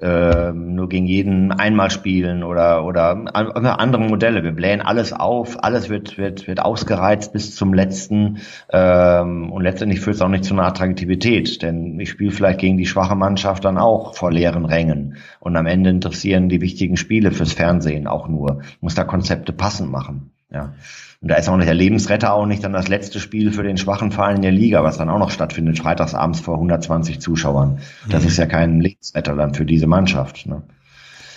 äh, 0.00 0.52
nur 0.52 0.88
gegen 0.88 1.06
jeden 1.06 1.52
einmal 1.52 1.90
spielen 1.90 2.44
oder 2.44 2.84
oder 2.84 3.80
andere 3.80 4.02
Modelle. 4.02 4.44
Wir 4.44 4.52
blähen 4.52 4.80
alles 4.80 5.12
auf, 5.12 5.62
alles 5.62 5.88
wird 5.88 6.18
wird 6.18 6.46
wird 6.46 6.60
ausgereizt 6.60 7.32
bis 7.32 7.56
zum 7.56 7.74
letzten 7.74 8.38
ähm, 8.70 9.50
und 9.50 9.62
letztendlich 9.62 10.00
führt 10.00 10.16
es 10.16 10.22
auch 10.22 10.28
nicht 10.28 10.44
zu 10.44 10.54
einer 10.54 10.66
Attraktivität, 10.66 11.62
denn 11.62 11.98
ich 11.98 12.10
spiele 12.10 12.30
vielleicht 12.30 12.60
gegen 12.60 12.76
die 12.76 12.86
schwache 12.86 13.16
Mannschaft 13.16 13.64
dann 13.64 13.78
auch 13.78 14.14
vor 14.14 14.30
leeren 14.30 14.64
Rängen 14.64 15.16
und 15.40 15.56
am 15.56 15.66
Ende 15.66 15.90
interessieren 15.90 16.48
die 16.48 16.60
wichtigen 16.60 16.96
Spiele 16.96 17.32
fürs 17.32 17.52
Fernsehen 17.52 18.06
auch 18.06 18.28
nur. 18.28 18.62
Muss 18.80 18.94
da 18.94 19.04
Konzepte 19.04 19.52
passend 19.52 19.90
machen. 19.90 20.30
Ja. 20.50 20.74
Und 21.20 21.30
da 21.30 21.34
ist 21.34 21.48
auch 21.48 21.56
nicht 21.56 21.66
der 21.66 21.74
Lebensretter 21.74 22.32
auch 22.32 22.46
nicht 22.46 22.64
dann 22.64 22.72
das 22.72 22.88
letzte 22.88 23.20
Spiel 23.20 23.52
für 23.52 23.62
den 23.62 23.76
schwachen 23.76 24.12
Verein 24.12 24.36
in 24.36 24.42
der 24.42 24.52
Liga, 24.52 24.82
was 24.82 24.96
dann 24.96 25.10
auch 25.10 25.18
noch 25.18 25.30
stattfindet, 25.30 25.78
freitagsabends 25.78 26.40
vor 26.40 26.54
120 26.54 27.20
Zuschauern. 27.20 27.80
Das 28.08 28.22
mhm. 28.22 28.28
ist 28.28 28.36
ja 28.38 28.46
kein 28.46 28.80
Lebensretter 28.80 29.36
dann 29.36 29.54
für 29.54 29.66
diese 29.66 29.86
Mannschaft. 29.86 30.46
Ne? 30.46 30.62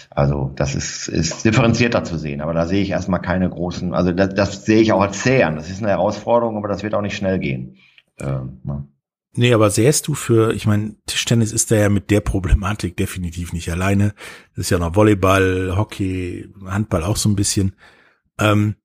Also 0.09 0.51
das 0.55 0.75
ist, 0.75 1.07
ist 1.07 1.43
differenzierter 1.43 2.03
zu 2.03 2.17
sehen, 2.17 2.41
aber 2.41 2.53
da 2.53 2.65
sehe 2.65 2.81
ich 2.81 2.91
erstmal 2.91 3.21
keine 3.21 3.49
großen, 3.49 3.93
also 3.93 4.11
das, 4.11 4.33
das 4.33 4.65
sehe 4.65 4.81
ich 4.81 4.91
auch 4.91 5.01
als 5.01 5.21
zäh 5.21 5.43
an. 5.43 5.55
Das 5.55 5.69
ist 5.69 5.79
eine 5.79 5.89
Herausforderung, 5.89 6.57
aber 6.57 6.67
das 6.67 6.83
wird 6.83 6.93
auch 6.93 7.01
nicht 7.01 7.15
schnell 7.15 7.39
gehen. 7.39 7.77
Ähm, 8.19 8.59
ne? 8.63 8.87
Nee, 9.33 9.53
aber 9.53 9.69
sähst 9.69 10.09
du 10.09 10.13
für, 10.13 10.53
ich 10.53 10.67
meine, 10.67 10.95
Tischtennis 11.05 11.53
ist 11.53 11.71
da 11.71 11.75
ja 11.75 11.89
mit 11.89 12.11
der 12.11 12.19
Problematik 12.19 12.97
definitiv 12.97 13.53
nicht 13.53 13.71
alleine. 13.71 14.13
Das 14.55 14.65
ist 14.65 14.69
ja 14.69 14.79
noch 14.79 14.95
Volleyball, 14.95 15.73
Hockey, 15.77 16.49
Handball 16.65 17.03
auch 17.03 17.15
so 17.15 17.29
ein 17.29 17.37
bisschen. 17.37 17.73
Ähm, 18.37 18.75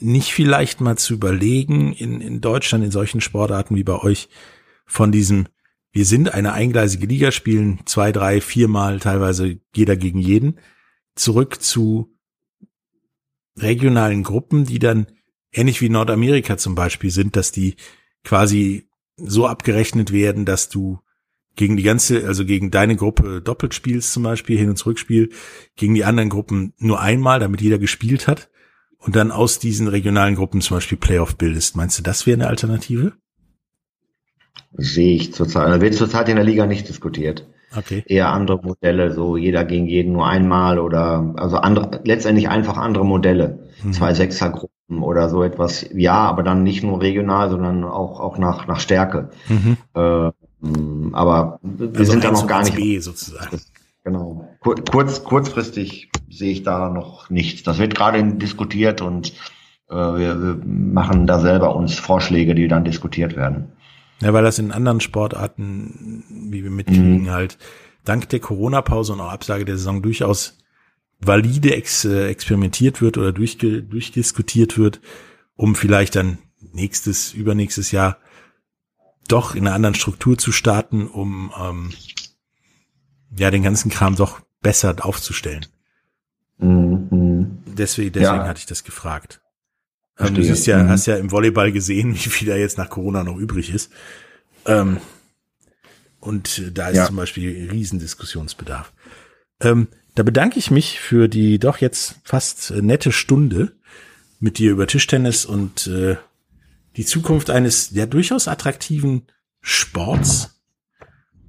nicht 0.00 0.32
vielleicht 0.32 0.80
mal 0.80 0.96
zu 0.96 1.14
überlegen, 1.14 1.92
in, 1.92 2.20
in 2.20 2.40
Deutschland, 2.40 2.84
in 2.84 2.90
solchen 2.90 3.20
Sportarten 3.20 3.76
wie 3.76 3.84
bei 3.84 3.98
euch, 3.98 4.28
von 4.86 5.12
diesem, 5.12 5.46
wir 5.92 6.04
sind 6.04 6.32
eine 6.32 6.52
eingleisige 6.52 7.06
Liga, 7.06 7.30
spielen 7.30 7.80
zwei, 7.84 8.12
drei, 8.12 8.40
viermal, 8.40 9.00
teilweise 9.00 9.60
jeder 9.74 9.96
gegen 9.96 10.18
jeden, 10.18 10.58
zurück 11.14 11.60
zu 11.60 12.16
regionalen 13.56 14.22
Gruppen, 14.22 14.64
die 14.64 14.78
dann 14.78 15.08
ähnlich 15.52 15.80
wie 15.80 15.88
Nordamerika 15.88 16.56
zum 16.56 16.74
Beispiel 16.74 17.10
sind, 17.10 17.36
dass 17.36 17.52
die 17.52 17.76
quasi 18.24 18.88
so 19.16 19.46
abgerechnet 19.46 20.12
werden, 20.12 20.44
dass 20.44 20.68
du 20.68 21.00
gegen 21.56 21.76
die 21.76 21.82
ganze, 21.82 22.24
also 22.26 22.44
gegen 22.44 22.70
deine 22.70 22.94
Gruppe 22.94 23.42
doppelt 23.42 23.74
spielst 23.74 24.12
zum 24.12 24.22
Beispiel, 24.22 24.56
Hin- 24.56 24.70
und 24.70 24.76
Zurückspiel, 24.76 25.30
gegen 25.74 25.94
die 25.94 26.04
anderen 26.04 26.28
Gruppen 26.28 26.72
nur 26.78 27.00
einmal, 27.00 27.40
damit 27.40 27.60
jeder 27.60 27.78
gespielt 27.78 28.28
hat 28.28 28.48
und 29.00 29.16
dann 29.16 29.30
aus 29.30 29.58
diesen 29.58 29.88
regionalen 29.88 30.34
Gruppen 30.34 30.60
zum 30.60 30.76
Beispiel 30.76 30.98
Playoff 30.98 31.36
bildest. 31.36 31.76
Meinst 31.76 31.98
du, 31.98 32.02
das 32.02 32.26
wäre 32.26 32.36
eine 32.38 32.48
Alternative? 32.48 33.12
Sehe 34.72 35.14
ich 35.14 35.32
zurzeit. 35.32 35.68
Da 35.68 35.80
wird 35.80 35.94
zurzeit 35.94 36.28
in 36.28 36.36
der 36.36 36.44
Liga 36.44 36.66
nicht 36.66 36.88
diskutiert. 36.88 37.46
Okay. 37.76 38.02
Eher 38.06 38.30
andere 38.30 38.62
Modelle, 38.62 39.12
so 39.12 39.36
jeder 39.36 39.64
gegen 39.64 39.86
jeden 39.86 40.12
nur 40.12 40.26
einmal 40.26 40.78
oder 40.78 41.34
also 41.36 41.58
andere, 41.58 42.00
letztendlich 42.04 42.48
einfach 42.48 42.78
andere 42.78 43.04
Modelle. 43.04 43.68
Mhm. 43.82 43.92
Zwei 43.92 44.14
Sechsergruppen 44.14 45.02
oder 45.02 45.28
so 45.28 45.42
etwas. 45.42 45.86
Ja, 45.94 46.14
aber 46.14 46.42
dann 46.42 46.62
nicht 46.62 46.82
nur 46.82 47.00
regional, 47.02 47.50
sondern 47.50 47.84
auch, 47.84 48.20
auch 48.20 48.38
nach, 48.38 48.66
nach 48.66 48.80
Stärke. 48.80 49.30
Mhm. 49.48 49.76
Äh, 49.94 50.30
aber 51.12 51.60
wir 51.62 51.98
Also 51.98 52.12
sind 52.12 52.24
da 52.24 52.30
noch 52.32 52.46
gar 52.46 52.64
nicht. 52.64 52.74
B 52.74 52.98
sozusagen. 52.98 53.60
Genau. 54.02 54.48
Kur 54.60 54.76
kurz, 54.90 55.22
kurzfristig 55.22 56.10
sehe 56.30 56.52
ich 56.52 56.62
da 56.62 56.90
noch 56.90 57.30
nichts. 57.30 57.62
Das 57.62 57.78
wird 57.78 57.94
gerade 57.94 58.22
diskutiert 58.34 59.00
und 59.00 59.32
äh, 59.88 59.94
wir, 59.94 60.42
wir 60.42 60.60
machen 60.64 61.26
da 61.26 61.40
selber 61.40 61.74
uns 61.74 61.98
Vorschläge, 61.98 62.54
die 62.54 62.68
dann 62.68 62.84
diskutiert 62.84 63.36
werden. 63.36 63.72
Ja, 64.20 64.32
weil 64.32 64.42
das 64.42 64.58
in 64.58 64.72
anderen 64.72 65.00
Sportarten, 65.00 66.24
wie 66.50 66.64
wir 66.64 66.70
mitkriegen, 66.70 67.22
Mhm. 67.22 67.30
halt 67.30 67.58
dank 68.04 68.28
der 68.28 68.40
Corona-Pause 68.40 69.12
und 69.12 69.20
auch 69.20 69.30
Absage 69.30 69.64
der 69.64 69.76
Saison 69.76 70.02
durchaus 70.02 70.58
valide 71.20 71.74
ex 71.74 72.04
äh, 72.04 72.28
experimentiert 72.28 73.00
wird 73.00 73.18
oder 73.18 73.32
durchge 73.32 73.82
durchdiskutiert 73.82 74.78
wird, 74.78 75.00
um 75.56 75.74
vielleicht 75.74 76.16
dann 76.16 76.38
nächstes, 76.72 77.32
übernächstes 77.32 77.90
Jahr 77.92 78.18
doch 79.28 79.54
in 79.54 79.66
einer 79.66 79.74
anderen 79.74 79.94
Struktur 79.94 80.38
zu 80.38 80.52
starten, 80.52 81.06
um 81.06 81.52
ähm, 81.60 81.90
ja 83.36 83.50
den 83.50 83.62
ganzen 83.62 83.90
Kram 83.90 84.16
doch 84.16 84.40
besser 84.62 84.94
aufzustellen. 85.04 85.66
Mhm. 86.58 87.58
Deswegen, 87.66 88.12
deswegen 88.12 88.36
Ja. 88.42 88.46
hatte 88.48 88.58
ich 88.60 88.66
das 88.66 88.84
gefragt. 88.84 89.40
Ähm, 90.18 90.34
du 90.34 90.42
siehst 90.42 90.66
ja, 90.66 90.82
Mhm. 90.82 90.88
hast 90.88 91.06
ja 91.06 91.16
im 91.16 91.30
Volleyball 91.30 91.70
gesehen, 91.72 92.14
wie 92.14 92.18
viel 92.18 92.48
da 92.48 92.56
jetzt 92.56 92.78
nach 92.78 92.90
Corona 92.90 93.22
noch 93.24 93.36
übrig 93.36 93.72
ist. 93.72 93.92
Ähm, 94.66 94.98
und 96.20 96.76
da 96.76 96.88
ist 96.88 96.96
Ja. 96.96 97.06
zum 97.06 97.16
Beispiel 97.16 97.68
Riesendiskussionsbedarf. 97.70 98.92
Ähm, 99.60 99.88
da 100.14 100.22
bedanke 100.24 100.58
ich 100.58 100.70
mich 100.72 100.98
für 100.98 101.28
die 101.28 101.58
doch 101.60 101.78
jetzt 101.78 102.16
fast 102.24 102.70
äh, 102.72 102.82
nette 102.82 103.12
Stunde 103.12 103.72
mit 104.40 104.58
dir 104.58 104.72
über 104.72 104.86
Tischtennis 104.88 105.44
und 105.46 105.86
äh, 105.86 106.16
die 106.96 107.04
Zukunft 107.04 107.50
eines 107.50 107.90
ja 107.92 108.06
durchaus 108.06 108.48
attraktiven 108.48 109.28
Sports. 109.60 110.60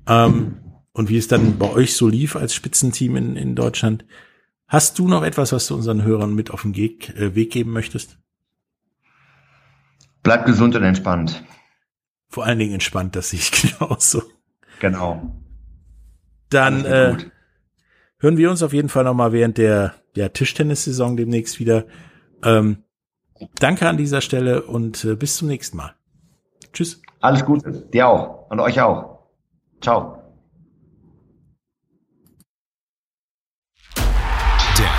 Ähm, 0.07 0.59
und 0.91 1.09
wie 1.09 1.17
es 1.17 1.27
dann 1.27 1.57
bei 1.57 1.69
euch 1.69 1.95
so 1.95 2.07
lief 2.07 2.35
als 2.35 2.53
Spitzenteam 2.53 3.15
in, 3.15 3.35
in 3.35 3.55
Deutschland. 3.55 4.05
Hast 4.69 4.99
du 4.99 5.07
noch 5.07 5.23
etwas, 5.23 5.51
was 5.51 5.67
du 5.67 5.75
unseren 5.75 6.03
Hörern 6.03 6.33
mit 6.33 6.51
auf 6.51 6.61
den 6.61 6.75
Weg, 6.75 7.09
äh, 7.17 7.33
Weg 7.33 7.51
geben 7.51 7.71
möchtest? 7.71 8.19
Bleibt 10.21 10.45
gesund 10.45 10.75
und 10.75 10.83
entspannt. 10.83 11.43
Vor 12.29 12.45
allen 12.45 12.59
Dingen 12.59 12.73
entspannt, 12.73 13.15
das 13.15 13.31
sehe 13.31 13.39
ich 13.39 13.51
genauso. 13.79 14.21
Genau. 14.79 15.35
Dann 16.49 16.85
äh, 16.85 17.17
hören 18.19 18.37
wir 18.37 18.51
uns 18.51 18.61
auf 18.61 18.71
jeden 18.71 18.89
Fall 18.89 19.03
nochmal 19.03 19.33
während 19.33 19.57
der, 19.57 19.95
der 20.15 20.33
Tischtennissaison 20.33 21.17
demnächst 21.17 21.59
wieder. 21.59 21.85
Ähm, 22.43 22.83
danke 23.59 23.89
an 23.89 23.97
dieser 23.97 24.21
Stelle 24.21 24.63
und 24.63 25.03
äh, 25.03 25.15
bis 25.15 25.35
zum 25.35 25.47
nächsten 25.47 25.77
Mal. 25.77 25.95
Tschüss. 26.73 27.01
Alles 27.21 27.43
Gute. 27.43 27.71
Dir 27.91 28.07
auch. 28.07 28.49
Und 28.51 28.59
euch 28.59 28.79
auch. 28.79 29.29
Ciao. 29.81 30.18